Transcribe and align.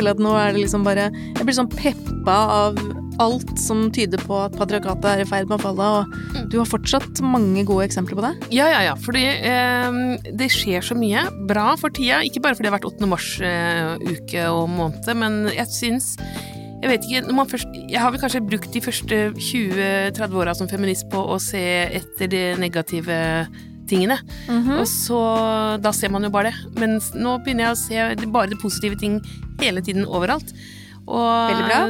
føler 0.00 0.16
at 0.16 0.24
nå 0.24 0.32
er 0.38 0.54
det 0.54 0.64
liksom 0.64 0.86
bare 0.86 1.10
Jeg 1.12 1.44
blir 1.44 1.56
sånn 1.56 1.70
peppa 1.72 2.40
av 2.64 2.80
alt 3.20 3.50
som 3.60 3.90
tyder 3.92 4.20
på 4.24 4.36
at 4.46 4.54
patriarkatet 4.56 5.04
er 5.10 5.22
i 5.22 5.26
ferd 5.28 5.50
med 5.50 5.58
å 5.58 5.60
falle, 5.60 5.88
og 5.98 6.46
du 6.48 6.54
har 6.56 6.68
fortsatt 6.68 7.20
mange 7.20 7.66
gode 7.68 7.84
eksempler 7.84 8.16
på 8.16 8.24
det. 8.24 8.30
Ja, 8.56 8.64
ja, 8.72 8.78
ja. 8.86 8.94
Fordi 8.96 9.26
eh, 9.28 9.98
det 10.40 10.48
skjer 10.54 10.86
så 10.86 10.96
mye 10.96 11.26
bra 11.50 11.74
for 11.76 11.92
tida. 11.92 12.22
Ikke 12.24 12.40
bare 12.40 12.56
fordi 12.56 12.70
det 12.70 12.72
har 12.72 12.78
vært 12.78 12.88
8. 12.88 13.10
mars-uke 13.10 14.46
og 14.54 14.72
måned, 14.72 15.12
men 15.20 15.42
jeg 15.52 15.68
syns 15.74 16.14
jeg 16.80 16.88
vet 16.88 17.04
ikke, 17.04 17.34
først, 17.50 17.74
jeg 17.92 18.00
har 18.00 18.12
vel 18.14 18.22
kanskje 18.22 18.40
brukt 18.40 18.72
de 18.72 18.80
første 18.80 19.16
20-30 19.36 20.38
åra 20.40 20.54
som 20.56 20.70
feminist 20.70 21.10
på 21.12 21.20
å 21.20 21.36
se 21.36 21.60
etter 22.00 22.30
det 22.32 22.46
negative 22.62 23.18
tingene. 23.90 24.16
Mhm. 24.46 24.78
Og 24.80 24.86
så 24.88 25.20
Da 25.82 25.92
ser 25.96 26.12
man 26.14 26.22
jo 26.26 26.30
bare 26.30 26.50
det. 26.50 26.78
Men 26.80 26.98
nå 27.14 27.36
begynner 27.44 27.68
jeg 27.68 27.74
å 27.74 27.80
se 27.80 28.30
bare 28.30 28.50
de 28.52 28.60
positive 28.60 28.98
ting 29.00 29.20
hele 29.60 29.82
tiden 29.82 30.06
overalt. 30.06 30.54
Og 31.06 31.50
Veldig 31.50 31.66
bra. 31.68 31.80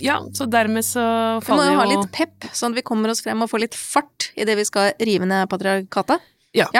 Ja, 0.00 0.16
så 0.32 0.46
dermed 0.48 0.84
så 0.86 1.02
Vi 1.02 1.44
må 1.44 1.44
faller 1.44 1.66
jo 1.68 1.72
jo 1.76 1.80
ha 1.80 1.88
litt 1.90 2.12
pep, 2.16 2.46
sånn 2.56 2.72
at 2.72 2.80
vi 2.80 2.86
kommer 2.88 3.12
oss 3.12 3.20
frem 3.20 3.42
og 3.44 3.50
får 3.52 3.66
litt 3.66 3.76
fart 3.76 4.30
i 4.34 4.46
det 4.48 4.56
vi 4.56 4.64
skal 4.64 4.94
rive 4.98 5.28
ned 5.28 5.48
patriarkatet. 5.52 6.24
Ja. 6.56 6.70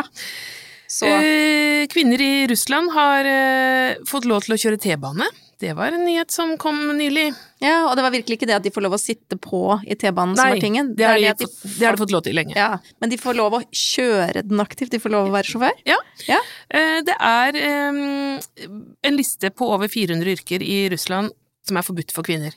Så 0.91 1.06
Eh, 1.06 1.86
kvinner 1.86 2.20
i 2.20 2.46
Russland 2.50 2.91
har 2.92 3.24
eh, 3.24 4.00
fått 4.08 4.27
lov 4.27 4.42
til 4.42 4.56
å 4.56 4.58
kjøre 4.58 4.80
T-bane. 4.80 5.28
Det 5.60 5.74
var 5.77 5.92
en 5.92 6.05
nyhet 6.06 6.32
som 6.32 6.55
kom 6.61 6.78
nylig. 6.97 7.27
Ja, 7.61 7.83
og 7.91 7.97
det 7.98 8.05
var 8.06 8.14
virkelig 8.14 8.39
ikke 8.39 8.47
det 8.48 8.55
at 8.56 8.64
de 8.64 8.72
får 8.72 8.84
lov 8.86 8.94
å 8.97 9.00
sitte 9.00 9.36
på 9.36 9.61
i 9.84 9.97
T-banen 10.00 10.33
som 10.39 10.48
er 10.55 10.62
tingen. 10.62 10.94
det 10.97 11.05
har, 11.05 11.19
de, 11.20 11.34
de, 11.36 11.48
det 11.50 11.75
det 11.77 11.84
har 11.84 11.98
de 11.98 12.00
fått 12.00 12.14
lov 12.14 12.22
til 12.25 12.39
lenge. 12.39 12.56
Ja, 12.56 12.78
men 13.03 13.12
de 13.12 13.19
får 13.20 13.36
lov 13.36 13.58
å 13.58 13.61
kjøre 13.69 14.44
den 14.48 14.62
aktivt, 14.64 14.94
de 14.94 15.03
får 15.03 15.12
lov 15.12 15.28
å 15.28 15.34
være 15.34 15.50
sjåfør. 15.50 15.77
Ja. 15.88 15.98
Ja. 16.31 16.41
Eh, 16.72 17.03
Det 17.05 17.16
er 17.20 17.61
en 17.61 19.16
liste 19.20 19.50
på 19.53 19.69
over 19.75 19.88
400 19.92 20.33
yrker 20.38 20.64
i 20.64 20.88
Russland 20.92 21.33
som 21.69 21.77
er 21.77 21.84
forbudt 21.86 22.14
for 22.16 22.25
kvinner. 22.27 22.56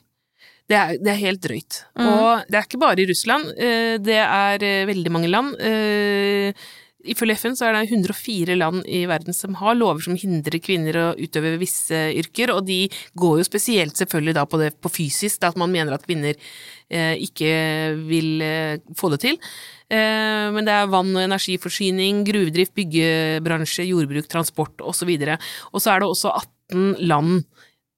Det 0.71 0.77
er, 0.79 0.93
det 1.03 1.11
er 1.11 1.19
helt 1.19 1.41
drøyt. 1.43 1.81
Mm. 1.99 2.05
Og 2.07 2.45
det 2.47 2.55
er 2.55 2.67
ikke 2.69 2.79
bare 2.79 3.03
i 3.03 3.07
Russland, 3.09 3.51
eh, 3.59 3.97
det 3.99 4.15
er 4.23 4.63
eh, 4.63 4.85
veldig 4.87 5.11
mange 5.11 5.27
land. 5.27 5.57
Ifølge 7.03 7.35
FN 7.35 7.57
så 7.59 7.67
er 7.67 7.75
det 7.75 7.91
104 7.91 8.55
land 8.55 8.85
i 8.87 9.03
verden 9.09 9.35
som 9.35 9.57
har 9.59 9.75
lover 9.75 10.03
som 10.05 10.15
hindrer 10.19 10.61
kvinner 10.63 10.99
å 10.99 11.07
utøve 11.19 11.57
visse 11.61 11.99
yrker, 12.15 12.53
og 12.53 12.63
de 12.69 12.85
går 13.19 13.41
jo 13.41 13.47
spesielt 13.47 13.99
selvfølgelig 13.99 14.37
da 14.37 14.45
på 14.47 14.59
det 14.61 14.71
på 14.79 14.91
fysisk, 14.93 15.41
da 15.41 15.51
at 15.51 15.59
man 15.59 15.73
mener 15.73 15.95
at 15.95 16.05
kvinner 16.07 16.37
eh, 16.37 17.15
ikke 17.25 17.51
vil 18.07 18.45
eh, 18.45 18.77
få 18.95 19.11
det 19.13 19.19
til. 19.25 19.39
Eh, 19.91 20.47
men 20.55 20.63
det 20.67 20.77
er 20.77 20.91
vann- 20.91 21.11
og 21.15 21.25
energiforsyning, 21.25 22.23
gruvedrift, 22.29 22.75
byggebransje, 22.79 23.89
jordbruk, 23.91 24.29
transport 24.31 24.83
osv. 24.83 25.11
Og 25.73 25.83
så 25.83 25.93
er 25.93 26.03
det 26.03 26.09
også 26.09 26.33
18 26.39 27.03
land 27.03 27.43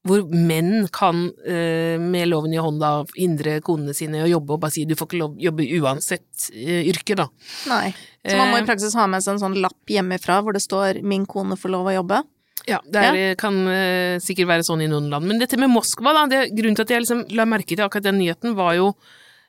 hvor 0.05 0.21
menn 0.29 0.85
kan 0.93 1.31
eh, 1.47 1.97
med 2.01 2.29
loven 2.29 2.53
i 2.53 2.61
hånda 2.61 2.91
hindre 3.17 3.57
konene 3.65 3.95
sine 3.97 4.21
å 4.21 4.29
jobbe 4.29 4.53
og 4.53 4.61
bare 4.61 4.75
si 4.75 4.85
du 4.85 4.93
får 4.95 5.09
ikke 5.09 5.21
lov 5.23 5.39
jobbe 5.41 5.65
uansett 5.79 6.49
eh, 6.53 6.85
yrke, 6.91 7.17
da. 7.17 7.25
Nei. 7.71 7.89
Så 8.25 8.37
man 8.37 8.51
må 8.53 8.59
i 8.59 8.61
Eh. 8.61 8.69
praksis 8.69 8.93
ha 8.97 9.07
med 9.09 9.25
seg 9.25 9.35
en 9.35 9.43
sånn 9.47 9.59
lapp 9.61 9.89
hjemmefra 9.89 10.41
hvor 10.45 10.53
det 10.53 10.61
står 10.61 11.01
'min 11.01 11.25
kone 11.25 11.57
får 11.57 11.73
lov 11.73 11.89
å 11.89 11.95
jobbe'. 11.97 12.23
Ja, 12.65 12.79
det 12.89 13.01
er, 13.01 13.35
kan 13.37 13.53
eh, 13.67 14.17
sikkert 14.23 14.47
være 14.47 14.63
sånn 14.65 14.81
i 14.81 14.87
noen 14.89 15.09
land. 15.09 15.27
Men 15.27 15.37
dette 15.37 15.57
med 15.57 15.69
Moskva, 15.69 16.13
da, 16.13 16.25
det, 16.25 16.55
grunnen 16.55 16.75
til 16.75 16.85
at 16.85 16.89
jeg 16.89 17.03
liksom 17.03 17.25
la 17.35 17.45
merke 17.45 17.75
til 17.75 17.85
akkurat 17.85 18.07
den 18.07 18.17
nyheten, 18.17 18.55
var 18.57 18.73
jo 18.73 18.95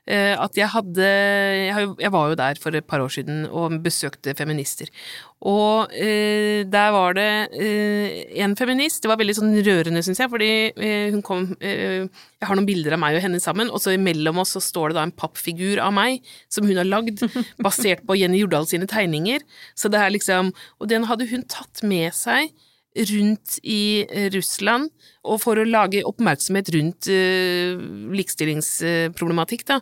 at 0.07 0.55
jeg 0.55 0.69
hadde 0.71 1.03
jeg, 1.03 2.11
var 2.13 2.29
jo 2.31 2.35
der 2.39 2.59
for 2.61 2.75
et 2.77 2.85
par 2.87 3.01
år 3.03 3.11
siden 3.11 3.41
og 3.51 3.73
besøkte 3.83 4.31
feminister. 4.37 4.87
Og 5.45 5.93
eh, 5.93 6.63
der 6.65 6.93
var 6.95 7.13
det 7.13 7.27
eh, 7.53 8.23
en 8.41 8.55
feminist, 8.57 9.03
det 9.03 9.11
var 9.11 9.19
veldig 9.21 9.35
sånn 9.37 9.53
rørende, 9.61 10.01
syns 10.05 10.21
jeg, 10.23 10.31
fordi 10.31 10.49
eh, 10.73 11.11
hun 11.13 11.21
kom 11.25 11.51
eh, 11.61 12.07
Jeg 12.07 12.49
har 12.49 12.57
noen 12.57 12.65
bilder 12.65 12.95
av 12.97 13.01
meg 13.03 13.19
og 13.19 13.21
henne 13.21 13.41
sammen, 13.43 13.69
og 13.69 13.81
så 13.83 13.93
imellom 13.93 14.41
oss 14.41 14.55
så 14.57 14.63
står 14.63 14.89
det 14.89 14.97
da 14.97 15.03
en 15.05 15.13
pappfigur 15.13 15.81
av 15.83 15.93
meg 15.93 16.25
som 16.49 16.65
hun 16.65 16.81
har 16.81 16.89
lagd, 16.89 17.21
basert 17.67 18.01
på 18.07 18.17
Jenny 18.17 18.41
Jordal 18.41 18.65
sine 18.69 18.89
tegninger. 18.89 19.45
Så 19.77 19.93
det 19.93 20.01
er 20.01 20.13
liksom 20.15 20.49
Og 20.81 20.89
den 20.89 21.05
hadde 21.09 21.27
hun 21.29 21.45
tatt 21.45 21.83
med 21.85 22.15
seg 22.17 22.49
rundt 23.11 23.59
i 23.63 24.05
eh, 24.07 24.29
Russland, 24.33 24.89
og 25.27 25.41
for 25.43 25.59
å 25.59 25.65
lage 25.67 26.03
oppmerksomhet 26.07 26.69
rundt 26.71 27.09
uh, 27.11 27.79
likestillingsproblematikk, 28.15 29.65
da. 29.67 29.79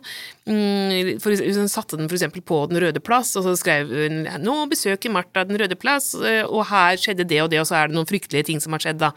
Mm, 0.48 1.16
for, 1.22 1.34
hun 1.38 1.70
satte 1.70 1.98
den 1.98 2.10
eksempel 2.10 2.42
på 2.46 2.58
Den 2.70 2.80
røde 2.82 3.02
plass, 3.04 3.32
og 3.38 3.46
så 3.46 3.54
skrev 3.58 3.92
hun 3.92 4.24
'Nå 4.42 4.56
besøker 4.70 5.12
Martha 5.12 5.44
Den 5.46 5.58
røde 5.60 5.78
plass', 5.78 6.14
eh, 6.18 6.42
og 6.42 6.66
her 6.70 6.98
skjedde 6.98 7.28
det 7.28 7.40
og 7.44 7.50
det, 7.50 7.60
og 7.62 7.68
så 7.68 7.78
er 7.78 7.88
det 7.88 7.96
noen 7.96 8.10
fryktelige 8.10 8.50
ting 8.50 8.62
som 8.62 8.74
har 8.74 8.82
skjedd, 8.82 8.98
da. 9.02 9.12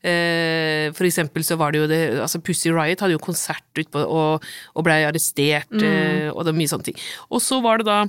Uh, 0.00 0.92
for 0.96 1.04
eksempel 1.08 1.44
så 1.44 1.56
var 1.60 1.72
det 1.72 1.82
jo 1.82 1.86
det 1.90 2.00
Altså 2.20 2.40
Pussy 2.40 2.70
Riot 2.72 3.00
hadde 3.00 3.12
jo 3.12 3.20
konsert 3.20 3.76
utpå 3.76 4.00
og, 4.00 4.44
og 4.74 4.84
blei 4.84 5.02
arrestert, 5.04 5.72
eh, 5.76 6.28
og 6.32 6.44
det 6.44 6.52
var 6.52 6.60
mye 6.60 6.72
sånne 6.72 6.88
ting. 6.88 7.00
Og 7.30 7.40
så 7.44 7.60
var 7.64 7.80
det 7.80 7.88
da 7.88 8.04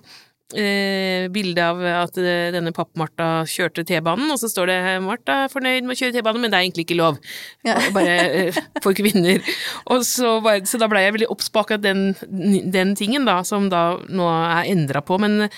eh, 0.55 1.27
bilde 1.33 1.65
av 1.65 1.81
at 2.05 2.17
eh, 2.21 2.51
denne 2.55 2.71
papp-Martha 2.75 3.43
kjørte 3.49 3.83
T-banen, 3.87 4.31
og 4.31 4.39
så 4.39 4.49
står 4.51 4.71
det 4.71 4.79
'Martha 5.03 5.43
er 5.45 5.51
fornøyd 5.53 5.83
med 5.83 5.95
å 5.95 5.99
kjøre 5.99 6.15
T-banen, 6.15 6.45
men 6.45 6.53
det 6.53 6.59
er 6.59 6.67
egentlig 6.67 6.87
ikke 6.87 6.99
lov'. 7.01 7.19
Ja. 7.67 7.75
Bare 7.91 8.15
eh, 8.47 8.61
for 8.83 8.95
kvinner. 8.95 9.43
Og 9.91 10.05
så, 10.07 10.37
bare, 10.39 10.63
så 10.69 10.79
da 10.79 10.87
ble 10.91 11.03
jeg 11.03 11.17
veldig 11.17 11.31
obs 11.33 11.51
på 11.51 11.65
akkurat 11.65 11.83
den, 11.83 12.15
den 12.71 12.95
tingen, 12.95 13.27
da, 13.27 13.41
som 13.43 13.67
da 13.71 13.99
nå 14.07 14.29
er 14.31 14.71
endra 14.71 15.03
på. 15.03 15.19
Men, 15.21 15.49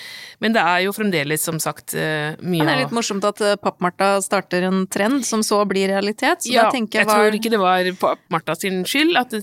men 0.42 0.58
det 0.58 0.66
er 0.66 0.88
jo 0.88 0.96
fremdeles, 0.98 1.46
som 1.46 1.62
sagt, 1.62 1.94
eh, 1.94 2.34
mye 2.42 2.66
Men 2.66 2.72
det 2.72 2.78
er 2.80 2.84
litt 2.88 2.98
morsomt 2.98 3.30
at 3.30 3.42
Papp-Martha 3.62 4.18
starter 4.26 4.66
en 4.66 4.88
trend 4.90 5.22
som 5.28 5.46
så 5.46 5.62
blir 5.70 5.94
realitet. 5.94 6.48
Så 6.48 6.54
ja, 6.56 6.66
da 6.68 6.74
tenker 6.74 7.00
jeg 7.00 7.04
jeg 7.04 7.10
hva 7.10 7.20
tror 7.20 7.38
ikke 7.38 7.52
det 7.52 7.60
var 7.62 7.90
papp-Martha 8.00 8.56
sin 8.58 8.82
skyld, 8.88 9.18
at 9.20 9.34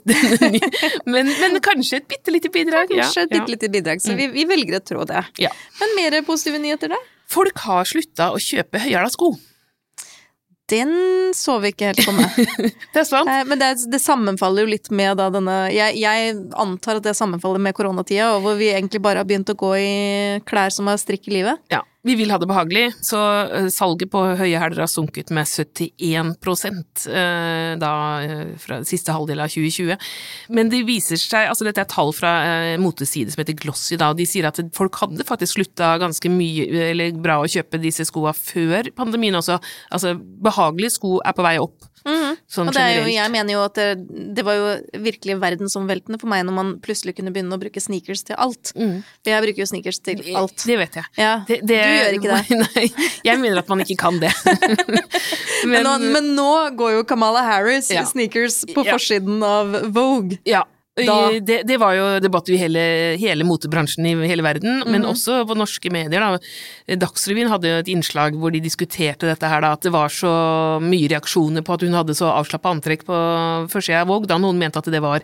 men, 1.12 1.30
men 1.40 1.58
kanskje 1.64 2.00
et 2.00 2.08
bitte 2.10 2.34
lite 2.34 2.52
bidrag. 2.52 2.92
Kanskje 2.92 3.26
et 3.26 3.34
bitte 3.34 3.54
lite 3.54 3.70
bidrag, 3.72 4.02
så 4.04 4.16
vi, 4.18 4.28
vi 4.32 4.46
velger 4.48 4.80
å 4.80 4.82
tro 4.84 5.06
det. 5.08 5.22
Ja. 5.40 5.52
Men 5.80 5.94
mer 5.96 6.18
positive 6.26 6.60
nyheter, 6.62 6.92
da? 6.92 6.98
Folk 7.30 7.62
har 7.64 7.86
slutta 7.88 8.32
å 8.34 8.40
kjøpe 8.42 8.82
høyhæla 8.82 9.10
sko. 9.12 9.34
Den 10.70 10.92
så 11.34 11.56
vi 11.62 11.72
ikke 11.72 11.88
helt 11.90 12.02
komme. 12.06 12.26
Det 12.94 13.00
er 13.02 13.06
sant. 13.08 13.30
Eh, 13.30 13.42
Men 13.48 13.58
det, 13.58 13.70
det 13.90 13.98
sammenfaller 14.02 14.66
jo 14.66 14.70
litt 14.70 14.90
med 14.94 15.18
da 15.18 15.26
denne 15.34 15.56
jeg, 15.74 15.98
jeg 15.98 16.36
antar 16.54 17.00
at 17.00 17.06
det 17.08 17.16
sammenfaller 17.18 17.62
med 17.62 17.74
koronatida, 17.74 18.28
og 18.36 18.44
hvor 18.44 18.58
vi 18.60 18.70
egentlig 18.70 19.02
bare 19.02 19.22
har 19.22 19.26
begynt 19.26 19.50
å 19.50 19.58
gå 19.58 19.72
i 19.80 19.90
klær 20.46 20.70
som 20.74 20.90
har 20.90 21.00
strikk 21.02 21.26
i 21.30 21.40
livet. 21.40 21.58
Ja, 21.74 21.82
vi 22.02 22.14
vil 22.16 22.30
ha 22.32 22.38
det 22.40 22.48
behagelig, 22.48 22.86
så 23.04 23.18
eh, 23.44 23.66
salget 23.68 24.08
på 24.12 24.22
høye 24.38 24.56
hæler 24.56 24.80
har 24.80 24.88
sunket 24.88 25.28
med 25.36 25.44
71 25.44 26.30
eh, 27.12 27.74
da 27.80 27.90
eh, 28.24 28.54
fra 28.60 28.78
siste 28.88 29.12
halvdel 29.12 29.42
av 29.44 29.52
2020. 29.52 29.98
Men 30.56 30.72
det 30.72 30.80
viser 30.88 31.20
seg, 31.20 31.50
altså 31.50 31.66
dette 31.68 31.84
er 31.84 31.90
tall 31.92 32.14
fra 32.16 32.32
en 32.72 32.80
moteside 32.80 33.34
som 33.34 33.42
heter 33.42 33.58
Glossy, 33.60 33.98
da, 34.00 34.14
og 34.14 34.20
de 34.20 34.24
sier 34.28 34.48
at 34.48 34.62
folk 34.76 34.96
hadde 35.02 35.28
faktisk 35.28 35.58
slutta 35.58 35.92
ganske 36.00 36.32
mye, 36.32 36.64
eller 36.88 37.20
bra 37.20 37.36
å 37.42 37.50
kjøpe 37.50 37.82
disse 37.82 38.08
skoa 38.08 38.32
før 38.32 38.88
pandemien 38.96 39.36
også. 39.36 39.60
Altså, 39.92 40.14
behagelige 40.16 40.96
sko 40.96 41.18
er 41.20 41.36
på 41.36 41.44
vei 41.44 41.58
opp. 41.60 41.89
Sånn 42.50 42.70
det 42.72 42.80
er 42.80 42.94
jo, 43.00 43.06
jeg 43.12 43.30
mener 43.30 43.52
jo 43.54 43.62
at 43.66 43.74
det, 43.76 43.88
det 44.34 44.44
var 44.46 44.54
jo 44.56 44.68
virkelig 45.04 45.36
verdensomveltende 45.42 46.18
for 46.20 46.30
meg 46.32 46.46
når 46.48 46.54
man 46.56 46.70
plutselig 46.80 47.14
kunne 47.18 47.32
begynne 47.34 47.52
å 47.56 47.60
bruke 47.60 47.80
sneakers 47.82 48.22
til 48.24 48.38
alt. 48.40 48.72
For 48.74 49.30
jeg 49.32 49.44
bruker 49.46 49.60
jo 49.64 49.68
sneakers 49.68 50.00
til 50.02 50.22
alt. 50.40 50.56
Det 50.66 50.78
vet 50.80 50.94
jeg. 51.00 51.04
Ja, 51.20 51.34
Det- 51.46 51.60
du 51.66 51.74
gjør 51.74 52.16
ikke 52.16 52.32
det. 52.32 52.58
Nei, 52.64 52.86
jeg 53.28 53.38
mener 53.42 53.58
at 53.60 53.68
man 53.68 53.84
ikke 53.84 53.98
kan 54.00 54.18
det. 54.22 54.32
Men, 55.68 55.84
nå, 55.84 55.90
men 56.14 56.28
nå 56.36 56.50
går 56.78 56.94
jo 56.94 57.00
Kamala 57.04 57.42
Harris 57.44 57.90
Ja. 57.92 58.06
sneakers 58.08 58.62
på 58.72 58.80
Ja. 58.86 58.94
forsiden 58.96 59.42
av 59.44 59.74
Vogue. 59.92 60.38
Ja. 60.48 60.62
Da- 61.06 61.40
Det, 61.40 61.66
det 61.66 61.78
var 61.80 61.94
jo 61.94 62.06
debatt 62.20 62.48
i 62.50 62.56
hele, 62.60 63.16
hele 63.18 63.44
motebransjen 63.44 64.06
i 64.06 64.14
hele 64.28 64.42
verden, 64.42 64.82
men 64.86 65.02
Mhm. 65.02 65.10
også 65.10 65.46
på 65.46 65.56
norske 65.56 65.90
medier. 65.90 66.20
Da. 66.20 66.38
Dagsrevyen 66.96 67.48
hadde 67.48 67.64
jo 67.68 67.78
et 67.80 67.88
innslag 67.88 68.34
hvor 68.38 68.50
de 68.52 68.60
diskuterte 68.60 69.26
dette 69.28 69.48
her, 69.48 69.60
da, 69.60 69.72
at 69.72 69.80
det 69.82 69.92
var 69.92 70.08
så 70.08 70.80
mye 70.80 71.08
reaksjoner 71.08 71.62
på 71.62 71.74
at 71.74 71.80
hun 71.82 71.92
hadde 71.92 72.14
så 72.14 72.30
avslappa 72.32 72.70
antrekk 72.74 73.04
på 73.04 73.16
førstesida 73.70 74.02
av 74.02 74.08
Våg, 74.08 74.26
da 74.26 74.38
noen 74.38 74.58
mente 74.58 74.76
at 74.78 74.84
det 74.90 75.00
var 75.02 75.20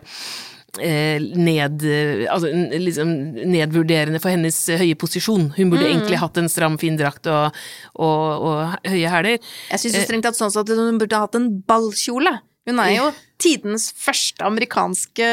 eh, 0.79 1.17
ned, 1.19 1.81
altså, 2.29 2.51
liksom 2.77 3.09
nedvurderende 3.49 4.19
for 4.21 4.29
hennes 4.29 4.57
høye 4.77 4.95
posisjon. 4.99 5.47
Hun 5.55 5.71
burde 5.71 5.87
egentlig 5.87 6.19
hatt 6.21 6.37
en 6.37 6.49
stram, 6.51 6.77
fin 6.77 6.97
drakt 6.99 7.25
og, 7.31 7.55
og, 7.95 8.43
og 8.45 8.75
høye 8.85 9.09
hæler. 9.09 9.39
Jeg 9.71 9.79
syns 9.81 9.95
jo 9.97 10.03
strengt 10.05 10.27
tatt 10.27 10.37
sånn 10.37 10.53
at 10.53 10.69
hun 10.69 10.99
burde 11.01 11.17
hatt 11.23 11.35
en 11.39 11.49
ballkjole. 11.65 12.35
Hun 12.67 12.79
er 12.83 12.91
jo 12.97 13.07
tidens 13.41 13.91
første 13.97 14.41
amerikanske 14.45 15.27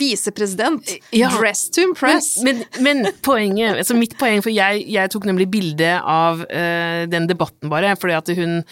visepresident. 0.00 0.88
Ja. 1.12 1.28
Dress 1.34 1.68
to 1.74 1.84
impress. 1.84 2.38
Men, 2.44 2.62
men, 2.80 3.02
men 3.04 3.18
poenget, 3.24 3.76
altså 3.82 3.96
mitt 3.96 4.16
poeng, 4.20 4.40
for 4.44 4.52
jeg, 4.54 4.84
jeg 4.88 5.12
tok 5.12 5.26
nemlig 5.28 5.48
bilde 5.52 5.90
av 6.00 6.40
uh, 6.46 7.04
den 7.10 7.28
debatten 7.28 7.72
bare, 7.72 7.92
fordi 8.00 8.16
at 8.16 8.32
hun, 8.38 8.62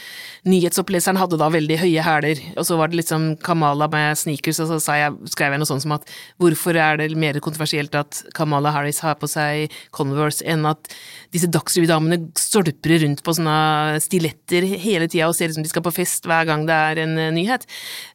nyhetsoppleseren 0.48 1.20
hadde 1.20 1.40
da 1.40 1.50
veldig 1.52 1.78
høye 1.82 2.06
hæler, 2.06 2.40
og 2.56 2.66
så 2.68 2.78
var 2.80 2.92
det 2.92 3.02
liksom 3.02 3.32
Kamala 3.44 3.90
med 3.92 4.18
sneakers, 4.18 4.62
og 4.64 4.72
så 4.72 4.80
sa 4.82 4.98
jeg, 5.00 5.16
skrev 5.34 5.52
jeg 5.52 5.62
noe 5.62 5.68
sånt 5.68 5.84
som 5.84 5.96
at 5.98 6.08
hvorfor 6.40 6.78
er 6.80 7.00
det 7.02 7.10
mer 7.18 7.38
kontroversielt 7.44 7.94
at 7.98 8.22
Kamala 8.36 8.72
Harris 8.74 9.02
har 9.04 9.18
på 9.20 9.28
seg 9.30 9.72
Converse 9.94 10.44
enn 10.48 10.64
at 10.68 10.90
disse 11.32 11.50
Dagsrevy-damene 11.52 12.32
stolper 12.38 12.98
rundt 13.04 13.22
på 13.24 13.36
sånne 13.36 14.00
stiletter 14.04 14.64
hele 14.80 15.08
tida 15.10 15.28
og 15.28 15.36
ser 15.36 15.52
ut 15.52 15.58
som 15.58 15.64
de 15.64 15.70
skal 15.70 15.84
på 15.84 15.94
fest 15.94 16.26
hver 16.28 16.48
gang 16.48 16.64
det 16.68 16.76
er 16.88 17.04
en 17.04 17.14
uh, 17.20 17.28
nyhet. 17.34 17.68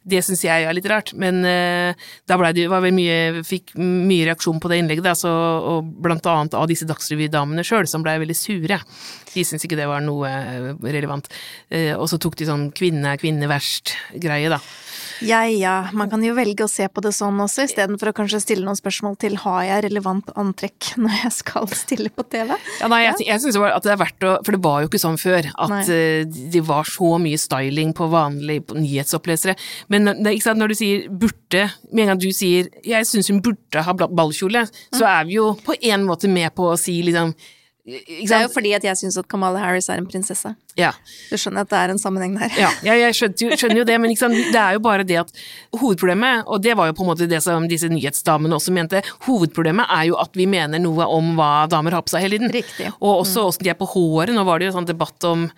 Det 0.08 0.22
syns 0.26 0.42
jeg 0.42 0.47
er 0.52 0.76
litt 0.76 0.88
rart, 0.90 1.12
men 1.18 1.40
uh, 1.44 2.08
da 2.28 2.38
ble 2.40 2.52
det, 2.56 2.66
var 2.70 2.82
vel 2.84 2.94
mye, 2.96 3.44
fikk 3.46 3.74
mye 3.78 4.28
reaksjon 4.30 4.60
på 4.62 4.72
det 4.72 4.80
innlegget, 4.82 5.06
da, 5.06 5.14
så, 5.18 5.30
og 5.72 5.92
blant 6.04 6.26
annet 6.30 6.56
av 6.58 6.68
disse 6.70 6.88
Dagsrevy-damene 6.88 7.64
sjøl, 7.66 7.88
som 7.90 8.04
blei 8.04 8.18
veldig 8.22 8.38
sure. 8.38 8.80
De 9.32 9.44
syntes 9.44 9.66
ikke 9.68 9.78
det 9.78 9.88
var 9.90 10.04
noe 10.04 10.28
uh, 10.28 10.70
relevant. 10.88 11.30
og 11.98 12.06
så 12.10 12.18
tok 12.20 12.38
de 12.38 12.48
sånn 12.48 12.68
kvinne 12.76 13.14
er 13.14 13.20
kvinne 13.20 13.48
verst-greie, 13.50 14.50
da. 14.52 14.62
Ja 15.24 15.42
ja, 15.50 15.88
man 15.92 16.10
kan 16.10 16.22
jo 16.22 16.34
velge 16.36 16.66
å 16.66 16.70
se 16.70 16.86
på 16.90 17.02
det 17.02 17.10
sånn 17.16 17.40
også, 17.42 17.64
istedenfor 17.66 18.12
å 18.12 18.14
kanskje 18.16 18.40
stille 18.42 18.66
noen 18.66 18.78
spørsmål 18.78 19.16
til 19.18 19.34
har 19.42 19.64
jeg 19.66 19.84
relevant 19.88 20.30
antrekk 20.38 20.92
når 21.02 21.16
jeg 21.24 21.34
skal 21.40 21.68
stille 21.74 22.12
på 22.14 22.24
TV? 22.30 22.54
Ja, 22.78 22.90
nei, 22.90 23.02
jeg, 23.06 23.26
jeg 23.26 23.42
synes 23.42 23.58
at 23.68 23.86
det 23.86 23.94
er 23.94 24.00
verdt 24.00 24.26
å 24.26 24.36
For 24.46 24.54
det 24.54 24.62
var 24.64 24.82
jo 24.82 24.90
ikke 24.90 25.02
sånn 25.02 25.18
før 25.20 25.50
at 25.50 25.90
uh, 25.90 26.38
det 26.54 26.62
var 26.66 26.86
så 26.88 27.16
mye 27.22 27.40
styling 27.40 27.94
på 27.96 28.08
vanlige 28.12 28.76
nyhetsopplesere. 28.78 29.56
Men 29.92 30.12
det, 30.22 30.37
ikke 30.38 30.48
sant, 30.48 30.62
når 30.62 30.72
du 30.72 30.78
sier 30.78 31.04
burde, 31.10 31.66
med 31.92 32.04
en 32.04 32.12
gang 32.14 32.22
du 32.22 32.30
sier 32.34 32.70
jeg 32.86 33.06
syns 33.08 33.30
hun 33.32 33.42
burde 33.44 33.84
ha 33.84 33.94
ballkjole, 33.98 34.64
så 34.94 35.06
er 35.10 35.28
vi 35.28 35.38
jo 35.38 35.52
på 35.64 35.76
en 35.90 36.06
måte 36.08 36.30
med 36.30 36.54
på 36.56 36.70
å 36.72 36.80
si 36.80 37.00
liksom 37.06 37.34
det 37.88 38.34
er 38.36 38.42
jo 38.44 38.50
fordi 38.52 38.74
at 38.76 38.84
jeg 38.84 38.98
syns 39.00 39.16
at 39.16 39.28
Kamala 39.30 39.60
Harris 39.62 39.86
er 39.88 40.00
en 40.00 40.06
prinsesse. 40.08 40.50
Ja. 40.76 40.90
Du 41.30 41.38
skjønner 41.40 41.64
at 41.64 41.70
det 41.70 41.78
er 41.78 41.92
en 41.94 42.00
sammenheng 42.00 42.34
der. 42.36 42.52
Ja, 42.60 42.68
jeg, 42.84 43.00
jeg 43.00 43.16
skjønner, 43.16 43.38
jo, 43.40 43.58
skjønner, 43.62 43.80
jo, 43.80 43.86
det, 43.88 43.96
men 44.02 44.12
det 44.12 44.60
er 44.60 44.76
jo 44.76 44.82
bare 44.84 45.06
det 45.08 45.16
at 45.22 45.32
hovedproblemet, 45.72 46.44
og 46.44 46.60
det 46.64 46.76
var 46.76 46.90
jo 46.90 46.96
på 46.98 47.06
en 47.06 47.10
måte 47.14 47.28
det 47.30 47.40
som 47.44 47.64
disse 47.70 47.88
nyhetsdamene 47.88 48.58
også 48.58 48.74
mente, 48.76 49.00
hovedproblemet 49.24 49.88
er 49.94 50.10
jo 50.10 50.18
at 50.20 50.36
vi 50.36 50.44
mener 50.50 50.82
noe 50.82 51.08
om 51.08 51.32
hva 51.38 51.64
damer 51.70 51.96
har 51.96 52.04
på 52.04 52.12
seg 52.12 52.26
hele 52.26 52.36
tiden. 52.36 52.52
Riktig. 52.52 52.92
Og 52.98 53.22
også 53.22 53.46
åssen 53.48 53.64
mm. 53.64 53.70
de 53.70 53.72
er 53.72 53.80
på 53.80 53.90
håret. 53.94 54.36
Nå 54.36 54.44
var 54.44 54.60
det 54.60 54.68
jo 54.68 54.74
en 54.74 54.80
sånn 54.82 54.92
debatt 54.92 55.28
om 55.30 55.48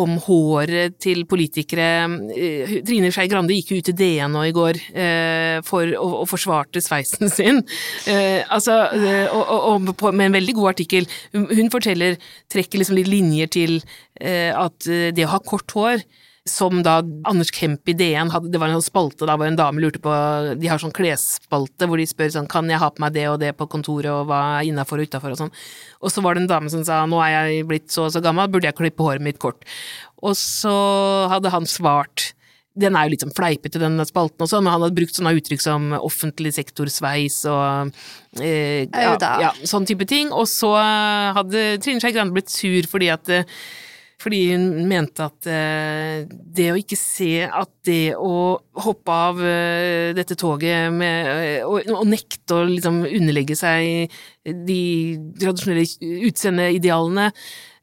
om 0.00 0.14
håret 0.24 0.96
til 1.02 1.26
politikere. 1.28 2.06
Eh, 2.32 2.78
Trine 2.86 3.10
Skei 3.12 3.28
Grande 3.28 3.56
gikk 3.56 3.74
jo 3.74 3.80
ut 3.82 3.90
i 3.92 3.96
DN 3.96 4.32
nå 4.32 4.46
i 4.48 4.54
går 4.56 4.78
eh, 4.96 5.58
for 5.66 5.92
å, 5.98 6.06
å 6.22 6.28
forsvarte 6.28 6.80
sveisen 6.80 7.32
sin. 7.36 7.60
Eh, 8.08 8.40
altså, 8.48 8.78
og, 9.36 9.42
og, 9.42 9.92
og, 9.92 10.08
med 10.16 10.30
en 10.30 10.38
veldig 10.38 10.56
god 10.56 10.72
artikkel. 10.72 11.08
Hun, 11.36 11.68
forteller, 11.72 12.16
trekker 12.52 12.80
liksom 12.80 12.98
litt 12.98 13.12
linjer 13.12 13.52
til 13.52 13.80
at 14.22 14.84
det 14.86 15.24
å 15.24 15.32
ha 15.32 15.38
kort 15.42 15.72
hår 15.74 16.02
som 16.48 16.80
da 16.82 16.96
Anders 17.28 17.52
Kemp 17.54 17.86
i 17.86 17.94
DN 17.94 18.32
hadde, 18.32 18.50
det 18.50 18.58
var 18.58 18.70
en 18.70 18.80
sånn 18.80 18.88
spalte 18.88 19.28
da 19.28 19.36
hvor 19.38 19.46
en 19.46 19.58
dame 19.58 19.78
lurte 19.82 20.00
på 20.02 20.10
De 20.58 20.66
har 20.66 20.80
sånn 20.82 20.94
klesspalte 20.94 21.86
hvor 21.86 22.00
de 22.00 22.06
spør 22.10 22.32
sånn 22.34 22.50
kan 22.50 22.70
jeg 22.70 22.82
ha 22.82 22.88
på 22.90 23.04
meg 23.04 23.14
det 23.14 23.28
og 23.30 23.38
det 23.42 23.52
på 23.58 23.68
kontoret 23.70 24.10
og 24.10 24.26
hva 24.30 24.40
er 24.58 24.70
innafor 24.72 24.98
og 24.98 25.06
utafor 25.06 25.36
og 25.36 25.38
sånn. 25.44 25.54
Og 26.02 26.10
så 26.10 26.24
var 26.24 26.34
det 26.34 26.42
en 26.42 26.50
dame 26.50 26.72
som 26.72 26.82
sa 26.86 27.04
nå 27.06 27.20
er 27.22 27.34
jeg 27.36 27.66
blitt 27.70 27.94
så 27.94 28.08
og 28.08 28.14
så 28.16 28.22
gammel, 28.24 28.50
burde 28.50 28.66
jeg 28.66 28.78
klippe 28.80 29.06
håret 29.06 29.22
mitt 29.22 29.38
kort? 29.42 29.62
Og 30.22 30.34
så 30.38 30.74
hadde 31.30 31.54
han 31.54 31.68
svart 31.70 32.32
den 32.72 32.96
er 32.96 33.04
jo 33.04 33.12
litt 33.12 33.22
sånn 33.24 33.34
fleipete, 33.36 33.80
den 33.80 34.00
spalten 34.08 34.46
også, 34.46 34.62
men 34.62 34.72
han 34.72 34.80
hadde 34.80 34.96
brukt 34.96 35.16
sånne 35.16 35.34
uttrykk 35.36 35.60
som 35.60 35.90
offentlig 35.98 36.54
sektor-sveis 36.56 37.42
og 37.50 37.92
eh, 38.40 38.88
ja, 38.88 39.12
ja, 39.20 39.50
sånn 39.68 39.84
type 39.88 40.06
ting. 40.08 40.32
Og 40.32 40.48
så 40.48 40.72
hadde 41.36 41.76
Trine 41.84 42.00
Skei 42.00 42.14
Grande 42.16 42.32
blitt 42.32 42.52
sur 42.52 42.88
fordi 42.88 43.10
at 43.12 43.28
eh, 43.32 43.44
fordi 44.22 44.40
hun 44.52 44.66
mente 44.90 45.26
at 45.26 45.48
eh, 45.50 46.22
det 46.30 46.68
å 46.72 46.78
ikke 46.78 46.98
se 46.98 47.42
at 47.46 47.72
det 47.86 48.14
å 48.14 48.54
hoppe 48.84 49.16
av 49.28 49.42
eh, 49.42 50.12
dette 50.16 50.36
toget 50.38 50.92
med, 50.94 51.32
eh, 51.32 51.66
og, 51.66 51.82
og, 51.90 52.06
nekte 52.10 52.60
å 52.60 52.68
liksom 52.68 53.02
underlegge 53.08 53.58
seg 53.58 54.14
de 54.42 54.80
tradisjonelle 55.40 56.22
utseendeidealene 56.28 57.30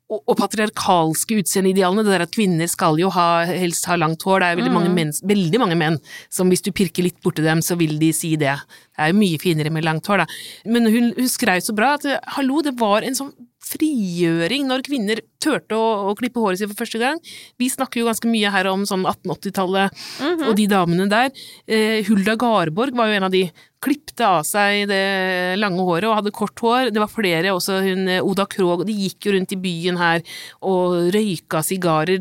og, 0.10 0.24
og 0.24 0.38
patriarkalske 0.40 1.38
utseendeidealene, 1.44 2.06
det 2.06 2.16
der 2.16 2.26
at 2.26 2.34
kvinner 2.34 2.70
skal 2.72 2.98
jo 3.02 3.12
ha, 3.14 3.44
helst 3.46 3.86
ha 3.90 3.98
langt 4.00 4.24
hår, 4.26 4.42
det 4.42 4.48
er 4.48 4.60
veldig, 4.62 4.72
mm. 4.72 4.78
mange 4.80 4.94
menn, 4.96 5.14
veldig 5.34 5.62
mange 5.62 5.78
menn 5.78 6.00
som 6.34 6.50
hvis 6.50 6.66
du 6.66 6.72
pirker 6.76 7.06
litt 7.06 7.20
borti 7.26 7.46
dem, 7.46 7.62
så 7.66 7.78
vil 7.80 8.00
de 8.02 8.10
si 8.16 8.34
det. 8.40 8.56
Det 8.96 9.06
er 9.06 9.14
jo 9.14 9.20
mye 9.20 9.42
finere 9.42 9.74
med 9.74 9.86
langt 9.86 10.10
hår, 10.10 10.24
da. 10.24 10.40
Men 10.72 10.90
hun, 10.90 11.12
hun 11.18 11.30
skrev 11.30 11.62
så 11.62 11.78
bra 11.78 11.94
at 12.00 12.08
hallo, 12.38 12.64
det 12.66 12.74
var 12.80 13.06
en 13.06 13.18
sånn 13.18 13.36
frigjøring 13.70 14.66
når 14.70 14.86
kvinner 14.88 15.22
turte 15.44 15.78
å, 15.78 16.10
å, 16.10 16.16
klippe 16.20 16.42
håret 16.44 16.60
sitt 16.60 16.72
for 16.72 16.84
første 16.84 17.02
gang. 17.02 17.20
Vi 17.60 17.70
snakker 17.72 18.02
jo 18.02 18.10
ganske 18.10 18.30
mye 18.30 18.52
her 18.54 18.70
om 18.72 18.86
sånn 18.88 19.06
1880-tallet 19.08 19.96
mm 19.96 20.28
-hmm. 20.28 20.46
og 20.50 20.56
de 20.60 20.68
damene 20.68 21.10
der. 21.10 21.32
Eh, 21.68 22.06
Hulda 22.08 22.36
Garborg 22.36 22.96
var 22.96 23.08
jo 23.08 23.20
en 23.20 23.28
av 23.30 23.36
de. 23.36 23.50
Klipte 23.80 24.26
av 24.28 24.44
seg 24.44 24.90
det 24.90 25.56
lange 25.56 25.80
håret 25.80 26.10
og 26.10 26.18
hadde 26.18 26.36
kort 26.36 26.60
hår. 26.60 26.90
Det 26.92 27.00
var 27.00 27.08
flere, 27.08 27.54
også 27.56 27.80
hun 27.80 28.10
eh, 28.10 28.20
Oda 28.20 28.46
Krog, 28.46 28.84
de 28.86 28.92
gikk 28.92 29.26
jo 29.26 29.32
rundt 29.32 29.54
i 29.56 29.56
byen 29.56 29.96
her 29.96 30.20
og 30.60 31.14
røyka 31.16 31.64
sigarer. 31.64 32.20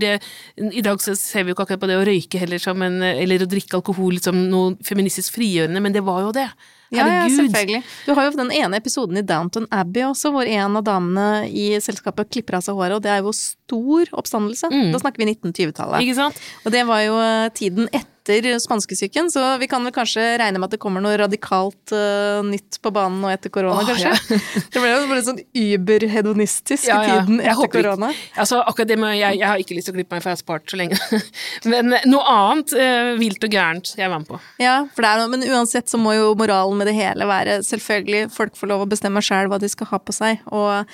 I 0.55 0.83
dag 0.87 1.03
så 1.03 1.17
ser 1.19 1.43
vi 1.43 1.51
jo 1.51 1.55
ikke 1.57 1.67
akkurat 1.67 1.81
på 1.81 1.91
det 1.91 1.99
å 1.99 2.07
røyke 2.07 2.39
heller 2.39 2.59
som 2.59 2.81
en 2.83 3.03
Eller 3.03 3.43
å 3.43 3.51
drikke 3.51 3.75
alkohol 3.75 4.21
som 4.23 4.39
noe 4.51 4.77
feministisk 4.85 5.35
frigjørende, 5.35 5.81
men 5.81 5.93
det 5.93 6.07
var 6.07 6.23
jo 6.23 6.33
det. 6.33 6.49
Ja, 6.91 7.05
ja, 7.05 7.29
selvfølgelig. 7.29 7.83
Du 8.07 8.15
har 8.17 8.25
jo 8.25 8.37
den 8.39 8.53
ene 8.55 8.79
episoden 8.81 9.21
i 9.21 9.23
Downton 9.27 9.67
Abbey 9.75 10.07
også, 10.09 10.31
hvor 10.33 10.49
en 10.49 10.79
av 10.81 10.85
damene 10.87 11.45
i 11.53 11.67
selskapet 11.85 12.31
klipper 12.33 12.57
av 12.59 12.65
seg 12.65 12.79
håret, 12.79 12.97
og 12.97 13.05
det 13.05 13.08
er 13.15 13.25
jo 13.25 13.33
stor 13.37 14.13
oppstandelse. 14.21 14.71
Mm. 14.73 14.93
Da 14.95 15.01
snakker 15.03 15.23
vi 15.23 15.31
1920-tallet. 15.33 16.05
Og 16.65 16.75
det 16.75 16.85
var 16.89 17.03
jo 17.07 17.19
eh, 17.23 17.49
tiden 17.57 17.91
etter 17.93 18.18
etter 18.37 18.59
spanskesyken, 18.63 19.31
så 19.33 19.45
vi 19.61 19.69
kan 19.71 19.85
vel 19.87 19.95
kanskje 19.95 20.25
regne 20.41 20.61
med 20.61 20.69
at 20.69 20.77
det 20.77 20.81
kommer 20.83 21.03
noe 21.05 21.17
radikalt 21.21 21.95
uh, 21.95 22.41
nytt 22.47 22.79
på 22.83 22.93
banen 22.95 23.21
nå 23.23 23.31
etter 23.33 23.53
korona, 23.53 23.83
oh, 23.83 23.89
kanskje? 23.89 24.13
Ja. 24.13 24.41
det 24.75 24.83
ble 24.83 24.93
jo 24.93 25.09
bare 25.11 25.25
sånn 25.27 25.41
überhedonistisk 25.57 26.89
ja, 26.91 26.99
ja. 27.03 27.03
i 27.03 27.27
tiden 27.27 27.43
etter 27.43 27.73
korona. 27.73 28.11
Altså, 28.39 28.61
akkurat 28.63 28.91
det 28.93 28.99
med, 29.01 29.17
jeg, 29.19 29.41
jeg, 29.41 29.49
har 29.49 29.63
ikke 29.63 29.79
lyst 29.79 29.91
til 29.91 29.97
å 29.97 29.99
klippe 29.99 30.17
meg, 30.17 30.25
for 30.25 30.33
jeg 30.33 30.39
har 30.39 30.43
spart 30.43 30.73
så 30.73 30.81
lenge. 30.81 30.99
men 31.73 31.97
eh, 31.99 32.07
noe 32.11 32.35
annet 32.35 32.75
uh, 32.77 33.13
vilt 33.21 33.49
og 33.49 33.57
gærent 33.59 33.95
jeg 33.99 34.13
var 34.13 34.23
med 34.23 34.31
på. 34.31 34.41
Ja, 34.63 34.77
for 34.95 35.05
det 35.05 35.13
er 35.13 35.23
noe, 35.23 35.33
men 35.35 35.47
uansett 35.49 35.91
så 35.91 36.01
må 36.01 36.15
jo 36.17 36.33
moralen 36.39 36.79
med 36.81 36.91
det 36.91 36.97
hele 36.99 37.29
være 37.29 37.61
selvfølgelig 37.67 38.29
folk 38.35 38.59
får 38.59 38.73
lov 38.73 38.85
å 38.85 38.91
bestemme 38.91 39.23
sjøl 39.25 39.51
hva 39.51 39.61
de 39.63 39.71
skal 39.71 39.91
ha 39.93 40.01
på 40.03 40.15
seg, 40.15 40.45
og 40.53 40.89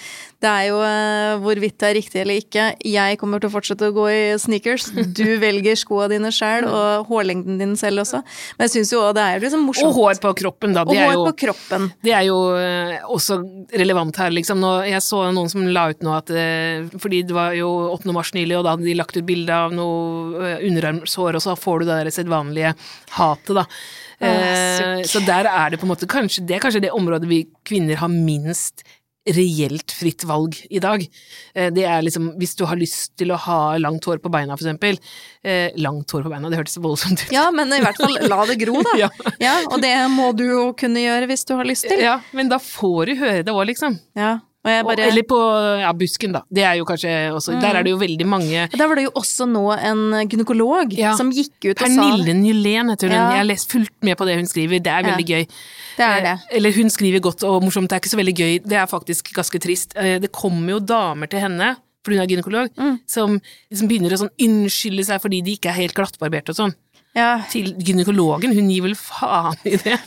det 0.45 0.51
er 0.51 0.69
jo 0.69 0.81
uh, 0.83 1.41
hvorvidt 1.45 1.79
det 1.81 1.91
er 1.91 1.99
riktig 1.99 2.23
eller 2.23 2.41
ikke. 2.43 2.69
Jeg 2.85 3.19
kommer 3.21 3.43
til 3.43 3.51
å 3.51 3.55
fortsette 3.55 3.91
å 3.91 3.95
gå 3.97 4.09
i 4.13 4.23
sneakers. 4.41 4.91
Du 5.17 5.25
velger 5.41 5.79
skoa 5.79 6.09
dine 6.13 6.33
sjøl, 6.35 6.67
og 6.69 7.09
hårlengden 7.25 7.59
din 7.59 7.75
selv 7.76 8.04
også. 8.04 8.21
Men 8.59 8.66
jeg 8.66 8.75
syns 8.76 8.93
jo 8.95 9.02
det 9.16 9.25
er 9.25 9.43
liksom 9.43 9.64
morsomt. 9.69 9.90
Og 9.90 9.99
hår 9.99 10.21
på 10.23 10.33
kroppen, 10.43 10.76
da. 10.76 10.85
Det 10.88 10.99
hår 11.00 11.16
jo, 11.16 11.25
på 11.31 11.35
kroppen. 11.47 11.88
Det 12.04 12.14
er 12.14 12.26
jo 12.28 12.38
uh, 12.54 12.95
også 13.14 13.40
relevant 13.81 14.21
her, 14.21 14.35
liksom. 14.35 14.61
Nå, 14.62 14.73
jeg 14.88 15.02
så 15.04 15.25
noen 15.35 15.50
som 15.52 15.66
la 15.66 15.88
ut 15.93 16.04
noe 16.04 16.21
at 16.21 16.33
uh, 16.35 16.95
Fordi 17.00 17.25
det 17.26 17.37
var 17.37 17.54
jo 17.59 17.71
8. 17.95 18.14
mars 18.14 18.35
nylig, 18.37 18.59
og 18.59 18.66
da 18.66 18.76
hadde 18.76 18.88
de 18.88 18.97
lagt 18.99 19.19
ut 19.19 19.26
bilde 19.26 19.61
av 19.66 19.75
noe 19.75 20.57
underarmshår, 20.64 21.38
og 21.38 21.45
så 21.45 21.57
får 21.59 21.83
du 21.83 21.90
det 21.90 22.00
der 22.02 22.14
sedvanlige 22.14 22.75
hatet, 23.19 23.54
da. 23.62 23.69
Ah, 24.25 25.00
så 25.04 25.21
der 25.26 25.49
er 25.50 25.73
det 25.73 25.81
på 25.81 25.85
en 25.85 25.90
måte 25.90 26.07
kanskje 26.09 26.45
Det 26.47 26.54
er 26.57 26.61
kanskje 26.62 26.85
det 26.85 26.93
området 26.95 27.26
vi 27.28 27.40
kvinner 27.66 27.99
har 27.99 28.09
minst 28.09 28.85
reelt 29.25 29.93
fritt 29.93 30.25
valg 30.28 30.59
i 30.71 30.81
dag. 30.83 31.04
Eh, 31.54 31.71
det 31.73 31.87
er 31.88 32.04
liksom, 32.04 32.33
hvis 32.40 32.54
du 32.59 32.64
har 32.69 32.78
lyst 32.81 33.14
til 33.21 33.33
å 33.33 33.38
ha 33.40 33.59
langt 33.81 34.04
hår 34.04 34.21
på 34.25 34.33
beina, 34.33 34.57
for 34.57 34.66
eksempel. 34.66 34.99
Eh, 35.43 35.73
langt 35.81 36.12
hår 36.12 36.26
på 36.26 36.33
beina, 36.33 36.50
det 36.52 36.61
hørtes 36.61 36.76
voldsomt 36.83 37.25
ut. 37.25 37.33
Ja, 37.35 37.49
men 37.54 37.73
i 37.73 37.81
hvert 37.85 38.00
fall 38.00 38.19
la 38.28 38.43
det 38.50 38.59
gro, 38.61 38.76
da. 38.85 38.97
ja. 39.04 39.11
ja. 39.40 39.54
Og 39.71 39.81
det 39.85 39.95
må 40.12 40.33
du 40.37 40.45
jo 40.49 40.64
kunne 40.78 41.04
gjøre 41.04 41.31
hvis 41.31 41.47
du 41.49 41.54
har 41.57 41.69
lyst 41.69 41.88
til. 41.88 42.04
Ja, 42.04 42.19
men 42.37 42.52
da 42.52 42.61
får 42.61 43.12
du 43.12 43.16
høre 43.23 43.47
det 43.47 43.54
òg, 43.54 43.64
liksom. 43.73 43.97
Ja. 44.19 44.38
Bare... 44.64 45.09
Eller 45.11 45.26
på 45.28 45.38
ja, 45.83 45.90
busken, 45.92 46.33
da. 46.33 46.40
Det 46.49 46.62
er 46.64 46.78
jo 46.78 46.87
kanskje 46.88 47.11
også 47.37 47.52
mm. 47.52 47.61
Der 47.61 47.76
er 47.76 47.85
det 47.85 47.92
jo 47.92 47.99
veldig 48.00 48.26
mange 48.28 48.62
Der 48.73 48.88
var 48.88 48.97
det 48.97 49.04
jo 49.04 49.12
også 49.21 49.44
nå 49.50 49.64
en 49.76 50.02
gynekolog 50.30 50.94
ja. 50.97 51.12
som 51.18 51.28
gikk 51.35 51.52
ut 51.66 51.75
og 51.75 51.83
Pernille 51.83 52.00
sa 52.00 52.25
Pernille 52.25 52.37
Nylén 52.38 52.92
heter 52.94 53.12
hun. 53.12 53.16
Ja. 53.18 53.26
Jeg 53.35 53.42
har 53.42 53.49
lest 53.50 53.75
fullt 53.75 53.94
med 54.09 54.16
på 54.16 54.28
det 54.28 54.38
hun 54.40 54.49
skriver. 54.49 54.80
Det 54.85 54.92
er 54.92 55.09
veldig 55.11 55.26
gøy. 55.28 55.44
Det 55.99 56.06
er 56.06 56.25
det. 56.25 56.35
Eh, 56.35 56.56
eller 56.59 56.78
hun 56.78 56.92
skriver 56.92 57.23
godt 57.25 57.44
og 57.49 57.61
morsomt. 57.64 57.90
Det 57.90 57.99
er 57.99 58.02
ikke 58.02 58.14
så 58.14 58.21
veldig 58.21 58.37
gøy. 58.40 58.54
Det 58.64 58.78
er 58.80 58.88
faktisk 58.90 59.35
ganske 59.37 59.61
trist. 59.62 59.97
Eh, 60.00 60.16
det 60.23 60.33
kommer 60.33 60.78
jo 60.78 60.80
damer 60.80 61.30
til 61.30 61.44
henne 61.44 61.75
for 62.04 62.12
hun 62.12 62.21
er 62.21 62.28
gynekolog, 62.28 62.73
mm. 62.76 62.97
som 63.09 63.38
som, 63.73 63.88
begynner 63.88 64.12
å 64.12 64.21
sånn 64.25 64.35
unnskylde 64.47 65.06
seg 65.09 65.23
fordi 65.25 65.40
de 65.44 65.56
ikke 65.56 65.73
er 65.73 65.80
helt 65.80 65.97
glattbarberte 65.97 66.52
og 66.52 66.61
sånn. 66.61 66.75
Ja, 67.14 67.44
til 67.47 67.68
gynekologen. 67.78 68.50
Hun 68.56 68.71
gir 68.73 68.83
vel 68.83 68.97
faen 68.99 69.54
i 69.71 69.76
det. 69.78 69.99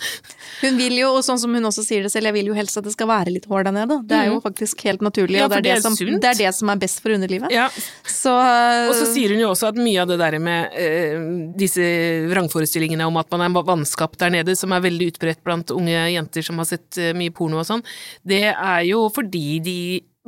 Hun 0.60 0.76
vil 0.76 0.98
jo, 1.00 1.14
og 1.16 1.22
sånn 1.24 1.40
som 1.40 1.54
hun 1.56 1.70
også 1.70 1.86
sier 1.86 2.04
det 2.04 2.12
selv, 2.12 2.28
jeg 2.28 2.36
vil 2.36 2.50
jo 2.52 2.56
helst 2.58 2.76
at 2.80 2.84
det 2.84 2.92
skal 2.92 3.08
være 3.08 3.32
litt 3.32 3.46
hår 3.48 3.68
der 3.70 3.76
nede. 3.78 4.00
Det 4.10 4.18
er 4.18 4.28
jo 4.32 4.42
faktisk 4.44 4.84
helt 4.88 5.06
naturlig, 5.06 5.38
Mm. 5.38 5.40
Ja, 5.40 5.46
og 5.46 5.52
det 5.52 5.58
er 5.58 5.64
det, 5.64 5.72
det 5.72 5.78
er 5.78 5.84
som, 5.86 5.96
det 5.96 6.30
er 6.30 6.38
det 6.40 6.52
som 6.56 6.70
er 6.74 6.80
best 6.82 7.00
for 7.04 7.14
underlivet. 7.14 7.52
Ja. 7.54 7.68
Så, 8.04 8.34
Og 8.34 8.94
så 8.98 9.08
sier 9.12 9.32
hun 9.32 9.44
jo 9.44 9.52
også 9.54 9.70
at 9.70 9.80
mye 9.80 10.02
av 10.02 10.10
det 10.10 10.18
der 10.20 10.38
med 10.42 10.76
uh, 10.76 11.28
disse 11.60 11.86
vrangforestillingene 12.32 13.08
om 13.08 13.20
at 13.22 13.32
man 13.32 13.46
er 13.46 13.68
vanskapt 13.72 14.20
der 14.24 14.34
nede, 14.34 14.56
som 14.60 14.74
er 14.76 14.84
veldig 14.84 15.12
utbredt 15.14 15.44
blant 15.46 15.72
unge 15.76 15.96
jenter 16.12 16.44
som 16.44 16.60
har 16.60 16.68
sett 16.70 17.00
uh, 17.00 17.14
mye 17.18 17.32
porno 17.36 17.62
og 17.62 17.68
sånn, 17.70 17.86
det 18.28 18.50
er 18.52 18.84
jo 18.90 19.08
fordi 19.14 19.48
de 19.64 19.80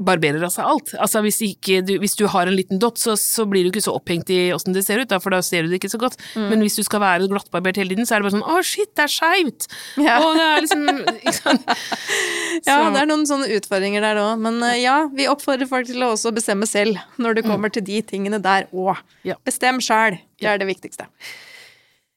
barberer 0.05 0.43
av 0.45 0.51
seg 0.53 0.67
alt. 0.67 0.93
Altså 1.01 1.21
hvis, 1.25 1.39
ikke, 1.45 1.81
du, 1.85 1.95
hvis 2.01 2.15
du 2.19 2.25
har 2.31 2.49
en 2.49 2.55
liten 2.55 2.79
dott, 2.81 2.99
så, 3.01 3.15
så 3.19 3.45
blir 3.49 3.65
du 3.65 3.71
ikke 3.71 3.83
så 3.85 3.95
opphengt 3.97 4.31
i 4.33 4.39
åssen 4.55 4.75
det 4.75 4.85
ser 4.85 5.03
ut, 5.03 5.09
da, 5.11 5.19
for 5.23 5.35
da 5.35 5.41
ser 5.45 5.65
du 5.65 5.71
det 5.71 5.79
ikke 5.81 5.91
så 5.91 5.99
godt. 6.01 6.17
Mm. 6.33 6.47
Men 6.53 6.65
hvis 6.65 6.79
du 6.79 6.83
skal 6.87 7.03
være 7.03 7.29
glattbarbert 7.31 7.79
hele 7.81 7.93
tiden, 7.93 8.07
så 8.07 8.15
er 8.15 8.21
det 8.21 8.29
bare 8.29 8.37
sånn 8.37 8.47
å 8.47 8.61
shit, 8.65 8.91
det 8.97 9.05
er 9.05 9.13
skeivt! 9.13 9.69
Ja. 9.99 10.17
Og 10.23 10.39
det 10.39 10.47
er 10.47 10.65
liksom 10.65 10.87
ja, 12.69 12.77
det 12.93 13.03
er 13.03 13.09
noen 13.09 13.27
sånne 13.29 13.51
utfordringer 13.59 14.05
der 14.05 14.21
òg. 14.23 14.41
Men 14.45 14.63
eh, 14.71 14.79
ja, 14.83 14.97
vi 15.13 15.29
oppfordrer 15.31 15.69
folk 15.69 15.89
til 15.89 16.03
å 16.05 16.13
også 16.15 16.33
bestemme 16.35 16.69
selv 16.69 16.99
når 17.21 17.39
det 17.39 17.45
kommer 17.47 17.73
til 17.73 17.85
de 17.85 18.01
tingene 18.05 18.41
der 18.43 18.67
òg. 18.71 18.99
Ja. 19.27 19.39
Bestem 19.47 19.81
sjæl. 19.83 20.19
Det 20.39 20.47
er 20.47 20.59
det 20.61 20.69
viktigste. 20.69 21.09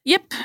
Jepp. 0.07 0.35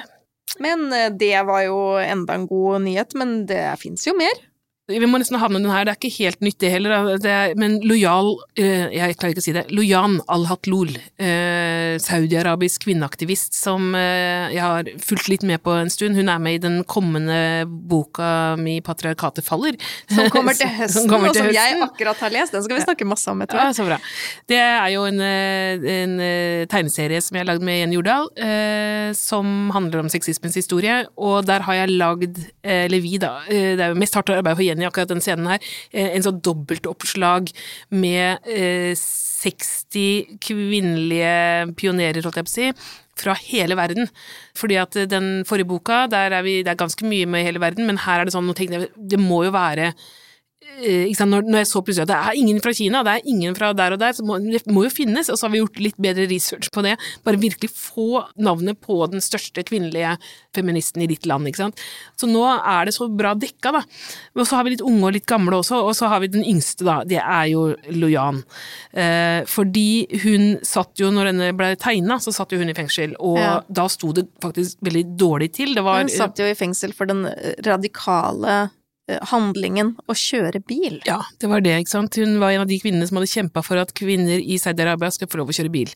Men 0.62 0.88
eh, 0.92 1.10
det 1.14 1.36
var 1.48 1.64
jo 1.66 1.80
enda 2.02 2.36
en 2.38 2.46
god 2.50 2.84
nyhet, 2.86 3.14
men 3.18 3.42
det 3.48 3.62
fins 3.82 4.06
jo 4.08 4.16
mer. 4.18 4.44
Vi 4.88 5.04
må 5.04 5.18
nesten 5.20 5.36
havne 5.36 5.60
den 5.60 5.68
her, 5.68 5.84
det 5.84 5.92
er 5.92 5.98
ikke 5.98 6.24
helt 6.24 6.40
nytt 6.40 6.62
det 6.62 6.70
heller, 6.72 7.10
det 7.20 7.28
er, 7.28 7.50
men 7.60 7.74
lojal 7.84 8.30
eh, 8.56 8.86
Jeg 8.94 9.18
klarer 9.20 9.34
ikke 9.34 9.42
å 9.42 9.44
si 9.44 9.52
det. 9.52 9.66
Loyan 9.76 10.14
al-Hatlul, 10.32 10.94
eh, 11.20 11.98
saudiarabisk 12.00 12.86
kvinneaktivist 12.86 13.52
som 13.52 13.92
eh, 13.98 14.48
jeg 14.54 14.62
har 14.64 14.88
fulgt 15.04 15.28
litt 15.28 15.44
med 15.44 15.60
på 15.60 15.74
en 15.76 15.92
stund. 15.92 16.16
Hun 16.16 16.32
er 16.32 16.40
med 16.40 16.56
i 16.56 16.62
den 16.62 16.78
kommende 16.88 17.66
boka 17.68 18.56
mi 18.56 18.78
'Patriarkatet 18.80 19.44
faller'. 19.44 19.76
Som 20.08 20.30
kommer 20.32 20.56
til 20.56 20.72
høsten, 20.78 21.02
Som 21.02 21.12
kommer 21.12 21.34
og 21.34 21.36
til 21.36 21.44
som 21.44 21.58
jeg 21.58 21.82
akkurat 21.84 22.24
har 22.24 22.32
lest. 22.32 22.56
Den 22.56 22.64
skal 22.64 22.80
vi 22.80 22.86
snakke 22.86 23.08
masse 23.12 23.28
om 23.28 23.44
etter 23.44 23.60
Ja, 23.60 23.68
så 23.76 23.84
bra. 23.84 24.00
Det 24.48 24.56
er 24.56 24.88
jo 24.94 25.04
en, 25.10 25.20
eh, 25.20 25.84
en 25.98 26.16
tegneserie 26.72 27.20
som 27.20 27.36
jeg 27.36 27.44
har 27.44 27.50
lagd 27.52 27.66
med 27.68 27.82
Jenny 27.82 28.00
Jordal, 28.00 28.32
eh, 28.40 29.12
som 29.12 29.68
handler 29.76 30.06
om 30.06 30.08
sexismens 30.08 30.56
historie, 30.56 31.04
og 31.20 31.44
der 31.44 31.68
har 31.68 31.82
jeg 31.82 31.92
lagd, 31.92 32.40
eller 32.64 33.04
vi 33.04 33.20
da, 33.20 33.36
det 33.48 33.84
er 33.84 33.92
jo 33.92 34.00
mest 34.00 34.16
hardt 34.16 34.32
arbeid 34.32 34.56
for 34.56 34.64
Jenny 34.64 34.77
akkurat 34.86 35.10
den 35.10 35.22
scenen 35.24 35.48
her, 35.50 35.64
eh, 35.90 36.12
en 36.14 36.24
sånn 36.24 36.38
dobbeltoppslag 36.44 37.50
med 37.90 38.46
eh, 38.46 38.94
60 38.94 40.38
kvinnelige 40.44 41.74
pionerer, 41.78 42.22
holdt 42.22 42.40
jeg 42.40 42.48
på 42.48 42.52
å 42.52 42.56
si, 42.56 42.70
fra 43.18 43.34
hele 43.48 43.74
verden. 43.78 44.08
Fordi 44.58 44.78
at 44.78 44.96
eh, 44.96 45.10
den 45.10 45.42
forrige 45.48 45.72
boka, 45.72 46.04
der 46.10 46.38
er 46.38 46.46
vi, 46.46 46.60
det 46.62 46.74
er 46.74 46.80
ganske 46.84 47.06
mye 47.08 47.26
med 47.30 47.46
hele 47.46 47.62
verden, 47.62 47.88
men 47.88 48.00
her 48.06 48.22
er 48.22 48.28
det 48.28 48.36
sånn, 48.36 48.46
nå 48.46 48.56
tenkte 48.58 48.88
det 48.94 49.20
må 49.22 49.44
jo 49.48 49.54
være 49.56 49.90
eh? 49.90 50.08
Når, 50.78 51.42
når 51.48 51.58
jeg 51.62 51.68
så 51.70 51.80
plutselig 51.82 52.04
at 52.06 52.10
det 52.12 52.18
er 52.18 52.36
ingen 52.38 52.60
fra 52.62 52.72
Kina, 52.76 53.00
det 53.06 53.14
er 53.16 53.28
ingen 53.32 53.54
fra 53.56 53.72
der 53.76 53.96
og 53.96 54.00
der, 54.02 54.12
så 54.14 54.22
må, 54.26 54.36
det 54.38 54.60
må 54.70 54.84
jo 54.86 54.92
finnes, 54.94 55.30
og 55.32 55.38
så 55.38 55.46
har 55.48 55.52
vi 55.54 55.62
gjort 55.62 55.80
litt 55.82 55.96
bedre 55.98 56.26
research 56.30 56.68
på 56.74 56.84
det. 56.86 56.92
Bare 57.26 57.40
virkelig 57.40 57.70
få 57.74 58.22
navnet 58.38 58.78
på 58.84 58.98
den 59.10 59.22
største 59.24 59.64
kvinnelige 59.66 60.14
feministen 60.54 61.02
i 61.02 61.08
ditt 61.10 61.26
land, 61.26 61.48
ikke 61.50 61.64
sant. 61.64 61.82
Så 62.20 62.28
nå 62.30 62.44
er 62.46 62.86
det 62.88 62.94
så 62.94 63.08
bra 63.10 63.32
dekka, 63.38 63.72
da. 63.78 63.82
Og 64.38 64.46
så 64.46 64.58
har 64.58 64.68
vi 64.68 64.76
litt 64.76 64.84
unge 64.86 65.08
og 65.10 65.16
litt 65.18 65.26
gamle 65.30 65.58
også, 65.58 65.80
og 65.88 65.96
så 65.98 66.12
har 66.12 66.22
vi 66.22 66.30
den 66.36 66.46
yngste, 66.46 66.86
da. 66.86 67.00
Det 67.08 67.20
er 67.22 67.50
jo 67.52 67.64
Loyan. 67.98 68.42
Eh, 68.92 69.42
fordi 69.50 70.06
hun 70.24 70.48
satt 70.66 70.94
jo, 71.02 71.10
når 71.14 71.32
denne 71.32 71.50
ble 71.58 71.72
tegna, 71.80 72.20
så 72.22 72.34
satt 72.34 72.54
jo 72.54 72.60
hun 72.62 72.70
i 72.70 72.76
fengsel, 72.78 73.16
og 73.18 73.38
Ja. 73.42 73.52
da 73.70 73.88
sto 73.90 74.12
det 74.12 74.28
faktisk 74.42 74.78
veldig 74.84 75.04
dårlig 75.18 75.52
til. 75.58 75.74
Det 75.74 75.82
var 75.84 76.00
Hun 76.02 76.08
satt 76.12 76.38
jo 76.38 76.44
i 76.46 76.54
fengsel 76.58 76.92
for 76.94 77.06
den 77.10 77.26
eh, 77.26 77.54
radikale 77.66 78.48
eh, 78.62 78.74
handlingen 79.30 79.94
å 80.08 80.16
kjøre 80.16 80.60
bil. 80.68 81.00
Ja, 81.08 81.22
det 81.40 81.50
var 81.50 81.64
det, 81.64 81.76
ikke 81.82 81.96
sant. 81.96 82.18
Hun 82.20 82.38
var 82.42 82.54
en 82.54 82.64
av 82.66 82.70
de 82.70 82.80
kvinnene 82.82 83.08
som 83.08 83.20
hadde 83.20 83.30
kjempa 83.32 83.64
for 83.66 83.80
at 83.80 83.94
kvinner 83.96 84.40
i 84.40 84.60
Saudi-Arabia 84.60 85.10
skal 85.14 85.30
få 85.30 85.42
lov 85.42 85.52
å 85.52 85.56
kjøre 85.56 85.72
bil. 85.72 85.92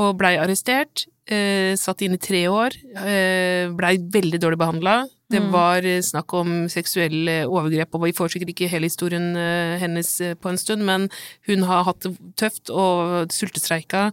Og 0.00 0.14
blei 0.18 0.36
arrestert, 0.38 1.06
eh, 1.26 1.74
satt 1.76 2.02
inne 2.06 2.16
i 2.16 2.22
tre 2.22 2.44
år, 2.48 2.76
eh, 2.96 3.70
blei 3.74 3.96
veldig 3.98 4.40
dårlig 4.40 4.60
behandla. 4.60 5.00
Det 5.30 5.40
var 5.52 5.86
eh, 5.86 6.00
snakk 6.02 6.32
om 6.34 6.50
seksuelle 6.72 7.44
overgrep, 7.46 7.94
og 7.94 8.08
vi 8.08 8.14
får 8.16 8.32
sikkert 8.34 8.50
ikke 8.54 8.70
hele 8.72 8.90
historien 8.90 9.30
eh, 9.38 9.78
hennes 9.78 10.10
eh, 10.20 10.34
på 10.34 10.50
en 10.50 10.58
stund, 10.58 10.82
men 10.86 11.06
hun 11.46 11.66
har 11.68 11.86
hatt 11.86 12.02
det 12.02 12.16
tøft 12.40 12.72
og 12.74 13.30
sultestreika. 13.34 14.08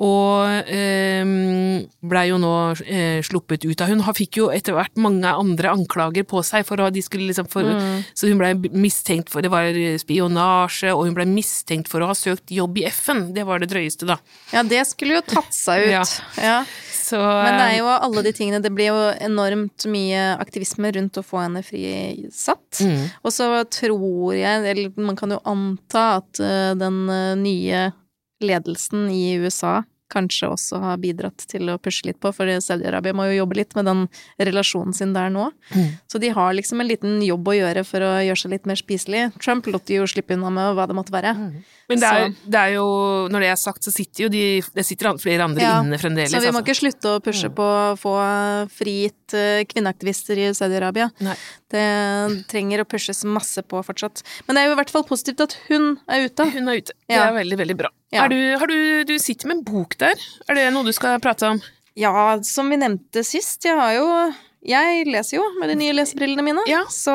Og 0.00 0.68
eh, 0.72 1.24
blei 2.08 2.22
jo 2.30 2.38
nå 2.40 2.52
eh, 2.86 3.20
sluppet 3.26 3.66
ut 3.68 3.82
av 3.84 3.90
Hun 3.92 4.00
har- 4.06 4.16
fikk 4.16 4.38
jo 4.40 4.48
etter 4.52 4.72
hvert 4.76 4.96
mange 4.96 5.28
andre 5.28 5.74
anklager 5.74 6.24
på 6.24 6.40
seg, 6.46 6.64
for 6.66 6.80
de 6.80 7.02
liksom 7.02 7.48
for, 7.50 7.68
så 8.16 8.28
hun 8.30 8.40
blei 8.40 8.54
mistenkt 8.72 9.28
for 9.30 9.44
det 9.44 9.50
var 9.52 9.68
spionasje, 10.00 10.94
og 10.94 11.04
hun 11.06 11.14
blei 11.18 11.26
mistenkt 11.28 11.88
for 11.92 12.00
å 12.00 12.10
ha 12.10 12.16
søkt 12.16 12.50
jobb 12.50 12.78
i 12.80 12.86
FN. 12.88 13.32
Det 13.36 13.44
var 13.46 13.60
det 13.60 13.70
drøyeste, 13.70 14.08
da. 14.08 14.16
Ja, 14.54 14.62
det 14.62 14.86
skulle 14.88 15.18
jo 15.20 15.24
tatt 15.26 15.52
seg 15.54 15.86
ut. 15.88 15.92
Ja. 15.92 16.04
Ja. 16.40 16.58
Så, 17.00 17.18
Men 17.18 17.56
det 17.58 17.64
er 17.66 17.72
eh, 17.74 17.78
jo 17.80 17.88
alle 17.90 18.22
de 18.22 18.30
tingene 18.36 18.60
Det 18.62 18.70
blir 18.70 18.92
jo 18.92 18.98
enormt 19.24 19.86
mye 19.90 20.36
aktivisme 20.38 20.92
rundt 20.94 21.18
å 21.18 21.24
få 21.26 21.40
henne 21.42 21.62
frisatt. 21.66 22.82
Mm. 22.86 23.08
Og 23.24 23.34
så 23.34 23.48
tror 23.72 24.36
jeg, 24.36 24.66
eller 24.70 24.92
man 25.00 25.18
kan 25.18 25.34
jo 25.34 25.40
anta 25.48 26.04
at 26.20 26.40
eh, 26.44 26.70
den 26.78 27.02
eh, 27.10 27.34
nye 27.40 27.82
ledelsen 28.40 29.08
i 29.12 29.36
USA 29.40 29.80
kanskje 30.10 30.48
også 30.50 30.80
har 30.82 30.98
bidratt 31.00 31.44
til 31.50 31.70
å 31.70 31.78
pushe 31.82 32.08
litt 32.08 32.20
på, 32.22 32.32
for 32.34 32.50
Saudi-Arabia 32.62 33.14
må 33.16 33.28
jo 33.30 33.40
jobbe 33.40 33.60
litt 33.60 33.76
med 33.78 33.86
den 33.88 34.04
relasjonen 34.42 34.94
sin 34.96 35.14
der 35.14 35.30
nå. 35.32 35.48
Mm. 35.70 35.92
Så 36.10 36.20
de 36.22 36.32
har 36.34 36.54
liksom 36.56 36.82
en 36.82 36.90
liten 36.90 37.20
jobb 37.24 37.50
å 37.52 37.56
gjøre 37.56 37.84
for 37.86 38.04
å 38.04 38.12
gjøre 38.26 38.42
seg 38.42 38.54
litt 38.56 38.66
mer 38.68 38.80
spiselig. 38.80 39.28
Trump 39.42 39.68
lot 39.70 39.90
jo 39.90 40.08
slippe 40.10 40.34
unna 40.36 40.50
med 40.54 40.72
hva 40.78 40.88
det 40.90 40.96
måtte 40.98 41.14
være. 41.14 41.34
Men 41.90 42.02
det 42.02 42.10
er, 42.10 42.34
det 42.46 42.64
er 42.64 42.74
jo, 42.76 42.86
når 43.32 43.44
det 43.44 43.52
er 43.52 43.60
sagt, 43.60 43.86
så 43.86 43.90
sitter 43.90 44.24
jo 44.24 44.28
de 44.30 44.42
Det 44.74 44.84
sitter 44.86 45.16
flere 45.18 45.46
andre 45.48 45.64
Ja, 45.64 45.72
inne 45.82 45.98
fremdeles. 45.98 46.30
Så 46.30 46.38
vi 46.38 46.50
må 46.52 46.60
altså. 46.60 46.66
ikke 46.68 46.78
slutte 46.78 47.14
å 47.16 47.22
pushe 47.24 47.50
på 47.54 47.66
å 47.66 47.96
få 47.98 48.12
frigitt 48.70 49.34
eh, 49.34 49.62
kvinneaktivister 49.70 50.38
i 50.38 50.50
Saudi-Arabia. 50.54 51.10
Det 51.70 51.86
trenger 52.50 52.84
å 52.84 52.88
pushes 52.90 53.24
masse 53.26 53.62
på 53.66 53.82
fortsatt. 53.86 54.22
Men 54.46 54.56
det 54.56 54.62
er 54.62 54.70
jo 54.70 54.76
i 54.76 54.80
hvert 54.82 54.94
fall 54.94 55.06
positivt 55.06 55.42
at 55.46 55.58
hun 55.68 55.92
er 56.10 56.28
ute. 56.30 56.50
Hun 56.54 56.70
er 56.70 56.82
ute. 56.82 56.94
Det 57.06 57.18
Ja. 57.18 57.26
er 57.28 57.38
veldig, 57.42 57.58
veldig 57.58 57.78
bra. 57.82 57.90
Ja. 58.12 58.24
Du, 58.28 58.36
har 58.58 58.66
du, 58.66 59.04
du 59.06 59.14
sitter 59.22 59.46
med 59.50 59.60
en 59.60 59.64
bok 59.68 59.96
der. 60.00 60.18
Er 60.50 60.58
det 60.58 60.68
noe 60.74 60.82
du 60.86 60.92
skal 60.96 61.20
prate 61.22 61.46
om? 61.46 61.60
Ja, 61.98 62.38
som 62.46 62.70
vi 62.70 62.78
nevnte 62.80 63.22
sist, 63.26 63.64
jeg 63.66 63.76
har 63.78 63.92
jo 63.96 64.06
Jeg 64.66 65.06
leser 65.08 65.38
jo 65.38 65.44
med 65.60 65.70
de 65.72 65.76
nye 65.80 65.94
lesebrillene 65.96 66.42
mine, 66.44 66.62
Ja. 66.68 66.82
så, 66.92 67.14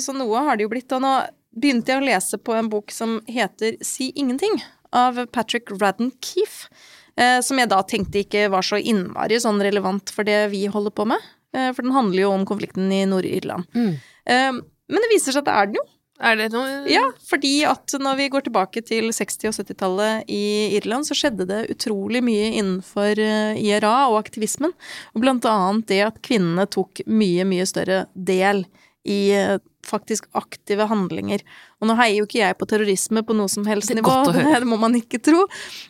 så 0.00 0.14
noe 0.16 0.40
har 0.46 0.56
det 0.56 0.64
jo 0.64 0.70
blitt. 0.72 0.92
Og 0.96 1.02
nå 1.04 1.10
begynte 1.52 1.92
jeg 1.92 2.00
å 2.00 2.06
lese 2.06 2.38
på 2.40 2.54
en 2.56 2.70
bok 2.72 2.90
som 2.94 3.18
heter 3.28 3.76
Si 3.84 4.08
ingenting, 4.16 4.56
av 4.92 5.18
Patrick 5.32 5.68
Radden 5.80 6.12
Keefe. 6.24 6.70
Eh, 7.16 7.40
som 7.44 7.58
jeg 7.60 7.68
da 7.68 7.82
tenkte 7.84 8.22
ikke 8.22 8.46
var 8.52 8.64
så 8.64 8.78
innmari 8.80 9.36
sånn 9.42 9.60
relevant 9.60 10.08
for 10.14 10.24
det 10.24 10.46
vi 10.54 10.62
holder 10.72 10.94
på 10.96 11.04
med. 11.10 11.20
Eh, 11.52 11.68
for 11.76 11.84
den 11.84 11.92
handler 11.92 12.22
jo 12.24 12.30
om 12.32 12.46
konflikten 12.48 12.88
i 12.94 13.02
Nord-Irland. 13.10 13.68
Eh, 13.76 14.52
men 14.52 15.04
det 15.04 15.10
viser 15.12 15.34
seg 15.36 15.42
at 15.44 15.50
det 15.50 15.56
er 15.58 15.68
den 15.68 15.76
jo. 15.82 15.84
Er 16.22 16.38
det 16.38 16.50
noe 16.54 16.84
Ja, 16.90 17.02
fordi 17.26 17.64
at 17.66 17.94
når 17.98 18.20
vi 18.20 18.28
går 18.32 18.46
tilbake 18.46 18.82
til 18.86 19.10
60- 19.10 19.48
og 19.50 19.56
70-tallet 19.58 20.30
i 20.30 20.44
Irland, 20.78 21.08
så 21.08 21.16
skjedde 21.18 21.48
det 21.50 21.64
utrolig 21.74 22.22
mye 22.24 22.52
innenfor 22.60 23.18
eh, 23.18 23.58
IRA 23.58 23.96
og 24.12 24.20
aktivismen. 24.20 24.74
Og 25.16 25.24
blant 25.24 25.48
annet 25.50 25.88
det 25.90 26.00
at 26.06 26.22
kvinnene 26.22 26.68
tok 26.70 27.02
mye, 27.10 27.46
mye 27.48 27.66
større 27.66 28.04
del 28.14 28.64
i 29.08 29.20
eh, 29.34 29.58
faktisk 29.86 30.28
aktive 30.38 30.86
handlinger. 30.86 31.42
Og 31.82 31.90
nå 31.90 31.96
heier 31.98 32.20
jo 32.20 32.28
ikke 32.28 32.38
jeg 32.38 32.58
på 32.60 32.68
terrorisme 32.70 33.24
på 33.26 33.34
noe 33.34 33.50
som 33.50 33.66
helst 33.66 33.90
Det 33.90 33.98
nivå, 33.98 34.14
høre. 34.36 34.60
det 34.62 34.70
må 34.70 34.78
man 34.78 34.94
ikke 34.98 35.18
tro. 35.22 35.42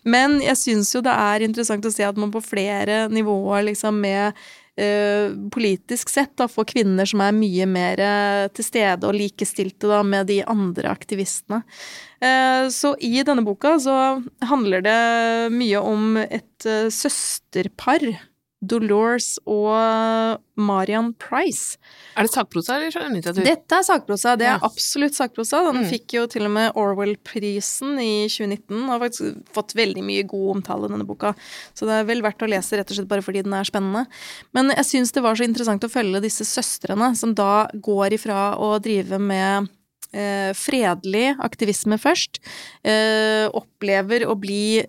Men 0.09 0.41
jeg 0.41 0.57
syns 0.61 0.95
jo 0.97 1.05
det 1.05 1.13
er 1.13 1.45
interessant 1.45 1.85
å 1.85 1.93
se 1.93 2.09
at 2.09 2.17
man 2.21 2.33
på 2.33 2.41
flere 2.45 3.05
nivåer 3.13 3.69
liksom 3.69 4.01
med 4.01 4.41
politisk 5.53 6.09
sett 6.09 6.33
da, 6.41 6.47
for 6.49 6.65
kvinner 6.65 7.05
som 7.09 7.21
er 7.21 7.35
mye 7.37 7.67
mer 7.69 8.01
eh, 8.01 8.47
til 8.57 8.65
stede 8.65 9.09
og 9.09 9.19
likestilte 9.19 9.91
da, 9.91 10.01
med 10.07 10.31
de 10.31 10.41
andre 10.49 10.89
aktivistene. 10.89 11.61
Eh, 12.23 12.69
så 12.73 12.95
i 13.05 13.21
denne 13.27 13.45
boka 13.45 13.77
så 13.83 13.97
handler 14.49 14.85
det 14.87 14.99
mye 15.53 15.83
om 15.83 16.17
et 16.23 16.65
eh, 16.69 16.89
søsterpar. 16.89 18.07
Dolores 18.63 19.39
og 19.51 20.39
Marian 20.57 21.13
Price. 21.19 21.77
Er 22.17 22.29
det 22.29 22.31
sakprosa 22.33 22.77
eller 22.77 22.93
skjønnlitteratur? 22.95 23.45
Dette 23.45 23.79
er 23.79 23.83
sakprosa. 23.83 24.37
Det 24.39 24.47
er 24.47 24.53
Ja. 24.55 24.59
absolutt 24.63 25.15
sakprosa. 25.19 25.65
Den 25.73 25.83
Mm. 25.83 25.91
fikk 25.91 26.15
jo 26.15 26.27
til 26.27 26.45
og 26.47 26.51
med 26.53 26.73
Orwell-prisen 26.75 27.99
i 27.99 28.29
2019, 28.29 28.85
og 28.85 28.89
har 29.01 29.09
faktisk 29.09 29.43
fått 29.53 29.75
veldig 29.75 30.05
mye 30.05 30.23
god 30.27 30.57
omtale, 30.63 30.89
denne 30.89 31.05
boka. 31.07 31.35
Så 31.75 31.87
det 31.87 31.91
er 32.01 32.05
vel 32.05 32.23
verdt 32.23 32.39
å 32.43 32.49
lese, 32.49 32.77
rett 32.79 32.91
og 32.91 32.97
slett 32.97 33.09
bare 33.09 33.23
fordi 33.23 33.43
den 33.43 33.53
er 33.55 33.65
spennende. 33.65 34.07
Men 34.55 34.69
jeg 34.71 34.85
syns 34.85 35.13
det 35.13 35.23
var 35.23 35.35
så 35.35 35.45
interessant 35.45 35.83
å 35.83 35.91
følge 35.91 36.23
disse 36.23 36.45
søstrene, 36.45 37.17
som 37.17 37.35
da 37.35 37.67
går 37.75 38.13
ifra 38.13 38.57
å 38.57 38.81
drive 38.81 39.19
med 39.19 39.69
eh, 40.15 40.53
fredelig 40.53 41.39
aktivisme 41.41 41.97
først, 41.99 42.39
eh, 42.85 43.49
opplever 43.49 44.27
å 44.27 44.39
bli 44.39 44.85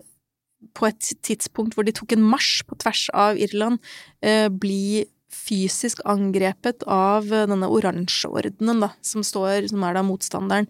på 0.77 0.89
et 0.89 1.13
tidspunkt 1.25 1.75
hvor 1.77 1.87
de 1.87 1.95
tok 1.95 2.15
en 2.15 2.23
marsj 2.33 2.63
på 2.69 2.77
tvers 2.83 3.07
av 3.13 3.39
Irland, 3.39 3.81
eh, 4.25 4.47
bli 4.49 5.05
fysisk 5.33 6.01
angrepet 6.09 6.85
av 6.89 7.27
eh, 7.33 7.45
denne 7.49 7.69
oransjeordenen, 7.71 8.83
da, 8.85 8.91
som 9.05 9.25
står, 9.25 9.67
som 9.71 9.83
er 9.85 9.97
da 9.97 10.03
motstanderen. 10.05 10.69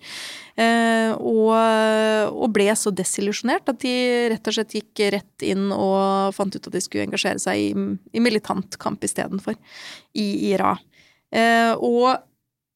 Eh, 0.56 1.12
og, 1.18 1.54
og, 2.32 2.48
ble 2.56 2.70
så 2.78 2.94
desillusjonert 2.96 3.70
at 3.72 3.82
de 3.84 3.94
rett 4.34 4.50
og 4.50 4.58
slett 4.58 4.78
gikk 4.80 5.06
rett 5.18 5.46
inn 5.46 5.70
og 5.76 6.34
fant 6.38 6.56
ut 6.56 6.70
at 6.70 6.76
de 6.76 6.84
skulle 6.84 7.08
engasjere 7.08 7.42
seg 7.44 7.60
i, 7.60 7.72
i 8.14 8.24
militant 8.24 8.78
kamp 8.82 9.04
istedenfor, 9.06 9.58
i 10.18 10.28
IRA. 10.54 10.76
Eh, 11.34 11.74
og 11.78 12.24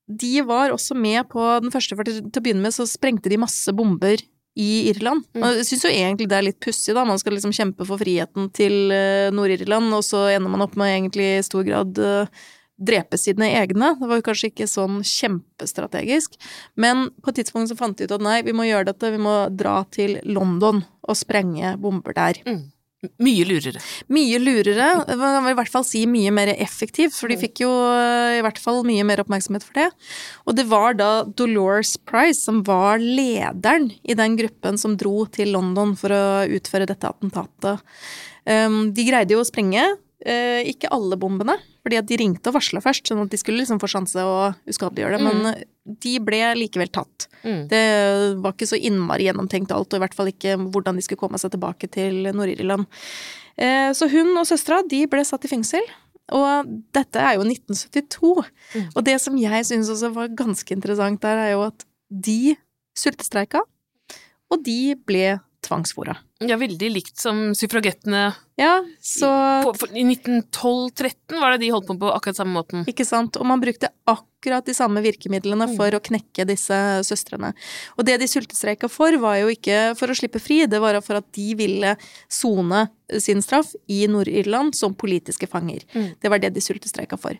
de 0.07 0.33
var 0.47 0.71
også 0.71 0.95
med 0.95 1.27
på 1.31 1.43
den 1.61 1.73
første, 1.73 1.97
for 1.97 2.07
til 2.07 2.23
å 2.23 2.43
begynne 2.43 2.63
med 2.63 2.75
så 2.75 2.87
sprengte 2.87 3.31
de 3.31 3.39
masse 3.41 3.71
bomber 3.75 4.21
i 4.57 4.89
Irland. 4.89 5.23
Mm. 5.37 5.43
Og 5.43 5.61
jeg 5.61 5.69
syns 5.69 5.85
jo 5.85 5.93
egentlig 5.93 6.27
det 6.31 6.37
er 6.39 6.47
litt 6.49 6.59
pussig, 6.63 6.95
da. 6.97 7.05
Man 7.07 7.19
skal 7.21 7.37
liksom 7.37 7.53
kjempe 7.55 7.85
for 7.87 8.01
friheten 8.01 8.49
til 8.57 8.93
uh, 8.93 9.29
Nord-Irland, 9.35 9.91
og 9.93 10.05
så 10.05 10.27
ender 10.33 10.53
man 10.53 10.65
opp 10.65 10.77
med 10.79 10.95
egentlig 10.95 11.27
i 11.35 11.43
stor 11.45 11.65
grad 11.67 12.01
uh, 12.01 12.47
drepe 12.77 13.17
sine 13.17 13.49
egne. 13.57 13.93
Det 13.99 14.09
var 14.09 14.19
jo 14.19 14.25
kanskje 14.25 14.51
ikke 14.51 14.69
sånn 14.69 15.01
kjempestrategisk. 15.05 16.37
Men 16.79 17.09
på 17.21 17.31
et 17.31 17.41
tidspunkt 17.41 17.71
så 17.71 17.77
fant 17.77 17.97
de 17.97 18.07
ut 18.07 18.15
at 18.17 18.25
nei, 18.25 18.39
vi 18.45 18.55
må 18.55 18.67
gjøre 18.67 18.91
dette, 18.91 19.13
vi 19.13 19.21
må 19.21 19.37
dra 19.53 19.79
til 19.93 20.19
London 20.25 20.83
og 21.07 21.17
sprenge 21.17 21.75
bomber 21.81 22.17
der. 22.17 22.41
Mm. 22.45 22.65
Mye 23.21 23.45
lurere. 23.45 23.81
Mye 24.09 24.39
lurere. 24.41 24.87
man 25.05 25.35
kan 25.35 25.49
i 25.51 25.57
hvert 25.59 25.69
fall 25.69 25.85
si 25.85 26.01
mye 26.09 26.31
mer 26.33 26.49
effektivt, 26.55 27.13
for 27.13 27.29
de 27.29 27.37
mm. 27.37 27.41
fikk 27.43 27.61
jo 27.61 27.69
eh, 27.91 28.39
i 28.39 28.41
hvert 28.45 28.57
fall 28.61 28.81
mye 28.87 29.05
mer 29.05 29.21
oppmerksomhet 29.21 29.65
for 29.67 29.77
det. 29.77 29.87
Og 30.49 30.57
det 30.57 30.65
var 30.71 30.97
da 30.97 31.11
Dolores 31.27 31.93
Price 32.09 32.41
som 32.41 32.63
var 32.65 32.97
lederen 33.03 33.91
i 34.01 34.17
den 34.17 34.39
gruppen 34.39 34.81
som 34.81 34.97
dro 34.97 35.27
til 35.29 35.53
London 35.53 35.93
for 35.99 36.15
å 36.15 36.25
utføre 36.57 36.89
dette 36.89 37.13
attentatet. 37.13 37.85
Um, 38.47 38.87
de 38.95 39.05
greide 39.05 39.35
jo 39.35 39.43
å 39.43 39.47
sprenge 39.47 39.85
Eh, 40.25 40.65
ikke 40.65 40.89
alle 40.89 41.13
bombene, 41.19 41.59
fordi 41.85 41.99
at 41.99 42.07
de 42.09 42.17
ringte 42.17 42.49
og 42.49 42.55
varsla 42.57 42.81
først, 42.81 43.05
sånn 43.05 43.21
at 43.21 43.29
de 43.29 43.37
skulle 43.37 43.61
liksom 43.61 43.77
få 43.77 43.89
sjanse 43.91 44.23
å 44.25 44.49
uskadeliggjøre 44.65 45.19
det, 45.19 45.21
mm. 45.21 45.27
men 45.29 45.67
de 45.87 46.17
ble 46.23 46.41
likevel 46.59 46.91
tatt. 46.93 47.27
Mm. 47.43 47.61
Det 47.71 47.83
var 48.43 48.55
ikke 48.55 48.69
så 48.69 48.79
innmari 48.79 49.27
gjennomtenkt 49.27 49.71
alt, 49.75 49.91
og 49.91 49.99
i 49.99 50.03
hvert 50.03 50.17
fall 50.17 50.31
ikke 50.31 50.57
hvordan 50.59 50.99
de 50.99 51.05
skulle 51.05 51.21
komme 51.21 51.39
seg 51.41 51.53
tilbake 51.53 51.89
til 51.93 52.27
Nord-Irland. 52.35 52.87
Eh, 53.57 53.89
så 53.97 54.09
hun 54.11 54.35
og 54.37 54.47
søstera, 54.49 54.83
de 54.85 55.05
ble 55.09 55.23
satt 55.27 55.47
i 55.47 55.51
fengsel. 55.51 55.87
Og 56.35 56.71
dette 56.95 57.23
er 57.23 57.37
jo 57.37 57.45
1972. 57.47 58.31
Mm. 58.75 58.87
Og 58.91 59.01
det 59.07 59.17
som 59.23 59.37
jeg 59.39 59.67
syns 59.69 59.91
også 59.93 60.11
var 60.15 60.33
ganske 60.35 60.75
interessant 60.75 61.21
der, 61.23 61.43
er 61.45 61.53
jo 61.55 61.65
at 61.69 61.87
de 62.11 62.55
sultestreika, 62.97 63.63
og 64.47 64.63
de 64.63 64.95
ble 65.07 65.37
tvangsfora. 65.65 66.15
Ja, 66.47 66.57
veldig 66.59 66.89
likt 66.93 67.17
som 67.19 67.49
suffragettene 67.57 68.29
ja, 68.57 68.77
så 69.01 69.29
I, 69.65 70.01
i 70.01 70.03
1912-13 70.05 71.39
var 71.41 71.53
det 71.53 71.63
de 71.65 71.71
holdt 71.73 71.89
på 71.89 71.97
på 72.01 72.11
akkurat 72.13 72.39
samme 72.39 72.55
måten. 72.57 72.85
Ikke 72.89 73.05
sant. 73.05 73.37
Og 73.37 73.45
man 73.45 73.61
brukte 73.61 73.91
akkurat 74.05 74.25
de 74.45 74.73
samme 74.73 75.01
virkemidlene 75.01 75.67
mm. 75.67 75.75
for 75.77 75.95
å 75.95 76.03
knekke 76.03 76.45
disse 76.47 76.77
søstrene. 77.03 77.53
Og 77.97 78.05
det 78.05 78.19
de 78.21 78.27
sultestreika 78.27 78.89
for, 78.89 79.17
var 79.17 79.39
jo 79.41 79.49
ikke 79.49 79.95
for 79.97 80.09
å 80.09 80.15
slippe 80.15 80.39
fri, 80.39 80.65
det 80.67 80.79
var 80.79 80.99
for 81.01 81.19
at 81.19 81.27
de 81.33 81.55
ville 81.57 81.95
sone 82.29 82.87
sin 83.23 83.41
straff 83.41 83.71
i 83.87 84.01
Nord-Irland 84.11 84.75
som 84.75 84.95
politiske 84.95 85.47
fanger. 85.47 85.83
Mm. 85.93 86.07
Det 86.19 86.31
var 86.31 86.41
det 86.43 86.51
de 86.55 86.61
sultestreika 86.63 87.17
for. 87.19 87.37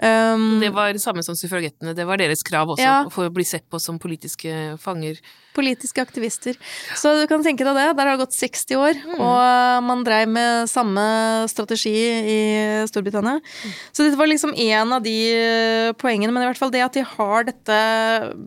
Um, 0.00 0.56
det 0.62 0.70
var 0.72 0.94
det 0.96 1.02
samme 1.02 1.20
som 1.22 1.36
suffragettene, 1.36 1.92
det 1.94 2.06
var 2.08 2.16
deres 2.16 2.40
krav 2.46 2.70
også, 2.72 2.84
ja. 2.84 2.94
for 3.12 3.28
å 3.28 3.32
bli 3.34 3.44
sett 3.44 3.66
på 3.70 3.76
som 3.82 3.98
politiske 4.00 4.78
fanger. 4.80 5.20
Politiske 5.52 6.00
aktivister. 6.00 6.56
Så 6.96 7.12
du 7.20 7.26
kan 7.28 7.44
tenke 7.44 7.66
deg 7.66 7.76
det, 7.76 7.90
der 7.98 8.08
har 8.08 8.16
det 8.16 8.24
gått 8.24 8.38
60 8.38 8.80
år, 8.80 9.02
mm. 9.02 9.20
og 9.20 9.84
man 9.84 10.04
dreiv 10.06 10.32
med 10.32 10.70
samme 10.72 11.04
strategi 11.52 11.92
i 11.92 12.40
Storbritannia. 12.88 13.36
Mm. 13.36 13.76
Så 13.92 14.06
dette 14.06 14.20
var 14.20 14.32
liksom 14.32 14.56
en 14.56 14.96
av 14.96 15.04
de 15.04 15.16
eh, 15.36 15.92
poengene, 16.32 16.40
men 16.40 16.42
i 16.42 16.48
hvert 16.48 16.60
fall 16.60 16.72
det 16.72 16.82
at 16.84 16.96
de 16.96 17.04
har 17.04 17.44
dette 17.44 17.78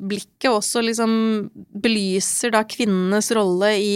blikket 0.10 0.50
også 0.51 0.82
liksom 0.84 1.50
belyser 1.82 2.51
da 2.51 2.63
kvinnenes 2.63 3.32
rolle 3.36 3.75
i, 3.77 3.96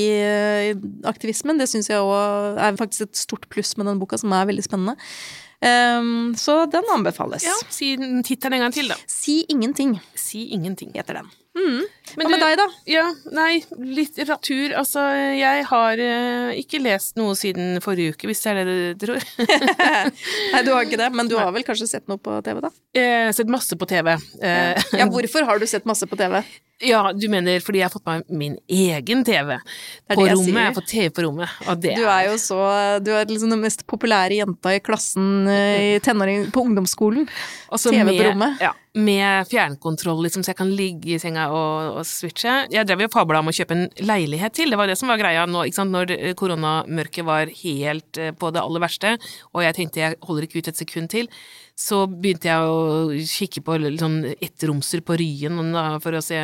i 0.70 0.74
aktivismen, 1.06 1.60
det 1.60 1.70
syns 1.70 1.90
jeg 1.90 2.00
òg 2.00 2.60
er 2.60 2.78
faktisk 2.80 3.08
et 3.08 3.16
stort 3.16 3.50
pluss 3.50 3.76
med 3.78 3.88
den 3.88 4.00
boka, 4.00 4.18
som 4.18 4.32
er 4.34 4.48
veldig 4.50 4.66
spennende. 4.66 4.98
Um, 5.60 6.34
så 6.40 6.66
den 6.72 6.88
anbefales. 6.94 7.44
Ja, 7.44 7.56
Si 7.70 7.92
tittelen 8.24 8.60
en 8.60 8.68
gang 8.68 8.74
til, 8.74 8.88
da. 8.88 8.96
Si 9.08 9.44
ingenting. 9.50 9.98
Si 10.16 10.48
ingenting. 10.56 10.94
Heter 10.96 11.20
den. 11.20 11.28
Mm. 11.58 11.82
Hva 12.14 12.28
med 12.30 12.42
deg, 12.44 12.56
da? 12.60 12.66
Ja, 12.88 13.06
nei, 13.34 13.60
litteratur 13.82 14.76
Altså, 14.78 15.02
jeg 15.34 15.64
har 15.66 16.02
uh, 16.02 16.52
ikke 16.56 16.80
lest 16.82 17.18
noe 17.20 17.34
siden 17.38 17.82
forrige 17.84 18.14
uke, 18.14 18.30
hvis 18.30 18.44
det 18.46 18.54
er 18.54 18.60
det 18.62 18.78
du 19.02 19.06
tror. 19.08 19.26
nei, 20.54 20.64
du 20.66 20.72
har 20.76 20.86
ikke 20.86 21.02
det, 21.02 21.10
men 21.16 21.30
du 21.32 21.36
har 21.40 21.52
vel 21.56 21.66
kanskje 21.68 21.90
sett 21.90 22.08
noe 22.12 22.22
på 22.22 22.38
TV, 22.46 22.62
da? 22.64 22.72
Jeg 22.98 23.28
har 23.28 23.36
sett 23.36 23.52
masse 23.52 23.78
på 23.80 23.90
TV. 23.90 24.16
ja. 24.42 24.74
ja, 25.02 25.10
hvorfor 25.10 25.50
har 25.50 25.62
du 25.62 25.68
sett 25.70 25.90
masse 25.90 26.08
på 26.10 26.20
TV? 26.20 26.42
Ja, 26.80 27.02
du 27.12 27.26
mener 27.32 27.60
fordi 27.64 27.82
jeg 27.82 27.90
har 27.90 27.92
fått 27.92 28.06
meg 28.08 28.28
min 28.32 28.56
egen 28.72 29.24
TV 29.28 29.58
på 30.08 30.16
rommet. 30.16 30.46
Jeg, 30.48 30.54
jeg, 30.54 30.64
har 30.64 30.76
fått 30.78 30.92
TV 30.92 31.10
på 31.12 31.26
rommet. 31.26 31.56
Og 31.68 31.82
det 31.84 31.96
du 32.00 32.06
er 32.08 32.30
jo 32.30 32.38
så 32.40 32.60
Du 33.04 33.12
er 33.16 33.28
liksom 33.28 33.52
den 33.52 33.64
mest 33.66 33.84
populære 33.90 34.38
jenta 34.40 34.76
i 34.78 34.80
klassen 34.84 35.50
eh, 35.52 35.98
i 35.98 36.04
tenåring 36.04 36.48
på 36.56 36.64
ungdomsskolen. 36.70 37.28
Også 37.68 37.92
TV 37.92 38.06
med, 38.06 38.16
på 38.16 38.30
rommet. 38.30 38.64
Ja, 38.64 38.72
med 39.00 39.48
fjernkontroll, 39.52 40.24
liksom, 40.26 40.44
så 40.44 40.54
jeg 40.54 40.60
kan 40.62 40.72
ligge 40.74 41.14
i 41.14 41.20
senga 41.22 41.50
og, 41.54 42.00
og 42.00 42.08
switche. 42.08 42.56
Jeg 42.74 42.88
drev 42.88 43.04
jo 43.06 43.12
fabla 43.14 43.44
om 43.44 43.52
å 43.52 43.56
kjøpe 43.56 43.76
en 43.76 43.86
leilighet 44.02 44.56
til, 44.58 44.72
det 44.72 44.80
var 44.80 44.90
det 44.90 44.98
som 45.00 45.12
var 45.12 45.20
greia 45.22 45.46
nå, 45.46 45.68
ikke 45.68 45.78
sant, 45.78 45.94
når 45.94 46.34
koronamørket 46.40 47.28
var 47.28 47.52
helt 47.62 48.20
eh, 48.20 48.34
på 48.34 48.50
det 48.56 48.64
aller 48.64 48.84
verste, 48.84 49.18
og 49.54 49.66
jeg 49.68 49.78
tenkte 49.78 50.02
jeg 50.02 50.20
holder 50.26 50.48
ikke 50.48 50.64
ut 50.64 50.72
et 50.72 50.82
sekund 50.82 51.12
til 51.14 51.30
så 51.80 52.04
begynte 52.12 52.50
jeg 52.50 52.70
å 52.70 53.20
kikke 53.24 53.64
på 53.64 53.78
sånn 54.02 54.22
ettromser 54.36 55.04
på 55.06 55.16
Ryen 55.20 55.72
for 56.04 56.18
å 56.18 56.24
se 56.24 56.40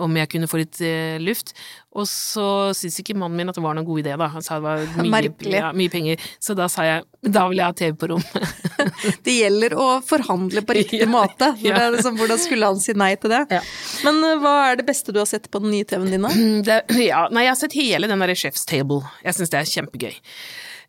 om 0.00 0.14
jeg 0.16 0.28
kunne 0.32 0.48
få 0.48 0.62
litt 0.62 0.78
eh, 0.84 1.18
luft. 1.20 1.52
Og 1.92 2.06
så 2.08 2.46
syntes 2.76 3.02
ikke 3.02 3.16
mannen 3.18 3.36
min 3.36 3.52
at 3.52 3.58
det 3.58 3.64
var 3.64 3.76
noen 3.76 3.84
god 3.84 4.00
idé, 4.00 4.14
da. 4.16 4.30
Han 4.32 4.44
sa 4.44 4.56
det 4.56 4.64
var 4.64 4.84
mye, 5.12 5.32
ja, 5.52 5.72
mye 5.76 5.92
penger. 5.92 6.22
Så 6.40 6.56
da 6.56 6.68
sa 6.72 6.86
jeg 6.88 7.04
da 7.22 7.44
vil 7.50 7.60
jeg 7.60 7.68
ha 7.68 7.76
TV 7.76 7.98
på 8.00 8.08
rom. 8.14 8.24
det 9.26 9.36
gjelder 9.36 9.76
å 9.76 9.86
forhandle 10.06 10.64
på 10.64 10.78
riktig 10.80 11.04
måte. 11.18 11.52
Ja. 11.64 11.84
Liksom, 11.92 12.16
hvordan 12.20 12.40
skulle 12.40 12.72
han 12.72 12.80
si 12.82 12.96
nei 12.96 13.12
til 13.20 13.34
det? 13.34 13.44
Ja. 13.52 13.60
Men 14.06 14.22
uh, 14.24 14.34
hva 14.42 14.56
er 14.70 14.80
det 14.80 14.88
beste 14.88 15.12
du 15.14 15.20
har 15.20 15.28
sett 15.28 15.50
på 15.52 15.60
den 15.62 15.74
nye 15.74 15.88
TV-en 15.88 16.16
din, 16.16 16.24
da? 16.24 16.32
Det, 16.68 16.80
ja, 17.04 17.26
nei, 17.28 17.46
jeg 17.46 17.54
har 17.54 17.60
sett 17.60 17.78
hele 17.78 18.10
den 18.10 18.24
derre 18.24 18.38
Chef's 18.38 18.64
Table. 18.68 19.04
Jeg 19.26 19.36
syns 19.36 19.52
det 19.52 19.60
er 19.60 19.72
kjempegøy. 19.76 20.18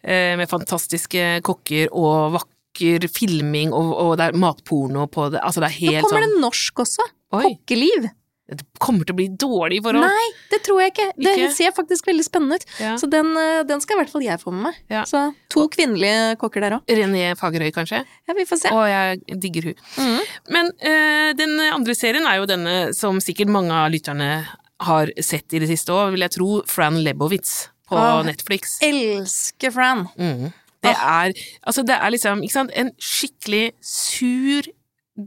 Uh, 0.03 0.33
med 0.39 0.47
fantastiske 0.51 1.27
kokker 1.43 1.91
og 1.91 2.39
vakre 2.39 2.52
vakker 2.73 3.07
filming, 3.07 3.73
og, 3.73 3.93
og, 3.93 4.17
det 4.17 4.31
er 4.31 4.37
matporno 4.37 5.07
på 5.07 5.29
det. 5.31 5.41
Altså, 5.43 5.61
det 5.61 5.69
er 5.69 5.79
helt 5.79 6.01
sånn 6.01 6.03
Nå 6.03 6.09
kommer 6.09 6.27
det 6.27 6.41
norsk 6.41 6.79
også. 6.79 7.07
Oi. 7.33 7.43
Kokkeliv. 7.43 8.09
Det 8.53 8.65
kommer 8.77 9.07
til 9.07 9.13
å 9.13 9.17
bli 9.17 9.27
dårlig 9.39 9.79
forhold. 9.81 10.03
Nei, 10.03 10.25
det 10.51 10.59
tror 10.65 10.81
jeg 10.81 10.91
ikke. 10.91 11.05
Det 11.15 11.31
ikke? 11.37 11.51
ser 11.55 11.71
faktisk 11.73 12.09
veldig 12.09 12.25
spennende 12.25 12.57
ut. 12.59 12.65
Ja. 12.77 12.95
Så 12.99 13.07
den, 13.09 13.31
eh, 13.39 13.61
den, 13.65 13.81
skal 13.81 13.95
i 13.95 14.01
hvert 14.01 14.11
fall 14.11 14.25
jeg 14.25 14.41
få 14.41 14.51
med 14.51 14.67
meg. 14.67 14.81
Ja. 14.91 15.05
Så 15.09 15.21
to 15.53 15.63
kvinnelige 15.71 16.35
kokker 16.41 16.65
der 16.65 16.75
òg. 16.77 16.91
René 16.91 17.31
Fagerøy, 17.39 17.71
kanskje? 17.73 18.03
Ja, 18.27 18.35
vi 18.35 18.45
får 18.45 18.65
se. 18.65 18.73
Og 18.75 18.83
jeg 18.91 19.39
digger 19.41 19.69
hun. 19.71 19.85
Mm. 19.95 20.33
Men 20.57 20.73
øh, 20.75 21.29
den 21.39 21.55
andre 21.69 21.95
serien 21.97 22.27
er 22.29 22.41
jo 22.41 22.49
denne 22.51 22.75
som 22.97 23.21
sikkert 23.23 23.53
mange 23.53 23.73
av 23.73 23.87
lytterne 23.95 24.43
har 24.83 25.13
sett 25.23 25.55
i 25.55 25.63
det 25.63 25.71
siste 25.71 25.95
òg, 25.95 26.11
vil 26.17 26.27
jeg 26.27 26.35
tro. 26.35 26.49
Fran 26.67 26.99
Lebowitz 27.05 27.69
på 27.87 27.95
Åh, 27.95 28.25
Netflix. 28.27 28.75
Elsker 28.83 29.71
Fran. 29.71 30.09
Mm. 30.19 30.51
Det 30.83 30.93
er, 30.93 31.33
altså 31.63 31.83
det 31.87 31.95
er 31.95 32.13
liksom, 32.13 32.43
ikke 32.43 32.57
sant, 32.57 32.73
en 32.75 32.93
skikkelig 33.01 33.65
sur, 33.83 34.69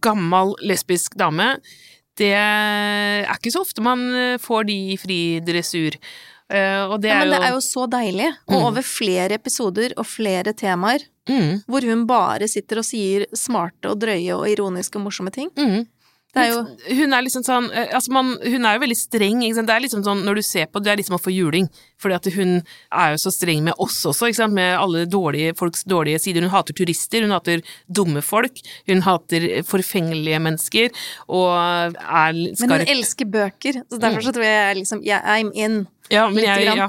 gammel 0.02 0.56
lesbisk 0.66 1.14
dame. 1.18 1.52
Det 2.18 2.32
er 2.34 3.28
ikke 3.36 3.52
så 3.54 3.62
ofte 3.62 3.84
man 3.84 4.02
eh, 4.16 4.38
får 4.42 4.66
de 4.70 4.78
i 4.94 4.96
fri 5.00 5.20
dressur. 5.44 5.98
Uh, 6.46 6.92
og 6.94 7.00
det 7.02 7.10
ja, 7.10 7.24
men 7.24 7.32
det 7.34 7.38
er 7.42 7.56
jo 7.56 7.62
så 7.64 7.88
deilig, 7.90 8.28
og 8.46 8.54
mm. 8.54 8.64
over 8.68 8.84
flere 8.86 9.34
episoder 9.34 9.90
og 9.98 10.06
flere 10.06 10.52
temaer, 10.54 11.02
mm. 11.26 11.64
hvor 11.66 11.82
hun 11.82 12.04
bare 12.06 12.46
sitter 12.46 12.78
og 12.78 12.86
sier 12.86 13.24
smarte 13.34 13.90
og 13.90 13.98
drøye 14.04 14.36
og 14.36 14.46
ironiske 14.52 15.00
og 15.00 15.08
morsomme 15.08 15.32
ting. 15.34 15.50
Mm. 15.58 15.88
Er 16.36 16.50
jo... 16.52 16.62
Hun 16.98 17.16
er 17.16 17.24
liksom 17.24 17.44
sånn 17.46 17.68
eh, 17.72 17.88
altså 17.96 18.12
man, 18.14 18.34
Hun 18.42 18.66
er 18.68 18.76
jo 18.76 18.82
veldig 18.84 18.98
streng. 18.98 19.42
Det 19.56 19.72
er 19.72 19.82
liksom 19.84 20.04
sånn, 20.06 20.24
Når 20.26 20.40
du 20.40 20.44
ser 20.46 20.68
på 20.70 20.82
det, 20.82 20.92
er 20.92 21.00
liksom 21.00 21.16
å 21.18 21.22
få 21.22 21.32
juling. 21.34 21.68
Fordi 22.02 22.16
at 22.18 22.28
hun 22.36 22.58
er 22.60 23.14
jo 23.14 23.20
så 23.22 23.32
streng 23.32 23.64
med 23.66 23.76
oss 23.82 24.02
også, 24.08 24.28
ikke 24.30 24.42
sant? 24.42 24.56
med 24.56 24.76
alle 24.76 25.04
dårlige, 25.08 25.56
folks 25.58 25.84
dårlige 25.88 26.20
sider. 26.22 26.44
Hun 26.44 26.52
hater 26.52 26.76
turister, 26.76 27.24
hun 27.24 27.34
hater 27.34 27.64
dumme 27.88 28.22
folk, 28.24 28.60
hun 28.90 29.02
hater 29.06 29.46
forfengelige 29.66 30.40
mennesker, 30.44 30.92
og 31.32 31.50
er 31.56 31.96
skarp. 31.96 32.62
Men 32.62 32.74
hun 32.74 32.94
elsker 32.96 33.30
bøker, 33.32 33.80
så 33.88 34.00
derfor 34.02 34.28
så 34.28 34.34
tror 34.36 34.46
jeg 34.46 34.80
liksom 34.82 35.04
yeah, 35.06 35.24
I'm 35.24 35.52
in 35.56 35.86
Ja, 36.10 36.28
men 36.30 36.44
jeg, 36.44 36.64
ja. 36.76 36.88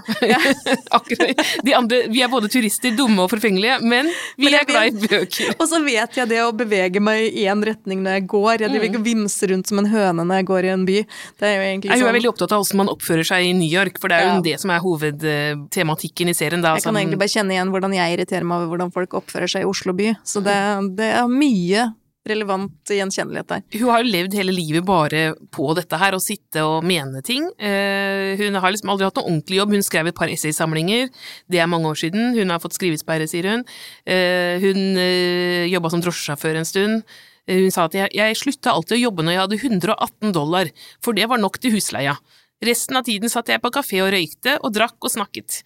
Akkurat. 0.91 1.41
De 1.65 1.73
andre, 1.77 2.03
vi 2.13 2.21
er 2.21 2.30
både 2.30 2.49
turister, 2.53 2.91
dumme 2.97 3.23
og 3.25 3.32
forfengelige, 3.32 3.80
men 3.82 4.10
vi 4.38 4.45
Men 4.45 4.53
er 4.60 4.65
glad 4.69 4.88
i 4.93 5.08
bøker. 5.08 5.56
Og 5.60 5.65
så 5.71 5.80
vet 5.86 6.17
jeg 6.19 6.30
det 6.30 6.41
å 6.43 6.51
bevege 6.53 7.01
meg 7.01 7.34
i 7.34 7.45
én 7.49 7.63
retning 7.65 8.03
når 8.06 8.19
jeg 8.19 8.27
går. 8.27 8.60
Jeg 8.60 8.69
Mm. 8.69 8.73
driver 8.75 8.88
ikke 8.89 9.01
og 9.01 9.06
vimser 9.08 9.47
rundt 9.53 9.67
som 9.67 9.80
en 9.80 9.89
høne 9.91 10.25
når 10.27 10.36
jeg 10.41 10.45
går 10.45 10.63
i 10.65 10.71
en 10.73 10.86
by. 10.86 10.97
Det 11.39 11.47
er 11.47 11.56
jo 11.56 11.63
egentlig 11.67 11.89
sånn. 11.89 11.97
Hun 11.97 11.97
er 11.97 12.06
sånn 12.08 12.17
veldig 12.19 12.32
opptatt 12.34 12.51
av 12.51 12.62
hvordan 12.63 12.77
man 12.84 12.93
oppfører 12.93 13.25
seg 13.25 13.45
i 13.45 13.53
New 13.53 13.69
York, 13.69 13.99
for 13.99 14.08
det 14.10 14.17
er 14.21 14.25
jo 14.27 14.34
Ja. 14.38 14.41
det 14.41 14.60
som 14.62 14.69
er 14.71 14.80
hovedtematikken 14.80 16.30
i 16.30 16.34
serien. 16.34 16.62
Da, 16.62 16.75
Jeg 16.75 16.84
kan 16.84 16.93
som- 16.93 16.97
egentlig 16.97 17.19
bare 17.19 17.30
kjenne 17.30 17.51
igjen 17.53 17.69
hvordan 17.71 17.93
jeg 17.95 18.17
irriterer 18.17 18.43
meg 18.45 18.58
over 18.62 18.77
hvordan 18.77 18.93
folk 18.93 19.10
oppfører 19.13 19.49
seg 19.49 19.62
i 19.62 19.65
Oslo 19.65 19.93
by. 19.93 20.15
Så 20.23 20.43
det, 20.43 20.95
det 20.97 21.13
er 21.15 21.27
mye 21.27 21.93
relevant 22.31 22.91
gjenkjennelighet 22.91 23.51
der. 23.51 23.63
Hun 23.77 23.91
har 23.91 24.03
jo 24.03 24.11
levd 24.13 24.37
hele 24.37 24.55
livet 24.55 24.85
bare 24.87 25.23
på 25.53 25.69
dette 25.77 25.99
her, 26.01 26.17
å 26.17 26.23
sitte 26.23 26.63
og 26.67 26.85
mene 26.87 27.23
ting. 27.25 27.47
Eh, 27.59 28.35
hun 28.39 28.57
har 28.59 28.73
liksom 28.73 28.93
aldri 28.93 29.07
hatt 29.07 29.19
noen 29.19 29.37
ordentlig 29.37 29.61
jobb. 29.61 29.77
Hun 29.77 29.85
skrev 29.85 30.11
et 30.11 30.17
par 30.17 30.31
essaysamlinger, 30.31 31.09
det 31.51 31.61
er 31.63 31.71
mange 31.71 31.89
år 31.91 32.01
siden. 32.03 32.33
Hun 32.37 32.53
har 32.53 32.63
fått 32.63 32.77
skrivesperre, 32.77 33.29
sier 33.29 33.49
hun. 33.51 33.65
Eh, 34.05 34.57
hun 34.63 34.99
eh, 35.01 35.67
jobba 35.71 35.93
som 35.93 36.03
drosjesjåfør 36.03 36.61
en 36.61 36.69
stund. 36.69 37.17
Hun 37.47 37.71
sa 37.71 37.85
at 37.87 37.95
jeg, 37.95 38.11
jeg 38.11 38.35
slutta 38.35 38.73
alltid 38.75 38.97
å 38.97 39.03
jobbe 39.05 39.23
når 39.23 39.33
jeg 39.33 39.43
hadde 39.45 39.61
118 39.61 40.35
dollar, 40.35 40.71
for 41.03 41.15
det 41.15 41.29
var 41.31 41.39
nok 41.39 41.61
til 41.63 41.77
husleia. 41.77 42.17
Resten 42.65 42.97
av 42.97 43.05
tiden 43.07 43.31
satt 43.31 43.51
jeg 43.51 43.61
på 43.61 43.71
kafé 43.71 44.01
og 44.03 44.11
røykte 44.11 44.57
og 44.65 44.73
drakk 44.75 44.97
og 44.99 45.13
snakket. 45.13 45.61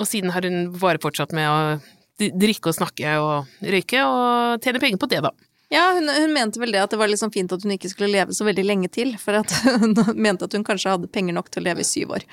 Og 0.00 0.08
siden 0.10 0.32
har 0.34 0.42
hun 0.42 0.72
bare 0.80 0.98
fortsatt 1.02 1.34
med 1.36 1.46
å 1.46 1.58
drikke 2.20 2.70
og 2.70 2.76
snakke 2.76 3.16
og 3.20 3.64
røyke, 3.64 4.04
og 4.06 4.62
tjene 4.64 4.82
penger 4.82 5.02
på 5.02 5.10
det, 5.10 5.24
da. 5.26 5.34
Ja, 5.72 5.88
hun, 5.96 6.06
hun 6.08 6.32
mente 6.34 6.60
vel 6.60 6.74
det 6.74 6.82
at 6.84 6.92
det 6.92 6.98
var 7.00 7.08
liksom 7.10 7.32
fint 7.34 7.52
at 7.54 7.62
hun 7.64 7.72
ikke 7.74 7.88
skulle 7.90 8.10
leve 8.12 8.34
så 8.36 8.44
veldig 8.46 8.64
lenge 8.66 8.88
til, 8.92 9.14
for 9.18 9.40
at 9.40 9.50
hun 9.82 9.94
mente 10.14 10.46
at 10.46 10.54
hun 10.54 10.64
kanskje 10.66 10.92
hadde 10.92 11.10
penger 11.10 11.34
nok 11.34 11.48
til 11.50 11.64
å 11.64 11.66
leve 11.66 11.82
i 11.82 11.88
syv 11.88 12.14
år. 12.18 12.26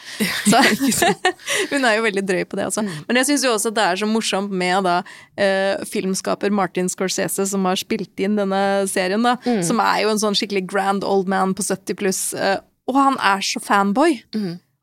Så 0.45 0.61
hun 1.71 1.87
er 1.87 1.97
jo 1.97 2.05
veldig 2.05 2.25
drøy 2.27 2.43
på 2.45 2.59
det, 2.59 2.67
altså. 2.69 2.83
Men 3.07 3.21
jeg 3.21 3.31
syns 3.31 3.45
jo 3.47 3.53
også 3.55 3.71
at 3.71 3.79
det 3.79 3.85
er 3.87 4.01
så 4.03 4.09
morsomt 4.09 4.53
med 4.61 4.85
da 4.85 4.97
eh, 5.39 5.81
filmskaper 5.89 6.53
Martin 6.53 6.91
Scorsese, 6.91 7.47
som 7.49 7.65
har 7.69 7.79
spilt 7.79 8.21
inn 8.21 8.37
denne 8.39 8.63
serien, 8.91 9.25
da, 9.25 9.37
som 9.65 9.81
er 9.83 10.03
jo 10.03 10.11
en 10.13 10.21
sånn 10.21 10.37
skikkelig 10.37 10.67
grand 10.69 11.07
old 11.07 11.31
man 11.31 11.55
på 11.57 11.65
70 11.65 11.97
pluss, 11.97 12.25
eh, 12.37 12.59
og 12.91 12.99
han 12.99 13.17
er 13.23 13.41
så 13.45 13.61
fanboy. 13.63 14.19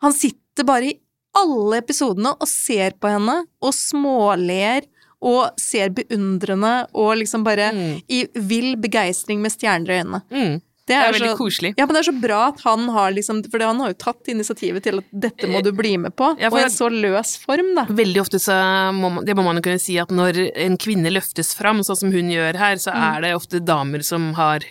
Han 0.02 0.14
sitter 0.14 0.66
bare 0.66 0.90
i 0.90 0.96
alle 1.40 1.80
episodene 1.82 2.34
og 2.36 2.48
ser 2.50 2.96
på 3.00 3.10
henne 3.12 3.40
og 3.62 3.74
småler 3.76 4.86
og 5.18 5.58
ser 5.58 5.90
beundrende 5.90 6.72
og 6.94 7.16
liksom 7.18 7.42
bare 7.46 7.72
i 8.06 8.22
vill 8.34 8.76
begeistring 8.78 9.42
med 9.42 9.54
stjerner 9.54 9.90
i 9.90 10.00
øynene. 10.02 10.22
Mm. 10.30 10.58
Det 10.88 10.96
er 10.96 11.12
veldig 11.12 11.34
koselig. 11.36 11.72
Ja, 11.76 11.84
men 11.84 11.96
det 11.96 12.00
er 12.00 12.08
så 12.08 12.14
bra 12.16 12.38
at 12.48 12.62
han 12.64 12.86
har 12.94 13.12
liksom 13.12 13.42
For 13.52 13.60
han 13.60 13.80
har 13.82 13.92
jo 13.92 13.98
tatt 14.00 14.30
initiativet 14.32 14.86
til 14.86 15.02
at 15.02 15.10
dette 15.26 15.50
må 15.50 15.60
du 15.64 15.70
bli 15.76 15.94
med 16.00 16.14
på, 16.16 16.30
Ja, 16.40 16.48
og 16.48 16.58
i 16.60 16.64
en 16.64 16.72
så 16.72 16.88
løs 16.92 17.34
form, 17.42 17.74
da. 17.76 17.84
Veldig 17.92 18.22
ofte 18.22 18.40
så 18.42 18.56
må 18.96 19.12
man, 19.18 19.26
det 19.28 19.36
må 19.36 19.44
man 19.46 19.60
jo 19.60 19.66
kunne 19.68 19.82
si 19.82 19.98
at 20.00 20.12
når 20.14 20.40
en 20.54 20.78
kvinne 20.80 21.12
løftes 21.12 21.52
fram, 21.58 21.82
sånn 21.84 22.02
som 22.04 22.14
hun 22.14 22.32
gjør 22.32 22.56
her, 22.60 22.80
så 22.80 22.94
er 22.96 23.26
det 23.26 23.34
ofte 23.36 23.60
damer 23.60 24.04
som 24.06 24.30
har 24.38 24.64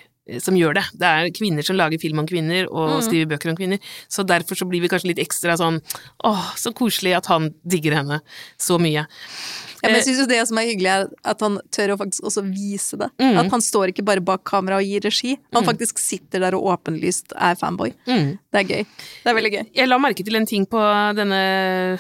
som 0.44 0.58
gjør 0.58 0.78
det. 0.80 0.86
Det 1.00 1.12
er 1.12 1.32
kvinner 1.36 1.66
som 1.66 1.78
lager 1.80 2.02
film 2.02 2.24
om 2.24 2.28
kvinner 2.30 2.68
og 2.72 3.00
skriver 3.06 3.32
bøker 3.34 3.54
om 3.54 3.60
kvinner. 3.60 3.80
Så 4.12 4.26
derfor 4.28 4.60
så 4.60 4.68
blir 4.70 4.84
vi 4.84 4.92
kanskje 4.92 5.14
litt 5.14 5.24
ekstra 5.24 5.58
sånn 5.60 5.80
åh, 6.28 6.52
så 6.60 6.74
koselig 6.76 7.16
at 7.18 7.32
han 7.32 7.52
digger 7.68 8.00
henne 8.02 8.22
så 8.62 8.80
mye. 8.82 9.08
Ja, 9.08 9.68
Eh, 9.84 9.92
men 9.92 10.00
jeg 10.00 10.08
synes 10.08 10.22
jo 10.24 10.28
det 10.30 10.40
som 10.50 10.60
er 10.60 10.70
hyggelig, 10.72 10.90
er 10.90 11.32
at 11.32 11.44
han 11.46 11.58
tør 11.74 11.94
å 11.94 12.00
faktisk 12.02 12.28
også 12.30 12.44
vise 12.48 12.98
det. 13.00 13.10
Mm. 13.22 13.40
At 13.44 13.52
han 13.54 13.64
står 13.64 13.94
ikke 13.94 14.06
bare 14.08 14.24
bak 14.26 14.44
kamera 14.48 14.80
og 14.82 14.88
gir 14.88 15.06
regi. 15.06 15.36
Han 15.56 15.68
faktisk 15.68 16.02
sitter 16.02 16.44
der 16.44 16.58
og 16.58 16.72
åpenlyst 16.74 17.36
er 17.36 17.58
fanboy. 17.60 17.94
Det 18.58 18.64
er 18.64 18.72
gøy. 18.74 18.86
Det 19.22 19.30
er 19.30 19.36
veldig 19.38 19.50
gøy. 19.54 19.66
Jeg 19.78 19.90
la 19.90 19.98
merke 20.02 20.24
til 20.26 20.38
en 20.40 20.48
ting 20.50 20.64
på 20.66 20.80
denne 21.14 21.42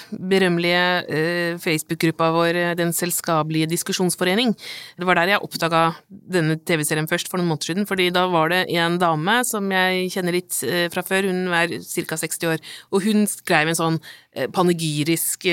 berømmelige 0.09 0.85
eh, 1.05 1.59
Facebook-gruppa 1.61 2.31
vår, 2.33 2.57
eh, 2.57 2.73
Den 2.79 2.93
selskapelige 2.97 3.67
diskusjonsforening. 3.69 4.55
Det 4.97 5.05
var 5.05 5.19
der 5.19 5.35
jeg 5.35 5.43
oppdaga 5.45 5.83
denne 6.09 6.57
TV-serien 6.57 7.09
først 7.09 7.29
for 7.29 7.37
noen 7.37 7.51
måneder 7.51 7.69
siden, 7.69 7.85
fordi 7.85 8.09
da 8.15 8.25
var 8.33 8.49
det 8.49 8.63
en 8.73 8.97
dame 8.97 9.37
som 9.45 9.69
jeg 9.69 10.09
kjenner 10.15 10.33
litt 10.39 10.57
eh, 10.65 10.87
fra 10.89 11.05
før, 11.05 11.29
hun 11.29 11.53
er 11.53 11.77
ca. 11.77 12.17
60 12.17 12.49
år, 12.49 12.65
og 12.89 13.05
hun 13.05 13.29
skrev 13.29 13.69
en 13.69 13.77
sånn 13.77 14.01
panegyrisk 14.53 15.47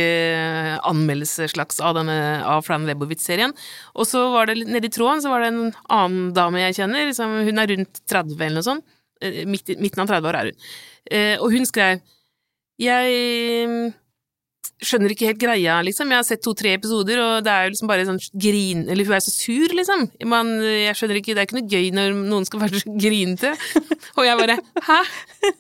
anmeldelse 0.84 1.46
slags 1.54 1.78
av 1.80 1.94
denne 1.96 2.16
av 2.44 2.66
Fran 2.66 2.84
Lebowitz-serien. 2.84 3.54
Og 3.96 4.08
så 4.08 4.26
var 4.34 4.50
det 4.50 4.66
nedi 4.68 4.90
tråden, 4.92 5.22
så 5.24 5.32
var 5.32 5.40
det 5.40 5.52
en 5.52 5.62
annen 5.88 6.34
dame 6.36 6.60
jeg 6.66 6.82
kjenner, 6.82 7.08
liksom, 7.08 7.38
hun 7.48 7.62
er 7.62 7.72
rundt 7.72 8.02
30 8.12 8.36
eller 8.36 8.60
noe 8.60 8.66
sånt, 8.66 8.84
midten 9.22 10.02
av 10.02 10.10
30 10.10 10.28
år 10.30 10.38
er 10.38 10.50
hun, 10.50 10.64
eh, 11.10 11.36
og 11.38 11.52
hun 11.54 11.66
skrev 11.68 12.02
jeg 12.80 13.94
skjønner 14.84 15.14
ikke 15.14 15.28
helt 15.30 15.40
greia, 15.40 15.78
liksom. 15.86 16.10
Jeg 16.12 16.20
har 16.20 16.26
sett 16.26 16.42
to-tre 16.44 16.74
episoder, 16.76 17.20
og 17.22 17.44
det 17.46 17.52
er 17.52 17.66
jo 17.66 17.74
liksom 17.74 17.90
bare 17.90 18.06
sånn 18.08 18.20
grin... 18.40 18.84
Eller 18.90 19.08
hun 19.08 19.16
er 19.16 19.24
så 19.24 19.32
sur, 19.32 19.74
liksom. 19.78 20.06
Man, 20.30 20.52
jeg 20.62 20.96
skjønner 20.98 21.20
ikke, 21.20 21.34
Det 21.34 21.42
er 21.42 21.48
ikke 21.48 21.58
noe 21.58 21.70
gøy 21.70 21.90
når 21.96 22.16
noen 22.32 22.48
skal 22.48 22.64
være 22.64 22.82
så 22.82 22.96
grinete. 23.00 23.54
Og 24.18 24.26
jeg 24.26 24.38
bare 24.38 24.58
Hæ? 24.84 24.98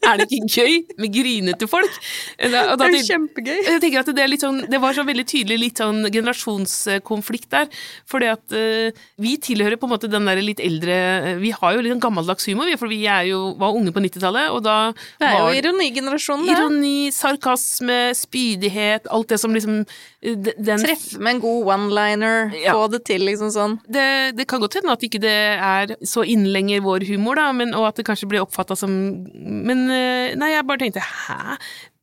Er 0.04 0.20
det 0.20 0.28
ikke 0.28 0.62
gøy 0.62 0.74
med 1.00 1.12
grinete 1.14 1.68
folk? 1.68 1.96
Da, 2.38 2.62
da, 2.74 2.88
Det 2.88 3.00
er 3.00 3.08
kjempegøy. 3.08 3.56
jeg 3.56 3.80
tenker 3.82 4.02
at 4.02 4.10
det, 4.10 4.22
er 4.22 4.30
litt 4.30 4.44
sånn, 4.44 4.62
det 4.70 4.80
var 4.80 4.96
så 4.96 5.04
veldig 5.06 5.24
tydelig 5.28 5.58
litt 5.60 5.82
sånn 5.82 6.06
generasjonskonflikt 6.12 7.50
der. 7.52 7.68
Fordi 8.10 8.30
at 8.32 8.54
uh, 8.56 9.04
vi 9.20 9.34
tilhører 9.42 9.78
på 9.80 9.88
en 9.88 9.94
måte 9.94 10.10
den 10.10 10.28
der 10.28 10.40
litt 10.44 10.62
eldre 10.62 10.94
eh, 10.94 11.36
Vi 11.42 11.50
har 11.54 11.74
jo 11.74 11.82
litt 11.84 11.92
sånn 11.94 12.02
gammeldags 12.02 12.48
humor, 12.48 12.70
for 12.80 12.90
vi 12.90 13.02
er 13.10 13.28
jo, 13.30 13.40
var 13.60 13.76
unge 13.76 13.92
på 13.94 14.02
90-tallet, 14.04 14.50
og 14.54 14.62
da 14.64 14.76
Det 15.20 15.28
er 15.28 15.38
jo 15.38 15.60
ironigenerasjonen, 15.60 16.46
det. 16.48 16.56
Ironi, 16.56 17.12
sarkasme, 17.14 17.98
spydighet, 18.16 18.93
alt 19.10 19.28
det 19.28 19.38
som 19.42 19.54
liksom 19.54 19.80
eh, 20.22 20.36
den, 20.38 20.78
Treffe 20.84 21.18
med 21.18 21.36
en 21.36 21.40
god 21.40 21.66
one-liner, 21.74 22.52
Ja. 22.62 22.72
få 22.76 22.88
det 22.90 23.04
til, 23.04 23.24
liksom 23.26 23.50
sånn. 23.54 23.78
det, 23.88 24.36
det 24.36 24.46
kan 24.50 24.60
godt 24.60 24.74
hende 24.78 24.92
at 24.94 25.02
ikke 25.02 25.20
det 25.20 25.34
er 25.58 25.96
så 26.06 26.24
innlenger 26.24 26.80
vår 26.84 27.06
humor, 27.10 27.34
da, 27.36 27.50
men, 27.52 27.74
og 27.74 27.88
at 27.88 27.96
det 27.96 28.06
kanskje 28.06 28.28
blir 28.30 28.44
oppfatta 28.44 28.76
som 28.78 28.90
Men 29.34 29.90
eh, 29.90 30.34
nei, 30.38 30.52
jeg 30.54 30.66
bare 30.66 30.78
tenkte 30.78 31.02
hæ? 31.04 31.56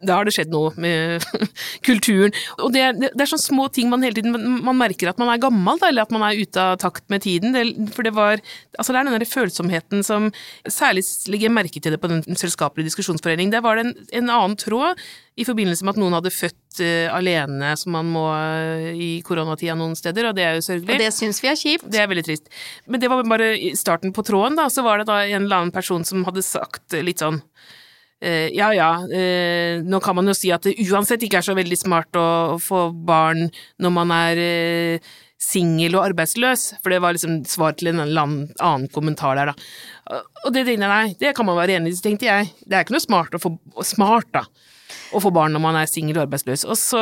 Da 0.05 0.17
har 0.17 0.27
det 0.27 0.33
skjedd 0.35 0.51
noe 0.53 0.71
med 0.81 1.25
kulturen. 1.87 2.35
Og 2.59 2.73
det, 2.75 2.85
det, 2.99 3.11
det 3.15 3.25
er 3.25 3.31
sånne 3.31 3.45
små 3.45 3.67
ting 3.73 3.91
man 3.91 4.05
hele 4.05 4.17
tiden 4.17 4.33
man, 4.35 4.77
merker 4.79 5.11
at 5.11 5.19
man 5.21 5.31
er 5.33 5.41
gammel, 5.41 5.79
da, 5.81 5.91
eller 5.91 6.07
at 6.07 6.13
man 6.15 6.25
er 6.27 6.39
ute 6.41 6.61
av 6.61 6.79
takt 6.81 7.05
med 7.13 7.25
tiden. 7.25 7.55
Det, 7.55 7.91
for 7.95 8.07
det 8.07 8.15
var 8.17 8.39
Altså, 8.77 8.93
det 8.93 9.01
er 9.01 9.07
den 9.09 9.19
der 9.19 9.27
følsomheten 9.27 10.05
som 10.05 10.29
Særlig 10.69 11.03
legger 11.29 11.49
jeg 11.49 11.53
merke 11.53 11.81
til 11.83 11.93
det 11.93 11.99
på 12.01 12.09
den 12.09 12.23
selskapelige 12.39 12.89
diskusjonsforening. 12.89 13.51
Der 13.53 13.63
var 13.63 13.77
det 13.77 13.89
en, 13.89 13.93
en 14.21 14.31
annen 14.31 14.57
tråd 14.59 14.99
i 15.39 15.45
forbindelse 15.47 15.85
med 15.85 15.95
at 15.95 16.01
noen 16.01 16.15
hadde 16.17 16.31
født 16.33 16.81
uh, 16.83 17.13
alene, 17.15 17.71
som 17.79 17.95
man 17.95 18.09
må 18.11 18.25
uh, 18.29 18.89
i 18.91 19.11
koronatida 19.25 19.77
noen 19.79 19.95
steder, 19.97 20.29
og 20.29 20.37
det 20.37 20.45
er 20.45 20.57
jo 20.57 20.65
sørgelig. 20.65 20.95
Og 20.97 21.03
det 21.05 21.11
syns 21.15 21.41
vi 21.43 21.51
er 21.51 21.59
kjipt. 21.59 21.87
Det 21.91 22.01
er 22.01 22.09
veldig 22.11 22.25
trist. 22.27 22.51
Men 22.87 23.03
det 23.03 23.11
var 23.11 23.23
bare 23.27 23.53
starten 23.79 24.13
på 24.15 24.25
tråden, 24.27 24.59
da. 24.59 24.67
Så 24.71 24.83
var 24.85 25.01
det 25.01 25.07
da 25.09 25.21
en 25.23 25.45
eller 25.45 25.63
annen 25.63 25.75
person 25.75 26.05
som 26.07 26.25
hadde 26.27 26.43
sagt 26.45 26.99
litt 26.99 27.23
sånn 27.23 27.41
ja 28.53 28.69
ja, 28.75 28.91
eh, 29.09 29.81
nå 29.81 29.99
kan 30.03 30.15
man 30.17 30.29
jo 30.29 30.35
si 30.37 30.51
at 30.53 30.67
det 30.67 30.75
uansett 30.91 31.23
ikke 31.25 31.39
er 31.41 31.47
så 31.47 31.55
veldig 31.57 31.79
smart 31.79 32.17
å, 32.19 32.59
få 32.61 32.89
barn 32.93 33.47
når 33.81 33.93
man 33.95 34.13
er 34.13 34.41
eh, 34.43 35.11
singel 35.41 35.97
og 35.97 36.05
arbeidsløs, 36.11 36.67
for 36.83 36.93
det 36.93 36.99
var 37.01 37.15
liksom 37.17 37.39
svar 37.49 37.73
til 37.73 37.89
en 37.89 38.03
eller 38.03 38.21
annen, 38.61 38.85
kommentar 38.93 39.39
der, 39.39 39.49
da. 39.49 40.19
Og- 40.45 40.53
det 40.53 40.67
tenkte 40.67 40.85
jeg, 40.85 40.91
nei, 40.91 41.15
det 41.17 41.33
kan 41.37 41.47
man 41.49 41.57
være 41.57 41.79
enig 41.79 41.95
i, 41.95 42.01
tenkte 42.03 42.29
jeg. 42.29 42.51
Det 42.61 42.77
er 42.77 42.85
ikke 42.85 42.93
noe 42.93 43.07
smart 43.07 43.33
å 43.33 43.41
få 43.41 43.55
smart, 43.87 44.29
da. 44.37 44.45
Å 45.11 45.19
få 45.19 45.31
barn 45.35 45.55
når 45.55 45.63
man 45.63 45.77
er 45.79 45.89
singel 45.89 46.19
og 46.19 46.25
arbeidsløs. 46.25 46.63
Og 46.71 46.77
så 46.79 47.01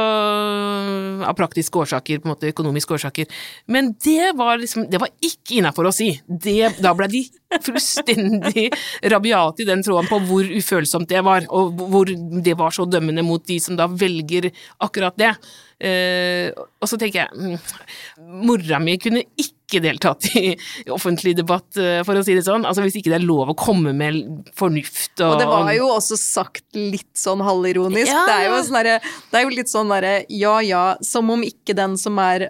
av 1.26 1.36
praktiske 1.38 1.82
årsaker, 1.84 2.22
på 2.22 2.28
en 2.28 2.34
måte 2.34 2.50
økonomiske 2.50 2.96
årsaker. 2.98 3.30
Men 3.70 3.94
det 4.04 4.32
var 4.38 4.58
liksom 4.62 4.88
Det 4.90 5.02
var 5.02 5.12
ikke 5.22 5.60
innafor 5.60 5.90
å 5.90 5.94
si. 5.94 6.12
Det, 6.26 6.82
da 6.82 6.94
ble 6.98 7.10
de 7.12 7.24
fullstendig 7.66 8.68
rabiate 9.14 9.64
i 9.64 9.70
den 9.70 9.84
tråden 9.86 10.10
på 10.10 10.22
hvor 10.30 10.50
ufølsomt 10.60 11.10
det 11.10 11.24
var, 11.26 11.48
og 11.50 11.82
hvor 11.90 12.10
det 12.10 12.58
var 12.58 12.76
så 12.76 12.86
dømmende 12.90 13.26
mot 13.26 13.46
de 13.46 13.60
som 13.62 13.78
da 13.80 13.90
velger 13.90 14.52
akkurat 14.86 15.18
det. 15.20 15.34
Eh, 15.80 16.50
og 16.52 16.90
så 16.92 16.98
tenker 17.00 17.22
jeg 17.22 17.30
mm, 17.40 18.34
Mora 18.44 18.82
mi 18.84 18.98
kunne 19.00 19.22
ikke 19.40 19.80
deltatt 19.80 20.26
i 20.36 20.52
offentlig 20.92 21.38
debatt, 21.38 21.70
uh, 21.80 22.02
for 22.04 22.20
å 22.20 22.24
si 22.26 22.36
det 22.36 22.44
sånn. 22.44 22.66
Altså 22.68 22.84
Hvis 22.84 22.98
ikke 23.00 23.14
det 23.14 23.20
er 23.22 23.28
lov 23.28 23.54
å 23.54 23.56
komme 23.56 23.94
med 23.96 24.50
fornuft 24.60 25.24
og 25.24 25.38
Og 25.38 25.40
det 25.40 25.48
var 25.48 25.72
jo 25.78 25.88
også 25.94 26.20
sagt 26.20 26.66
litt 26.76 27.14
sånn 27.16 27.44
halvironisk. 27.46 28.12
Ja, 28.12 28.26
Det, 28.28 28.36
er 28.36 28.50
jo 28.50 28.62
sånn 28.68 28.80
der, 28.82 29.12
det 29.32 29.40
er 29.40 29.46
jo 29.46 29.56
litt 29.56 29.72
sånn 29.72 29.94
derre 29.94 30.16
ja 30.28 30.58
ja, 30.66 30.86
som 31.06 31.32
om 31.32 31.46
ikke 31.48 31.78
den 31.78 31.96
som 32.02 32.20
er 32.24 32.50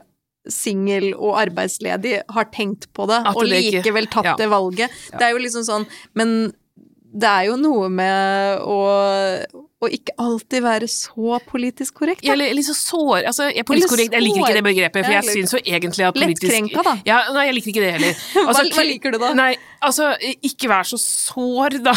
singel 0.49 1.11
og 1.13 1.35
arbeidsledig 1.37 2.23
har 2.33 2.49
tenkt 2.49 2.87
på 2.97 3.05
det, 3.11 3.19
At 3.29 3.37
og 3.37 3.45
det 3.45 3.61
likevel 3.67 4.09
tatt 4.09 4.31
ja. 4.31 4.37
det 4.39 4.49
valget. 4.49 5.01
Det 5.13 5.27
er 5.27 5.35
jo 5.35 5.43
liksom 5.43 5.67
sånn 5.67 5.85
Men 6.17 6.53
det 7.09 7.29
er 7.29 7.49
jo 7.49 7.57
noe 7.59 7.89
med 7.93 8.63
å 8.65 8.79
og 9.79 9.93
ikke 9.95 10.11
alltid 10.19 10.63
være 10.65 10.87
så 10.91 11.37
politisk 11.47 12.01
korrekt. 12.01 12.25
Da. 12.25 12.33
Eller, 12.33 12.51
eller 12.51 12.65
så 12.67 12.73
sår 12.75 13.29
Altså, 13.29 13.45
jeg 13.47 13.63
politisk 13.67 13.93
korrekt, 13.93 14.15
jeg 14.17 14.23
liker 14.25 14.41
ikke 14.43 14.57
det 14.57 14.63
begrepet, 14.65 15.05
for 15.05 15.13
Ja, 15.13 15.21
jeg 15.21 15.35
syns 15.37 15.53
jo 15.55 15.59
egentlig 15.63 16.03
at 16.03 16.17
politisk 16.17 16.43
Lettkrenka, 16.49 16.83
da. 16.83 16.95
Ja, 17.07 17.19
nei, 17.31 17.45
jeg 17.47 17.55
liker 17.55 17.71
ikke 17.71 17.83
det 17.85 17.91
heller. 17.95 18.17
Hva- 18.33 18.43
Altså, 18.49 18.63
hva 18.75 18.83
liker 18.89 19.15
du 19.15 19.17
da? 19.21 19.29
Nei, 19.39 19.53
altså, 19.87 20.09
ikke 20.49 20.67
vær 20.71 20.89
så 20.89 20.99
sår, 20.99 21.77
da. 21.85 21.93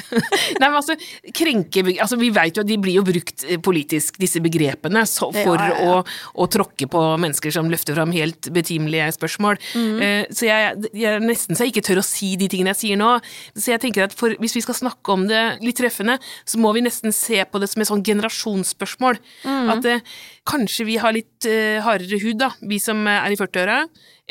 nei, 0.62 0.64
men 0.64 0.78
altså, 0.78 0.96
krenke 1.36 1.84
Altså, 1.98 2.16
vi 2.20 2.30
veit 2.32 2.56
jo 2.56 2.64
at 2.64 2.70
de 2.70 2.78
blir 2.80 2.96
jo 2.96 3.04
brukt 3.04 3.44
eh, 3.44 3.60
politisk, 3.60 4.16
disse 4.22 4.40
begrepene, 4.40 5.04
så, 5.10 5.28
for 5.36 5.60
ja, 5.60 5.68
ja. 5.76 6.00
Å, 6.00 6.40
å 6.40 6.48
tråkke 6.56 6.88
på 6.88 7.04
mennesker 7.20 7.52
som 7.52 7.68
løfter 7.72 7.98
fram 7.98 8.16
helt 8.16 8.48
betimelige 8.54 9.10
spørsmål. 9.18 9.60
Mm. 9.76 10.00
Uh, 10.00 10.22
så 10.32 10.48
jeg, 10.48 10.88
jeg 10.96 11.20
nesten 11.26 11.52
så 11.58 11.66
jeg 11.66 11.74
ikke 11.74 11.84
tør 11.90 12.00
å 12.00 12.06
si 12.06 12.32
de 12.40 12.48
tingene 12.48 12.72
jeg 12.72 12.80
sier 12.80 13.00
nå. 13.00 13.12
Så 13.52 13.74
jeg 13.74 13.84
tenker 13.84 14.08
at 14.08 14.16
for, 14.16 14.32
hvis 14.40 14.56
vi 14.56 14.64
skal 14.64 14.80
snakke 14.80 15.12
om 15.12 15.28
det 15.28 15.44
litt 15.60 15.76
treffende, 15.76 16.16
så 16.48 16.60
må 16.62 16.72
vi 16.72 16.86
nesten 16.86 17.12
se 17.12 17.25
på 17.26 17.60
det 17.62 17.68
som 17.72 17.82
et 17.82 17.90
sånn 17.90 18.04
generasjonsspørsmål. 18.06 19.20
Mm. 19.44 19.70
At 19.74 19.88
eh, 19.90 20.16
kanskje 20.46 20.86
vi 20.88 20.98
har 21.02 21.14
litt 21.16 21.46
uh, 21.48 21.82
hardere 21.84 22.20
hud, 22.22 22.38
da, 22.40 22.52
vi 22.66 22.78
som 22.82 23.02
eh, 23.08 23.18
er 23.24 23.34
i 23.34 23.38
40-åra, 23.38 23.80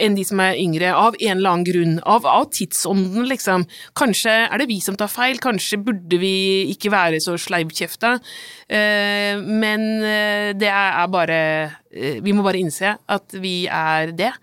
enn 0.06 0.16
de 0.18 0.26
som 0.28 0.42
er 0.44 0.58
yngre, 0.60 0.90
av 0.96 1.16
en 1.16 1.38
eller 1.38 1.52
annen 1.52 1.68
grunn. 1.68 1.94
Av, 2.04 2.26
av 2.28 2.50
tidsånden, 2.56 3.28
liksom. 3.30 3.64
Kanskje 3.98 4.34
er 4.46 4.62
det 4.62 4.68
vi 4.72 4.82
som 4.84 4.98
tar 5.00 5.12
feil, 5.12 5.40
kanskje 5.44 5.80
burde 5.86 6.20
vi 6.20 6.34
ikke 6.74 6.92
være 6.94 7.22
så 7.24 7.38
sleivkjefta. 7.40 8.18
Uh, 8.68 9.44
men 9.44 9.88
uh, 10.04 10.52
det 10.58 10.72
er, 10.72 11.00
er 11.04 11.10
bare 11.12 11.40
Vi 11.96 12.34
må 12.36 12.44
bare 12.44 12.60
innse 12.60 12.98
at 13.00 13.36
vi 13.40 13.70
er 13.72 14.12
det. 14.16 14.34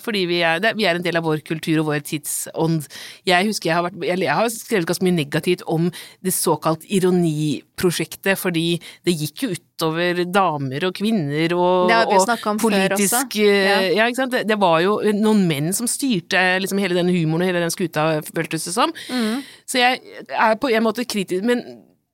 Fordi 0.00 0.20
vi 0.30 0.36
er, 0.46 0.62
vi 0.78 0.84
er 0.86 0.96
en 0.96 1.02
del 1.02 1.18
av 1.18 1.24
vår 1.26 1.40
kultur 1.44 1.80
og 1.82 1.88
vår 1.88 2.04
tidsånd. 2.06 2.86
Jeg 3.26 3.48
husker 3.48 3.68
jeg 3.68 3.76
har, 3.76 3.84
vært, 3.88 3.98
jeg, 4.06 4.30
har 4.38 4.48
skrevet 4.54 4.86
ganske 4.86 5.04
mye 5.04 5.16
negativt 5.16 5.64
om 5.66 5.90
det 6.24 6.32
såkalt 6.32 6.86
ironiprosjektet, 6.86 8.38
fordi 8.38 8.78
det 9.04 9.16
gikk 9.18 9.44
jo 9.44 9.50
utover 9.78 10.24
damer 10.26 10.88
og 10.88 10.96
kvinner 10.98 11.54
og, 11.54 11.92
og 11.92 12.58
politisk 12.60 13.38
eh, 13.38 13.68
Ja. 13.68 13.78
ja, 14.02 14.08
ikke 14.08 14.22
sant. 14.24 14.34
Det, 14.34 14.44
det 14.48 14.58
var 14.58 14.80
jo 14.82 14.98
noen 15.14 15.46
menn 15.48 15.72
som 15.76 15.88
styrte 15.90 16.58
liksom 16.62 16.80
hele 16.82 16.98
den 16.98 17.10
humoren 17.12 17.46
og 17.46 17.50
hele 17.52 17.62
den 17.62 17.74
skuta, 17.74 18.20
føltes 18.34 18.66
det 18.68 18.74
som. 18.74 18.92
Mm. 19.08 19.42
Så 19.68 19.80
jeg 19.80 20.00
er 20.28 20.58
på 20.58 20.70
en 20.72 20.86
måte 20.86 21.06
kritisk, 21.08 21.46
men, 21.46 21.62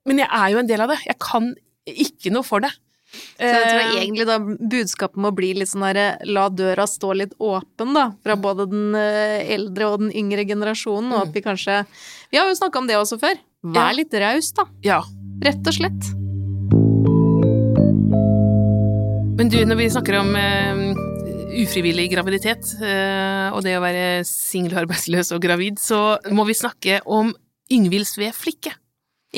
men 0.05 0.21
jeg 0.21 0.29
er 0.29 0.53
jo 0.53 0.61
en 0.61 0.69
del 0.69 0.85
av 0.85 0.93
det. 0.93 1.01
Jeg 1.07 1.17
kan 1.23 1.53
ikke 1.85 2.33
noe 2.33 2.45
for 2.45 2.65
det. 2.65 2.73
Så 3.15 3.47
jeg 3.47 3.63
tror 3.63 3.81
Eh, 3.85 3.93
egentlig 4.01 4.25
da 4.27 4.35
budskapet 4.43 5.21
må 5.21 5.29
bli 5.31 5.53
litt 5.55 5.69
sånn 5.71 5.85
herre 5.87 6.17
la 6.27 6.49
døra 6.51 6.83
stå 6.89 7.13
litt 7.15 7.35
åpen, 7.39 7.93
da, 7.95 8.09
fra 8.25 8.35
både 8.35 8.65
den 8.71 8.97
eh, 8.99 9.45
eldre 9.55 9.87
og 9.93 10.03
den 10.03 10.11
yngre 10.11 10.43
generasjonen, 10.49 11.13
og 11.15 11.29
at 11.29 11.37
vi 11.37 11.45
kanskje 11.45 11.85
Vi 12.33 12.41
har 12.41 12.49
jo 12.49 12.59
snakka 12.59 12.81
om 12.81 12.91
det 12.91 12.99
også 12.99 13.21
før. 13.21 13.39
Vær 13.75 13.95
litt 13.97 14.13
raus, 14.13 14.51
da. 14.57 14.67
ja. 14.83 15.01
Rett 15.45 15.67
og 15.67 15.79
slett. 15.79 16.15
Men 19.35 19.49
du, 19.51 19.57
når 19.67 19.75
vi 19.75 19.85
snakker 19.91 20.15
om 20.15 20.29
uh, 20.31 20.99
ufrivillig 21.59 22.05
graviditet, 22.13 22.69
uh, 22.79 23.51
og 23.51 23.65
det 23.65 23.73
å 23.75 23.81
være 23.83 24.23
singel, 24.23 24.77
arbeidsløs 24.85 25.33
og 25.35 25.41
gravid, 25.43 25.81
så 25.83 26.15
må 26.31 26.45
vi 26.47 26.55
snakke 26.55 27.01
om 27.03 27.33
Yngvild 27.67 28.07
Sve 28.07 28.29
Flikke. 28.31 28.71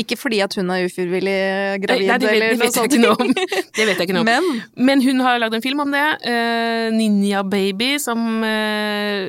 Ikke 0.03 0.17
fordi 0.19 0.41
at 0.45 0.53
hun 0.57 0.69
er 0.73 0.85
ufrivillig 0.87 1.35
gravid 1.83 2.09
Nei, 2.11 2.17
det 2.21 2.29
vet, 2.31 2.43
eller 2.43 2.59
noe 2.61 2.71
sånt. 2.73 2.93
Det 3.77 3.85
vet 3.85 3.99
jeg 3.99 4.07
ikke 4.07 4.15
noe 4.17 4.23
om. 4.25 4.47
Men 4.77 4.87
Men 4.89 5.03
hun 5.05 5.21
har 5.25 5.39
lagd 5.41 5.57
en 5.57 5.63
film 5.65 5.81
om 5.83 5.91
det, 5.93 6.05
Uh, 6.27 6.87
Ninja 6.93 7.43
Baby, 7.47 7.97
som 8.01 8.19
uh, 8.43 9.27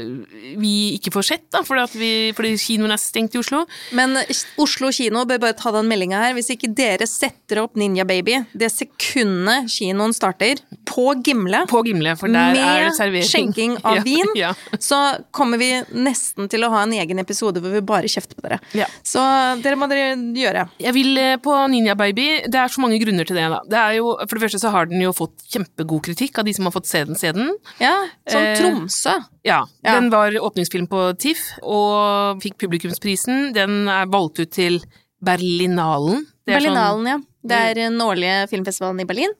vi 0.58 0.72
ikke 0.96 1.12
får 1.14 1.26
sett, 1.28 1.46
da, 1.54 1.62
fordi, 1.66 1.98
vi, 2.00 2.10
fordi 2.36 2.54
kinoen 2.60 2.94
er 2.94 3.00
stengt 3.00 3.36
i 3.36 3.40
Oslo. 3.42 3.64
Men 3.96 4.16
Oslo 4.60 4.90
kino 4.94 5.24
bør 5.28 5.42
bare 5.42 5.56
ta 5.58 5.72
den 5.74 5.88
meldinga 5.90 6.20
her. 6.22 6.36
Hvis 6.36 6.50
ikke 6.54 6.70
dere 6.76 7.06
setter 7.08 7.62
opp 7.64 7.76
Ninja 7.78 8.06
Baby 8.08 8.38
det 8.58 8.70
sekundet 8.74 9.68
kinoen 9.72 10.14
starter, 10.16 10.60
på 10.88 11.12
Gimle, 11.24 11.64
På 11.68 11.82
Gimle, 11.86 12.14
med 12.32 13.24
skjenking 13.28 13.76
av 13.82 13.96
Ja, 13.98 14.02
vin, 14.06 14.32
Ja. 14.38 14.54
så 14.80 14.98
kommer 15.34 15.60
vi 15.60 15.70
nesten 15.92 16.48
til 16.50 16.64
å 16.64 16.70
ha 16.72 16.84
en 16.86 16.94
egen 16.96 17.20
episode 17.22 17.60
hvor 17.62 17.74
vi 17.74 17.82
bare 17.84 18.08
kjefter 18.10 18.38
på 18.38 18.46
dere. 18.46 18.60
Ja. 18.76 18.88
Så 19.06 19.22
dere 19.62 19.78
må 19.78 19.88
dere 19.90 20.14
gjøre. 20.16 20.57
Jeg 20.80 20.94
vil 20.94 21.18
eh, 21.18 21.36
på 21.42 21.54
Ninja 21.70 21.94
Baby, 21.98 22.26
det 22.46 22.54
er 22.60 22.68
så 22.72 22.80
mange 22.80 22.98
grunner 23.02 23.26
til 23.28 23.36
det. 23.36 23.46
da. 23.52 23.60
Det 23.68 23.78
er 23.78 23.92
jo, 23.98 24.16
for 24.24 24.34
det 24.38 24.42
første 24.46 24.60
så 24.62 24.70
har 24.74 24.86
den 24.90 25.00
jo 25.04 25.12
fått 25.12 25.36
kjempegod 25.52 26.02
kritikk 26.08 26.38
av 26.38 26.44
de 26.48 26.54
som 26.56 26.64
har 26.68 26.72
fått 26.74 26.86
se 26.90 27.04
den. 27.04 27.14
Se 27.18 27.32
den. 27.32 27.50
Ja, 27.80 27.94
Som 28.28 28.42
Eh, 28.42 28.56
Tromsø. 28.60 29.14
Ja, 29.44 29.64
Ja. 29.84 29.94
Den 30.00 30.10
var 30.10 30.30
åpningsfilm 30.32 30.86
på 30.88 31.12
TIFF 31.18 31.58
og 31.62 32.40
fikk 32.42 32.58
publikumsprisen. 32.58 33.52
Den 33.54 33.86
er 33.88 34.06
valgt 34.06 34.40
ut 34.40 34.50
til 34.50 34.80
Berlinalen. 35.22 36.26
Er 36.46 36.58
sånn- 36.60 36.64
Berlinalen, 36.64 37.06
ja. 37.06 37.18
Det 37.44 37.56
er 37.56 37.74
den 37.74 37.98
årlige 38.00 38.48
filmfestivalen 38.50 39.00
i 39.00 39.04
Berlin. 39.04 39.30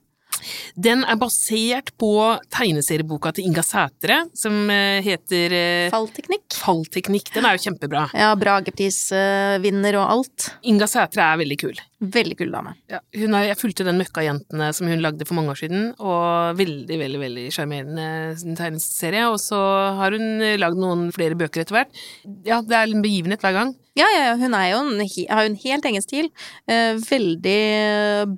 Den 0.75 1.05
er 1.05 1.19
basert 1.21 1.93
på 2.01 2.13
tegneserieboka 2.55 3.33
til 3.37 3.49
Inga 3.49 3.65
Sætre, 3.67 4.21
som 4.37 4.55
eh, 4.73 5.01
heter 5.05 5.55
eh, 5.57 5.91
Fallteknikk. 5.93 6.47
Fallteknikk. 6.59 7.33
Den 7.35 7.49
er 7.49 7.57
jo 7.57 7.65
kjempebra. 7.67 8.07
Ja, 8.17 8.33
Brageprisvinner 8.39 10.01
og 10.01 10.15
alt. 10.17 10.51
Inga 10.69 10.89
Sætre 10.91 11.27
er 11.27 11.43
veldig 11.43 11.59
kul. 11.61 11.83
Veldig 11.99 12.37
kul 12.39 12.53
dame. 12.55 12.77
Ja, 12.91 13.01
har, 13.03 13.49
jeg 13.49 13.59
fulgte 13.59 13.87
den 13.89 13.99
Møkkajentene 13.99 14.71
som 14.77 14.91
hun 14.91 15.03
lagde 15.03 15.27
for 15.27 15.39
mange 15.39 15.55
år 15.55 15.63
siden, 15.65 15.91
og 15.99 16.59
veldig, 16.61 17.01
veldig 17.03 17.23
veldig 17.25 17.49
sjarmerende 17.55 18.55
tegneserie. 18.59 19.27
Og 19.33 19.41
så 19.43 19.59
har 19.99 20.15
hun 20.15 20.45
lagd 20.61 20.79
noen 20.79 21.09
flere 21.15 21.39
bøker 21.39 21.65
etter 21.65 21.81
hvert. 21.81 22.07
Ja, 22.47 22.63
det 22.63 22.79
er 22.79 22.93
en 22.93 23.05
begivenhet 23.05 23.43
hver 23.43 23.57
gang. 23.57 23.75
Ja, 23.99 24.07
ja, 24.15 24.33
hun 24.39 24.55
jo 24.55 24.81
en, 24.85 25.03
har 25.03 25.45
jo 25.45 25.51
en 25.53 25.61
helt 25.65 25.91
egen 25.91 26.05
stil. 26.05 26.31
Eh, 26.71 26.95
veldig 27.09 27.59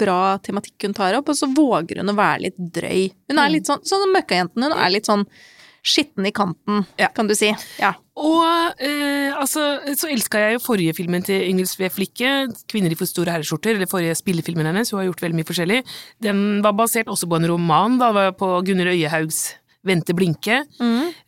bra 0.01 0.39
tematikk 0.45 0.89
hun 0.89 0.97
tar 0.97 1.19
opp, 1.19 1.29
og 1.29 1.37
så 1.39 1.51
våger 1.53 2.01
hun 2.01 2.13
å 2.13 2.17
være 2.19 2.47
litt 2.49 2.61
drøy. 2.81 3.11
Hun 3.31 3.43
er 3.43 3.53
litt 3.53 3.69
sånn 3.69 3.85
sånn 3.85 4.07
som 4.07 4.15
Møkkajenten, 4.17 4.65
hun 4.67 4.77
er 4.77 4.95
litt 4.95 5.09
sånn 5.11 5.27
skitten 5.83 6.27
i 6.29 6.33
kanten, 6.33 6.85
Ja. 6.99 7.09
kan 7.09 7.27
du 7.27 7.35
si. 7.35 7.55
Ja. 7.81 7.95
Og 8.21 8.75
eh, 8.85 9.33
altså, 9.33 9.81
så 9.97 10.11
elska 10.13 10.39
jeg 10.43 10.59
jo 10.59 10.65
forrige 10.65 10.95
filmen 10.99 11.25
til 11.25 11.41
Ingrid 11.49 11.69
Sve 11.71 11.89
Flikke, 11.89 12.49
'Kvinner 12.69 12.93
i 12.93 12.99
for 12.99 13.09
store 13.09 13.33
herreskjorter', 13.33 13.77
eller 13.77 13.89
forrige 13.89 14.17
spillefilmen 14.19 14.69
hennes, 14.69 14.91
hun 14.91 15.01
har 15.01 15.09
gjort 15.09 15.23
veldig 15.25 15.39
mye 15.41 15.49
forskjellig. 15.49 15.81
Den 16.21 16.61
var 16.61 16.77
basert 16.77 17.09
også 17.09 17.29
på 17.29 17.37
en 17.41 17.49
roman, 17.49 17.97
da, 17.99 18.31
på 18.33 18.61
Gunnhild 18.67 18.93
Øyehaugs 18.93 19.55
'Vente 19.83 20.13
blinke'. 20.13 20.59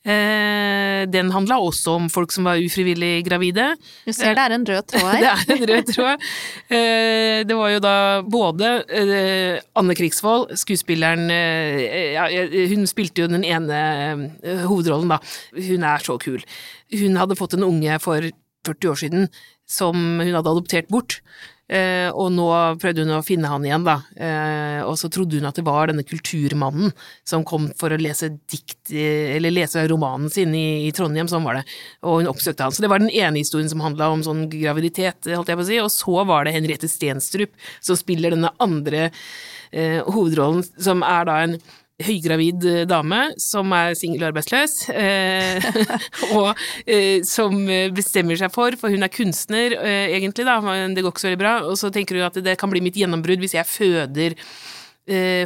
Eh, 0.04 1.06
den 1.08 1.30
handla 1.32 1.56
også 1.62 1.94
om 1.96 2.08
folk 2.12 2.32
som 2.34 2.44
var 2.44 2.60
ufrivillig 2.60 3.24
gravide. 3.24 3.70
Du 4.04 4.12
ser 4.12 4.34
det 4.36 4.42
er 4.44 4.54
en 4.58 4.66
rød 4.68 4.86
tråd 4.92 5.08
her. 5.14 5.22
Det 5.46 5.54
er 5.56 5.62
en 5.62 5.70
rød 5.70 5.92
tråd. 5.94 6.26
Eh, 6.68 7.38
Det 7.48 7.56
var 7.56 7.70
jo 7.72 7.80
da 7.80 7.94
både 8.22 8.72
eh, 8.92 9.60
Anne 9.74 9.94
Krigsvold, 9.96 10.52
skuespilleren 10.60 11.30
eh, 11.32 12.12
ja, 12.14 12.26
Hun 12.74 12.84
spilte 12.86 13.24
jo 13.24 13.30
den 13.32 13.44
ene 13.44 13.80
eh, 14.44 14.66
hovedrollen, 14.68 15.08
da. 15.08 15.18
Hun 15.56 15.82
er 15.88 16.04
så 16.04 16.18
kul. 16.20 16.44
Hun 16.92 17.16
hadde 17.16 17.38
fått 17.40 17.54
en 17.56 17.64
unge 17.64 17.98
for 18.04 18.20
40 18.68 18.90
år 18.92 19.00
siden 19.00 19.28
som 19.66 19.96
hun 20.20 20.34
hadde 20.36 20.50
adoptert 20.52 20.88
bort. 20.92 21.22
Eh, 21.72 22.08
og 22.12 22.28
nå 22.34 22.46
prøvde 22.80 23.06
hun 23.06 23.14
å 23.16 23.22
finne 23.24 23.48
han 23.48 23.64
igjen, 23.64 23.86
da. 23.86 23.94
Eh, 24.12 24.80
og 24.84 24.98
så 25.00 25.08
trodde 25.12 25.38
hun 25.40 25.48
at 25.48 25.56
det 25.56 25.64
var 25.64 25.88
denne 25.88 26.04
kulturmannen 26.04 26.92
som 27.28 27.46
kom 27.48 27.70
for 27.78 27.94
å 27.94 28.00
lese 28.00 28.28
dikt, 28.52 28.92
eller 28.92 29.54
lese 29.54 29.86
romanen 29.88 30.28
sin 30.32 30.52
i, 30.58 30.84
i 30.88 30.92
Trondheim, 30.92 31.30
sånn 31.30 31.46
var 31.46 31.60
det. 31.60 31.64
Og 32.04 32.20
hun 32.20 32.30
oppsøkte 32.32 32.66
han. 32.66 32.76
Så 32.76 32.84
det 32.84 32.92
var 32.92 33.00
den 33.00 33.12
ene 33.12 33.40
historien 33.40 33.70
som 33.72 33.80
handla 33.84 34.10
om 34.12 34.24
sånn 34.26 34.44
graviditet, 34.52 35.30
holdt 35.32 35.52
jeg 35.52 35.60
på 35.60 35.64
å 35.64 35.70
si. 35.70 35.80
Og 35.80 35.92
så 35.94 36.26
var 36.28 36.44
det 36.44 36.56
Henriette 36.58 36.90
Stenstrup 36.90 37.56
som 37.80 37.98
spiller 37.98 38.36
denne 38.36 38.52
andre 38.62 39.08
eh, 39.72 40.02
hovedrollen, 40.04 40.66
som 40.76 41.04
er 41.06 41.28
da 41.28 41.38
en 41.46 41.56
høygravid 42.00 42.64
eh, 42.68 42.84
dame 42.88 43.20
som 43.40 43.72
er 43.76 43.96
singel 43.98 44.24
og 44.24 44.30
arbeidsløs, 44.32 44.76
eh, 44.94 45.66
og 46.38 46.62
eh, 46.86 47.20
som 47.26 47.56
bestemmer 47.94 48.38
seg 48.40 48.52
for, 48.54 48.76
for 48.80 48.94
hun 48.94 49.04
er 49.04 49.12
kunstner 49.12 49.76
egentlig, 49.82 50.46
da, 50.48 50.58
men 50.64 50.96
det 50.96 51.04
går 51.04 51.14
ikke 51.14 51.24
så 51.24 51.30
veldig 51.30 51.42
bra, 51.42 51.54
og 51.68 51.78
så 51.80 51.92
tenker 51.94 52.18
hun 52.18 52.28
at 52.28 52.40
det 52.44 52.56
kan 52.60 52.72
bli 52.72 52.82
mitt 52.84 52.98
gjennombrudd 52.98 53.42
hvis 53.42 53.58
jeg 53.58 53.68
føder 53.68 54.38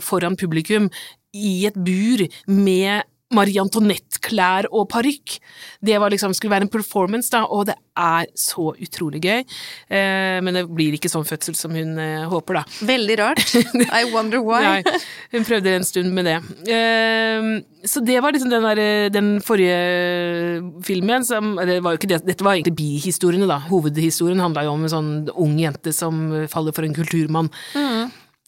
foran 0.04 0.34
publikum 0.36 0.90
i 1.32 1.64
et 1.64 1.76
bur 1.80 2.26
med 2.52 3.06
Marie 3.34 3.58
Antoinette-klær 3.58 4.68
og 4.70 4.86
parykk. 4.92 5.36
Det 5.82 5.96
var 5.98 6.12
liksom, 6.14 6.34
skulle 6.36 6.52
være 6.52 6.68
en 6.68 6.70
performance, 6.70 7.30
da, 7.32 7.42
og 7.50 7.66
det 7.66 7.74
er 7.98 8.28
så 8.38 8.68
utrolig 8.70 9.18
gøy. 9.24 9.42
Eh, 9.90 10.36
men 10.46 10.54
det 10.54 10.62
blir 10.70 10.94
ikke 10.94 11.10
sånn 11.10 11.26
fødsel 11.26 11.56
som 11.58 11.74
hun 11.74 11.98
eh, 12.02 12.22
håper, 12.30 12.60
da. 12.60 12.62
Veldig 12.86 13.16
rart. 13.18 13.42
I 14.00 14.04
wonder 14.12 14.44
why. 14.46 14.62
Nei, 14.62 15.02
hun 15.34 15.48
prøvde 15.48 15.74
en 15.74 15.88
stund 15.88 16.14
med 16.14 16.30
det. 16.30 16.36
Eh, 16.70 17.50
så 17.86 18.02
det 18.06 18.20
var 18.22 18.36
liksom 18.36 18.52
den, 18.52 18.68
der, 18.70 19.10
den 19.14 19.34
forrige 19.42 20.62
filmen 20.86 21.26
som 21.26 21.54
det 21.66 21.80
var 21.82 21.94
jo 21.94 22.00
ikke 22.00 22.10
det, 22.10 22.22
Dette 22.26 22.46
var 22.46 22.54
egentlig 22.54 22.78
bihistoriene, 22.78 23.50
da. 23.50 23.58
Hovedhistorien 23.66 24.42
handla 24.42 24.68
jo 24.68 24.76
om 24.76 24.86
en 24.86 24.94
sånn 24.94 25.12
ung 25.34 25.58
jente 25.58 25.90
som 25.94 26.28
faller 26.52 26.74
for 26.76 26.86
en 26.86 26.94
kulturmann. 26.94 27.50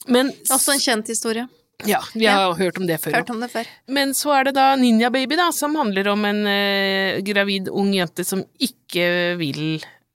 Men 0.09 0.31
Også 0.55 0.77
en 0.77 0.83
kjent 0.83 1.11
historie. 1.11 1.49
Ja, 1.87 2.01
vi 2.15 2.27
har 2.27 2.55
hørt 2.59 2.79
om 2.81 2.87
det 2.89 2.97
før. 3.03 3.15
Hørt 3.21 3.31
om 3.31 3.41
det 3.45 3.51
før. 3.53 3.69
Men 3.95 4.15
så 4.19 4.33
er 4.39 4.49
det 4.49 4.55
da 4.59 4.71
Ninja 4.81 5.11
Baby, 5.15 5.37
da, 5.39 5.51
som 5.55 5.77
handler 5.79 6.09
om 6.11 6.25
en 6.27 6.41
eh, 6.51 7.21
gravid 7.27 7.69
ung 7.71 7.93
jente 7.95 8.25
som 8.27 8.43
ikke 8.59 9.37
vil 9.39 9.63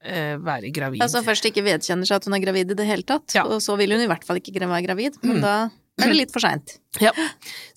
eh, 0.03 0.35
være 0.43 0.73
gravid. 0.75 0.99
Altså 1.05 1.23
først 1.23 1.45
ikke 1.47 1.63
vedkjenner 1.63 2.09
seg 2.09 2.19
at 2.19 2.27
hun 2.27 2.35
er 2.35 2.43
gravid 2.43 2.73
i 2.75 2.79
det 2.81 2.89
hele 2.89 3.07
tatt, 3.07 3.31
Ja. 3.37 3.45
og 3.47 3.61
så 3.63 3.77
vil 3.79 3.95
hun 3.95 4.03
i 4.03 4.09
hvert 4.11 4.27
fall 4.27 4.41
ikke 4.41 4.55
være 4.59 4.83
gravid, 4.89 5.21
men 5.23 5.37
Mm. 5.39 5.41
da 5.45 5.55
er 6.01 6.09
det 6.09 6.15
litt 6.17 6.31
for 6.33 6.41
seint. 6.43 6.79
Ja, 7.01 7.09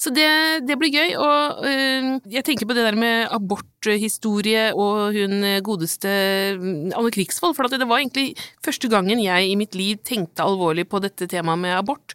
så 0.00 0.10
det, 0.12 0.26
det 0.68 0.76
blir 0.80 0.90
gøy, 0.92 1.14
og 1.20 1.62
øh, 1.64 2.10
jeg 2.32 2.44
tenker 2.44 2.66
på 2.68 2.74
det 2.76 2.82
der 2.84 2.96
med 2.98 3.28
aborthistorie 3.32 4.72
og 4.74 5.12
hun 5.14 5.38
øh, 5.44 5.60
godeste 5.64 6.10
mm, 6.58 6.92
Anne 6.96 7.10
Krigsvold, 7.14 7.54
for 7.56 7.64
at 7.68 7.78
det 7.78 7.88
var 7.88 8.02
egentlig 8.02 8.34
første 8.64 8.88
gangen 8.92 9.22
jeg 9.22 9.48
i 9.50 9.56
mitt 9.56 9.74
liv 9.78 9.96
tenkte 10.04 10.44
alvorlig 10.44 10.88
på 10.88 11.00
dette 11.04 11.28
temaet 11.30 11.62
med 11.62 11.76
abort. 11.78 12.14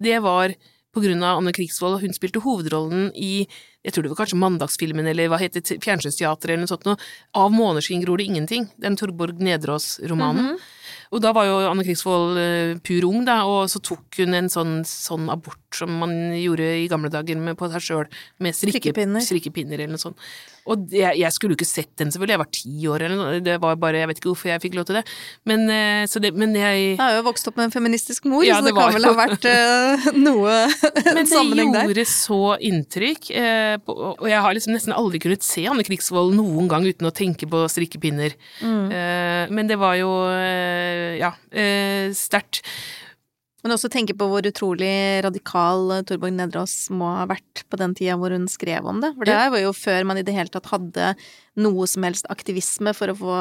Det 0.00 0.20
var 0.24 0.54
på 0.94 1.02
grunn 1.04 1.22
av 1.22 1.40
Anne 1.40 1.52
Krigsvold, 1.56 2.00
hun 2.02 2.14
spilte 2.16 2.42
hovedrollen 2.44 3.10
i 3.14 3.48
jeg 3.86 3.94
tror 3.94 4.04
det 4.04 4.10
var 4.10 4.18
kanskje 4.18 4.38
Mandagsfilmen, 4.42 5.06
eller 5.08 5.30
hva 5.30 5.38
heter 5.40 5.62
det, 5.62 5.78
Fjernsynsteatret 5.84 6.50
eller 6.50 6.64
noe 6.64 6.70
sånt 6.72 6.84
noe, 6.88 6.98
Av 7.38 7.52
måneskinn 7.54 8.02
gror 8.02 8.18
det 8.20 8.26
ingenting, 8.28 8.66
den 8.76 8.98
Torborg 8.98 9.38
Nedreås-romanen. 9.40 10.54
Mhm. 10.56 10.66
Og 11.08 11.22
da 11.24 11.30
var 11.32 11.46
jo 11.48 11.54
Anne 11.70 11.84
Krigsvold 11.86 12.36
uh, 12.36 12.80
pur 12.84 13.06
ung, 13.08 13.22
da, 13.24 13.38
og 13.48 13.70
så 13.72 13.80
tok 13.80 14.18
hun 14.20 14.36
en 14.36 14.50
sånn, 14.52 14.82
sånn 14.84 15.30
abort 15.32 15.78
som 15.78 15.94
man 16.02 16.12
gjorde 16.36 16.66
i 16.82 16.88
gamle 16.90 17.08
dager 17.12 17.38
med, 17.40 17.56
på 17.56 17.70
seg 17.72 17.86
sjøl, 17.86 18.10
med 18.44 18.56
strikke, 18.56 18.82
Strikkepinner. 18.90 19.24
strikkepinner 19.24 19.80
eller 19.80 19.96
noe 19.96 20.02
sånt. 20.02 20.20
Og 20.68 20.84
det, 20.90 21.02
jeg 21.18 21.34
skulle 21.34 21.54
jo 21.54 21.58
ikke 21.58 21.68
sett 21.68 21.90
den, 22.00 22.12
selvfølgelig, 22.12 22.36
jeg 22.36 22.42
var 22.42 22.50
ti 22.58 22.88
år 22.92 23.04
eller 23.06 23.18
noe, 23.20 23.40
det 23.44 23.56
var 23.62 23.78
bare, 23.80 24.02
jeg 24.02 24.10
vet 24.10 24.20
ikke 24.20 24.30
hvorfor 24.30 24.50
jeg 24.52 24.62
fikk 24.62 24.76
lov 24.78 24.88
til 24.88 24.98
det, 24.98 25.04
men, 25.48 25.64
eh, 25.72 26.02
så 26.10 26.20
det, 26.22 26.32
men 26.36 26.54
jeg 26.56 26.82
Jeg 26.92 27.00
har 27.00 27.16
jo 27.18 27.24
vokst 27.26 27.48
opp 27.50 27.58
med 27.58 27.68
en 27.68 27.74
feministisk 27.74 28.28
mor, 28.28 28.44
Ja, 28.46 28.58
så 28.58 28.66
det, 28.66 28.74
det 28.74 28.78
kan 28.78 28.94
vel 28.96 29.08
ha 29.08 29.14
vært 29.16 29.48
uh, 29.48 30.08
noe 30.28 30.56
Men 31.08 31.22
det 31.22 31.26
sammenheng 31.32 31.74
der. 31.74 31.88
gjorde 31.90 32.06
så 32.12 32.42
inntrykk, 32.70 33.32
Uh, 33.38 33.76
på, 33.84 33.94
og 33.94 34.26
jeg 34.28 34.40
har 34.44 34.54
liksom 34.56 34.72
nesten 34.74 34.94
aldri 34.96 35.20
kunnet 35.22 35.44
se 35.46 35.62
Anne 35.68 35.84
Krigsvold 35.86 36.32
noen 36.36 36.68
gang 36.70 36.86
uten 36.86 37.06
å 37.08 37.12
tenke 37.14 37.46
på 37.50 37.60
strikkepinner. 37.70 38.34
Mm. 38.62 38.88
Uh, 38.90 39.44
men 39.54 39.68
det 39.70 39.76
var 39.80 39.98
jo, 39.98 40.10
ja, 41.18 41.32
sterkt. 42.16 42.62
Men 43.64 43.74
også 43.74 43.90
tenke 43.90 44.14
på 44.14 44.28
hvor 44.30 44.46
utrolig 44.46 44.90
radikal 45.26 45.96
Torborg 46.06 46.36
Nedreås 46.36 46.76
må 46.94 47.08
ha 47.16 47.24
vært 47.26 47.64
på 47.66 47.80
den 47.80 47.96
tida 47.98 48.14
hvor 48.20 48.30
hun 48.34 48.46
skrev 48.50 48.86
om 48.86 49.00
det. 49.02 49.10
For 49.16 49.26
det 49.26 49.38
var 49.54 49.62
jo 49.64 49.72
før 49.74 50.06
man 50.06 50.20
i 50.20 50.24
det 50.26 50.36
hele 50.36 50.52
tatt 50.54 50.70
hadde 50.70 51.08
noe 51.58 51.86
som 51.90 52.06
helst 52.06 52.28
aktivisme 52.32 52.94
for 52.96 53.12
å 53.12 53.16
få, 53.18 53.36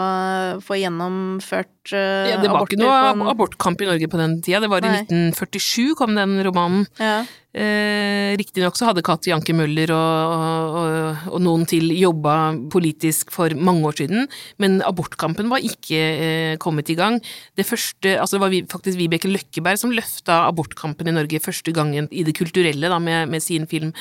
få 0.65 0.77
gjennomført 0.81 1.93
uh, 1.95 2.27
Ja, 2.33 2.37
det 2.41 2.51
var 2.51 2.65
ikke 2.67 2.79
noe 2.81 2.95
ab- 3.13 3.25
abortkamp 3.33 3.81
i 3.83 3.89
Norge 3.89 4.09
på 4.11 4.19
den 4.21 4.39
tida. 4.45 4.61
Det 4.63 4.71
var 4.71 4.85
i 4.85 4.93
1947 5.03 5.93
kom 5.99 6.15
den 6.17 6.39
romanen. 6.45 6.87
Ja. 7.01 7.21
Eh, 7.57 8.35
Riktignok 8.37 8.75
så 8.77 8.85
hadde 8.89 9.01
Katti 9.05 9.31
Janke 9.31 9.53
Møller 9.57 9.89
og, 9.95 10.75
og, 10.77 11.21
og 11.31 11.41
noen 11.41 11.63
til 11.69 11.89
jobba 11.97 12.35
politisk 12.73 13.31
for 13.33 13.53
mange 13.57 13.87
år 13.89 13.97
siden, 14.03 14.27
men 14.61 14.75
abortkampen 14.85 15.49
var 15.49 15.63
ikke 15.65 15.97
eh, 15.97 16.55
kommet 16.61 16.91
i 16.93 16.97
gang. 16.99 17.17
Det 17.57 17.65
første, 17.65 18.13
altså 18.21 18.37
det 18.37 18.43
var 18.43 18.53
vi, 18.53 18.61
faktisk 18.69 18.99
Vibeke 18.99 19.31
Løkkeberg 19.31 19.79
som 19.81 19.95
løfta 19.95 20.43
abortkampen 20.51 21.09
i 21.09 21.15
Norge 21.17 21.41
første 21.41 21.73
gangen 21.73 22.11
i 22.11 22.25
det 22.27 22.35
kulturelle, 22.37 22.91
da, 22.93 22.99
med, 23.01 23.31
med 23.33 23.41
sin 23.41 23.65
film 23.71 23.93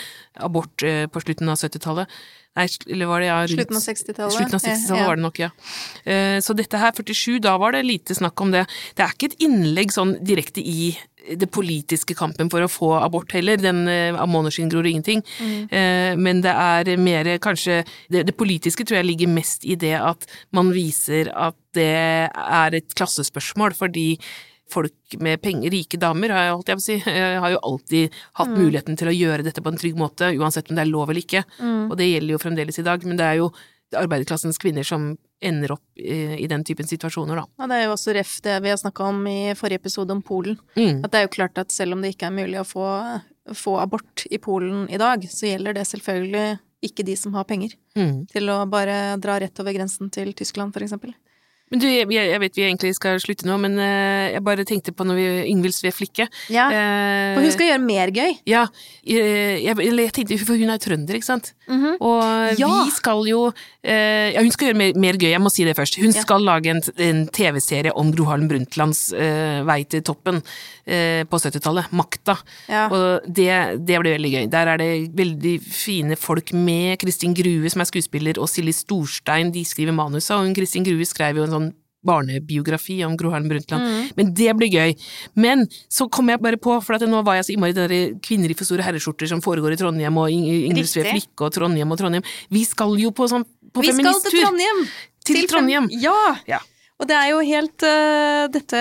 Abort 0.45 0.85
eh, 0.85 1.07
på 1.09 1.23
slutten 1.25 1.49
av 1.49 1.57
70-tallet. 1.63 2.13
Nei, 2.57 2.67
eller 2.89 3.11
var 3.11 3.21
det 3.21 3.27
ja, 3.29 3.41
rundt 3.43 3.53
Slutten 3.59 3.77
av 3.77 3.83
60-tallet. 3.85 4.37
Slutten 4.37 4.57
av 4.57 4.63
60-tallet 4.65 5.03
Ja. 5.03 5.09
var 5.11 5.19
det 5.19 5.23
nok, 5.27 5.39
ja. 5.43 5.51
Eh, 6.05 6.39
Så 6.41 6.57
dette 6.57 6.79
her, 6.81 6.93
47, 6.93 7.39
da 7.45 7.57
var 7.59 7.73
det 7.77 7.85
lite 7.85 8.15
snakk 8.17 8.41
om 8.41 8.51
det. 8.55 8.67
Det 8.97 9.05
er 9.05 9.13
ikke 9.13 9.31
et 9.33 9.45
innlegg 9.45 9.93
sånn 9.93 10.17
direkte 10.25 10.65
i 10.65 10.97
det 11.27 11.49
politiske 11.51 12.15
kampen 12.15 12.49
for 12.49 12.63
å 12.63 12.71
få 12.71 12.93
abort 13.03 13.33
heller, 13.35 13.59
den 13.59 13.89
eh, 13.91 14.15
av 14.15 14.29
måneskinn 14.31 14.71
gror 14.71 14.87
ingenting, 14.87 15.25
mm. 15.43 16.23
men 16.23 16.41
det 16.41 16.53
er 16.55 16.97
mer 17.03 17.27
kanskje 17.43 17.81
det, 18.09 18.23
det 18.29 18.37
politiske 18.39 18.87
tror 18.87 19.01
jeg 19.01 19.09
ligger 19.09 19.33
mest 19.35 19.67
i 19.67 19.75
det 19.75 19.97
at 19.99 20.23
man 20.55 20.71
viser 20.71 21.33
at 21.35 21.59
det 21.75 21.91
er 22.31 22.79
et 22.79 22.95
klassespørsmål, 22.95 23.75
fordi 23.75 24.21
folk 24.73 25.17
med 25.23 25.41
penger, 25.43 25.71
rike 25.71 25.99
damer, 26.03 26.33
har, 26.35 26.45
jeg 26.49 26.55
holdt 26.57 26.69
jeg 26.73 26.77
på 26.81 26.83
å 26.83 26.87
si, 26.87 26.97
eh, 27.13 27.37
har 27.43 27.53
jo 27.55 27.63
alltid 27.63 28.17
hatt 28.41 28.51
muligheten 28.57 28.97
til 28.99 29.09
å 29.13 29.15
gjøre 29.15 29.47
dette 29.47 29.63
på 29.63 29.71
en 29.73 29.79
trygg 29.79 29.97
måte, 30.01 30.33
uansett 30.39 30.71
om 30.71 30.77
det 30.77 30.83
er 30.87 30.91
lov 30.91 31.11
eller 31.11 31.23
ikke. 31.23 31.45
Og 31.91 31.97
det 32.01 32.09
gjelder 32.11 32.35
jo 32.37 32.43
fremdeles 32.43 32.79
i 32.83 32.87
dag, 32.87 33.05
men 33.07 33.17
det 33.21 33.25
er 33.29 33.41
jo 33.43 33.51
arbeiderklassens 33.97 34.59
kvinner 34.59 34.83
som 34.87 35.13
ender 35.41 35.73
opp 35.77 35.85
eh, 36.01 36.35
i 36.43 36.47
den 36.51 36.65
typen 36.67 36.89
situasjoner, 36.89 37.39
da. 37.39 37.45
Ja, 37.61 37.69
det 37.71 37.79
er 37.79 37.85
jo 37.87 37.95
også 37.95 38.15
ref 38.17 38.33
det 38.43 38.57
vi 38.65 38.73
har 38.73 38.79
snakka 38.81 39.05
om 39.13 39.21
i 39.31 39.55
forrige 39.55 39.83
episode 39.85 40.11
om 40.17 40.23
Polen. 40.27 40.57
Mm. 40.75 41.05
At 41.05 41.13
det 41.13 41.21
er 41.21 41.27
jo 41.29 41.35
klart 41.37 41.59
at 41.63 41.71
selv 41.75 41.95
om 41.95 42.03
det 42.03 42.15
ikke 42.15 42.31
er 42.31 42.35
mulig 42.35 42.59
å 42.63 42.67
få, 42.67 42.87
få 43.55 43.77
abort 43.83 44.25
i 44.33 44.41
Polen 44.43 44.89
i 44.91 44.99
dag, 44.99 45.23
så 45.31 45.47
gjelder 45.53 45.77
det 45.79 45.87
selvfølgelig 45.93 46.57
ikke 46.87 47.07
de 47.07 47.15
som 47.17 47.35
har 47.39 47.47
penger 47.49 47.77
Mm. 47.97 48.27
til 48.29 48.51
å 48.53 48.59
bare 48.69 49.17
dra 49.17 49.39
rett 49.41 49.57
over 49.63 49.73
grensen 49.73 50.11
til 50.13 50.35
Tyskland, 50.37 50.75
for 50.75 50.85
eksempel. 50.85 51.15
Men 51.73 51.81
du, 51.83 51.87
jeg, 51.91 52.07
jeg 52.15 52.39
vet 52.39 52.55
vi 52.61 52.63
egentlig 52.63 52.93
skal 52.95 53.19
slutte 53.19 53.47
nå, 53.49 53.57
men 53.59 53.73
uh, 53.81 54.31
jeg 54.31 54.43
bare 54.47 54.63
tenkte 54.69 54.93
på 54.95 55.03
når 55.09 55.17
vi 55.19 55.25
Ingvild 55.51 55.75
Sve 55.75 55.91
Flikke. 55.91 56.29
Ja. 56.55 56.69
uh, 56.71 57.35
For 57.35 57.43
hun 57.43 57.55
skal 57.57 57.71
gjøre 57.73 57.83
mer 57.83 58.13
gøy. 58.15 58.37
Ja, 58.47 58.67
Jeg, 59.03 59.63
jeg, 59.65 59.75
eller 59.89 60.07
jeg 60.07 60.13
tenkte, 60.15 60.39
for 60.47 60.55
hun 60.59 60.71
er 60.71 60.79
trønder, 60.83 61.19
ikke 61.19 61.27
sant? 61.27 61.53
Og 61.67 62.23
Ja. 62.61 62.69
vi 62.87 62.93
skal 62.95 63.25
jo 63.27 63.41
uh, 63.51 64.29
Ja, 64.31 64.39
hun 64.43 64.53
skal 64.55 64.69
gjøre 64.71 64.79
mer, 64.79 64.93
mer 65.09 65.19
gøy, 65.19 65.33
jeg 65.33 65.43
må 65.43 65.51
si 65.51 65.67
det 65.67 65.75
først. 65.79 65.99
Hun 65.99 66.15
Ja. 66.15 66.23
skal 66.23 66.47
lage 66.47 66.71
en, 66.71 66.83
en 67.03 67.25
TV-serie 67.35 67.91
om 67.99 68.13
Gro 68.15 68.29
Harlem 68.31 68.47
Brundtlands 68.51 69.09
eh, 69.13 69.63
vei 69.67 69.81
til 69.91 70.03
toppen 70.07 70.39
eh, 70.87 71.25
på 71.27 71.39
70-tallet. 71.43 71.91
Makta. 71.99 72.37
Ja. 72.71 72.87
Og 72.95 73.27
det, 73.27 73.51
det 73.83 73.99
blir 74.03 74.15
veldig 74.17 74.33
gøy. 74.37 74.47
Der 74.55 74.71
er 74.75 74.79
det 74.81 74.91
veldig 75.19 75.57
fine 75.67 76.15
folk 76.19 76.53
med. 76.55 76.97
Kristin 77.03 77.35
Grue, 77.35 77.71
som 77.75 77.83
er 77.83 77.91
skuespiller, 77.91 78.39
og 78.39 78.49
Silje 78.51 78.75
Storstein, 78.79 79.51
de 79.55 79.65
skriver 79.67 79.95
manuset. 79.99 80.31
Og 80.39 80.47
hun 80.47 80.55
Kristin 80.57 80.87
Grue 80.87 81.07
skrev 81.07 81.43
jo 81.43 81.47
en 81.49 81.55
sånn 81.57 81.66
barnebiografi 82.07 83.01
om 83.07 83.17
Gro 83.19 83.33
Harlem 83.35 83.51
Brundtland. 83.53 84.13
Men 84.19 84.33
det 84.37 84.55
blir 84.59 84.73
gøy. 84.73 84.95
Men 85.39 85.67
så 85.93 86.09
kom 86.13 86.31
jeg 86.33 86.43
bare 86.43 86.61
på, 86.61 86.79
for 86.85 87.07
nå 87.07 87.23
var 87.27 87.41
jeg 87.41 87.49
så 87.49 87.57
innmari 87.57 87.77
der 87.77 87.97
Kvinner 88.25 88.53
i 88.53 88.57
for 88.59 88.69
store 88.69 88.87
herreskjorter 88.87 89.31
som 89.31 89.43
foregår 89.45 89.75
i 89.77 89.81
Trondheim, 89.81 90.23
og 90.23 90.33
Ingrid 90.33 90.89
Sve 90.91 91.07
Flikke 91.09 91.49
og 91.49 91.55
Trondheim 91.57 91.93
og 91.93 92.01
Trondheim. 92.01 92.25
Vi 92.53 92.65
skal 92.69 92.97
jo 93.01 93.13
på 93.17 93.29
sånn 93.31 93.47
på 93.75 93.85
Vi 93.85 93.93
skal 93.93 94.17
til. 94.25 94.41
Trondheim! 94.41 94.87
Til 95.27 95.47
Trondheim. 95.51 95.91
Ja! 96.03 96.17
Ja. 96.49 96.63
Og 96.97 97.09
det 97.11 97.17
er 97.19 97.29
jo 97.29 97.43
helt 97.45 97.85
uh, 97.85 98.47
Dette 98.49 98.79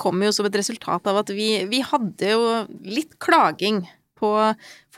kom 0.00 0.22
jo 0.24 0.32
som 0.32 0.46
et 0.48 0.56
resultat 0.56 1.10
av 1.10 1.20
at 1.20 1.32
vi, 1.36 1.50
vi 1.68 1.82
hadde 1.84 2.30
jo 2.32 2.44
litt 2.86 3.18
klaging 3.20 3.82
på 4.18 4.30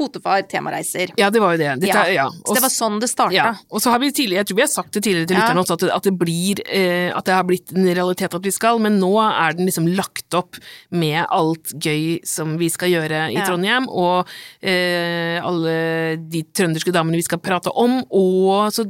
Fotofar 0.01 0.43
temareiser. 0.49 1.13
Ja, 1.21 1.29
det 1.31 1.41
var 1.45 1.53
jo 1.55 1.61
det. 1.61 1.75
Dette, 1.85 2.05
ja. 2.15 2.25
Så 2.47 2.55
det 2.57 2.63
var 2.65 2.73
sånn 2.73 2.99
det 3.03 3.11
starta. 3.13 3.35
Ja, 3.37 3.51
og 3.71 3.83
så 3.85 3.93
har 3.93 4.01
vi 4.01 4.09
tidligere, 4.17 4.41
jeg 4.41 4.49
tror 4.51 4.57
vi 4.63 4.65
har 4.65 4.73
sagt 4.73 4.93
det 4.97 5.03
tidligere 5.05 5.29
til 5.29 5.37
Ja. 5.37 5.43
lytterne 5.45 5.61
også, 5.65 5.77
at 5.77 5.85
det, 5.85 5.91
at 5.99 6.03
det 6.09 6.15
blir, 6.19 6.63
eh, 6.67 7.11
at 7.17 7.25
det 7.29 7.35
har 7.37 7.45
blitt 7.45 7.75
en 7.77 7.85
realitet 7.85 8.35
at 8.35 8.43
vi 8.43 8.51
skal, 8.57 8.79
men 8.81 8.99
nå 8.99 9.11
er 9.21 9.53
den 9.59 9.67
liksom 9.69 9.87
lagt 9.95 10.33
opp 10.35 10.57
med 10.91 11.27
alt 11.31 11.75
gøy 11.77 12.25
som 12.25 12.57
vi 12.59 12.69
skal 12.73 12.89
gjøre 12.95 13.21
i 13.31 13.37
Ja. 13.37 13.45
Trondheim, 13.47 13.89
og 13.93 14.27
eh, 14.63 15.37
alle 15.45 16.17
de 16.31 16.43
trønderske 16.57 16.93
damene 16.95 17.17
vi 17.21 17.23
skal 17.27 17.39
prate 17.45 17.71
om, 17.77 18.01
og 18.11 18.73
så 18.73 18.87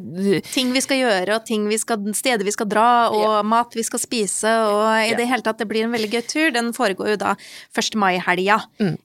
Ting 0.52 0.72
vi 0.72 0.80
skal 0.80 0.98
gjøre, 1.02 1.34
og 1.40 1.44
ting 1.46 1.66
vi 1.68 1.76
skal, 1.80 1.98
steder 2.14 2.44
vi 2.46 2.52
skal 2.54 2.66
dra, 2.70 3.10
og 3.10 3.44
mat 3.44 3.74
vi 3.74 3.82
skal 3.82 3.98
spise, 3.98 4.44
og 4.46 4.86
i 5.00 5.10
Ja. 5.10 5.16
det 5.16 5.26
hele 5.28 5.42
tatt, 5.42 5.58
det 5.58 5.66
blir 5.68 5.84
en 5.84 5.92
veldig 5.92 6.10
gøy 6.10 6.22
tur. 6.26 6.50
Den 6.52 6.72
foregår 6.72 7.10
jo 7.10 7.16
da 7.16 7.34
1. 7.74 7.94
mai-helga. 7.98 8.60
Mm. 8.80 8.96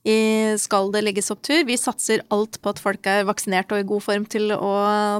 Skal 0.60 0.92
det 0.92 1.04
legges 1.04 1.32
opp 1.32 1.42
tur? 1.42 1.64
Vi 1.66 1.78
satser 1.96 2.22
alt 2.30 2.60
på 2.62 2.70
at 2.74 2.80
folk 2.84 3.08
er 3.08 3.24
vaksinert 3.26 3.72
og 3.72 3.80
i 3.80 3.88
god 3.88 4.04
form 4.04 4.26
til 4.30 4.52
å 4.52 4.72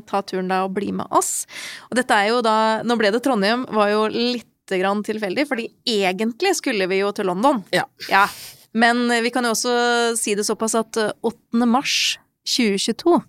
ta 0.06 0.22
turen 0.28 0.48
da 0.52 0.64
og 0.66 0.74
bli 0.76 0.92
med 0.92 1.08
oss. 1.16 1.46
Og 1.90 1.96
dette 1.98 2.12
er 2.14 2.30
jo 2.34 2.42
da 2.46 2.84
Nå 2.86 2.98
ble 3.00 3.12
det 3.12 3.24
Trondheim, 3.24 3.66
var 3.72 3.90
jo 3.94 4.06
litt 4.12 4.46
grann 4.70 5.04
tilfeldig, 5.06 5.46
fordi 5.48 5.68
egentlig 5.86 6.56
skulle 6.58 6.88
vi 6.90 7.00
jo 7.04 7.12
til 7.16 7.28
London. 7.30 7.64
Ja. 7.72 7.86
Ja. 8.10 8.26
Men 8.76 9.08
vi 9.24 9.30
kan 9.32 9.46
jo 9.46 9.54
også 9.56 10.16
si 10.20 10.34
det 10.36 10.46
såpass 10.48 10.76
at 10.76 10.98
8. 11.24 11.66
mars 11.70 12.18
2022, 12.50 13.22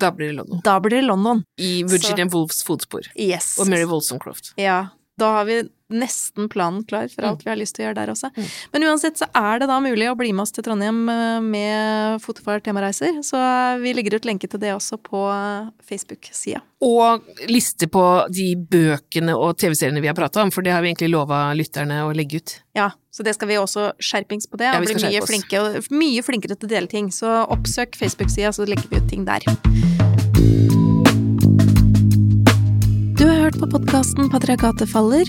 Da 0.00 0.10
blir 0.12 0.28
det 0.32 0.36
London. 0.36 0.60
da 0.64 0.78
blir 0.80 0.90
det 1.00 1.06
London. 1.06 1.42
I 1.58 1.82
Virginia 1.84 2.26
Woolfs 2.26 2.62
fotspor. 2.64 3.08
Yes. 3.16 3.56
Og 3.58 3.68
Mary 3.68 3.84
Wollstonecroft. 3.88 4.52
Ja, 4.60 4.88
da 5.18 5.32
har 5.38 5.44
vi 5.48 5.62
nesten 5.92 6.48
planen 6.48 6.84
klar 6.88 7.08
for 7.12 7.26
alt 7.28 7.42
vi 7.44 7.50
har 7.50 7.58
lyst 7.60 7.76
til 7.76 7.84
å 7.84 7.88
gjøre 7.88 7.98
der 7.98 8.12
også. 8.14 8.30
Mm. 8.32 8.46
Men 8.72 8.86
uansett 8.88 9.20
så 9.20 9.28
er 9.36 9.60
det 9.60 9.68
da 9.68 9.76
mulig 9.84 10.08
å 10.08 10.16
bli 10.16 10.30
med 10.32 10.46
oss 10.46 10.54
til 10.54 10.64
Trondheim 10.64 11.02
eh, 11.12 11.40
med 11.44 12.22
Fotofar 12.24 12.62
temareiser, 12.64 13.20
så 13.26 13.40
vi 13.82 13.92
legger 13.96 14.16
ut 14.16 14.28
lenke 14.28 14.48
til 14.50 14.62
det 14.62 14.72
også 14.74 14.98
på 15.04 15.22
Facebook-sida. 15.84 16.62
Og 16.84 17.24
liste 17.48 17.88
på 17.92 18.04
de 18.32 18.50
bøkene 18.56 19.36
og 19.36 19.56
TV-seriene 19.60 20.02
vi 20.04 20.10
har 20.10 20.16
prata 20.16 20.42
om, 20.42 20.52
for 20.54 20.64
det 20.64 20.74
har 20.74 20.84
vi 20.84 20.92
egentlig 20.92 21.12
lova 21.12 21.46
lytterne 21.56 22.02
å 22.08 22.12
legge 22.16 22.40
ut. 22.40 22.56
Ja, 22.76 22.90
så 23.14 23.24
det 23.26 23.36
skal 23.36 23.52
vi 23.52 23.60
også 23.60 23.92
skjerpings 24.02 24.48
på 24.50 24.60
det, 24.60 24.72
og 24.72 24.80
ja, 24.80 24.84
bli 24.84 24.98
mye, 25.04 25.24
flinke, 25.28 25.64
mye 25.94 26.24
flinkere 26.24 26.58
til 26.58 26.68
å 26.68 26.74
dele 26.74 26.90
ting. 26.90 27.12
Så 27.14 27.30
oppsøk 27.52 27.96
Facebook-sida, 28.00 28.52
så 28.56 28.68
legger 28.68 28.88
vi 28.90 29.00
ut 29.00 29.10
ting 29.12 29.28
der. 29.28 29.44
Du 33.14 33.28
har 33.28 33.46
hørt 33.46 33.60
på 33.60 33.70
podkasten 33.70 34.32
Patriarkatet 34.32 34.90
faller 34.90 35.28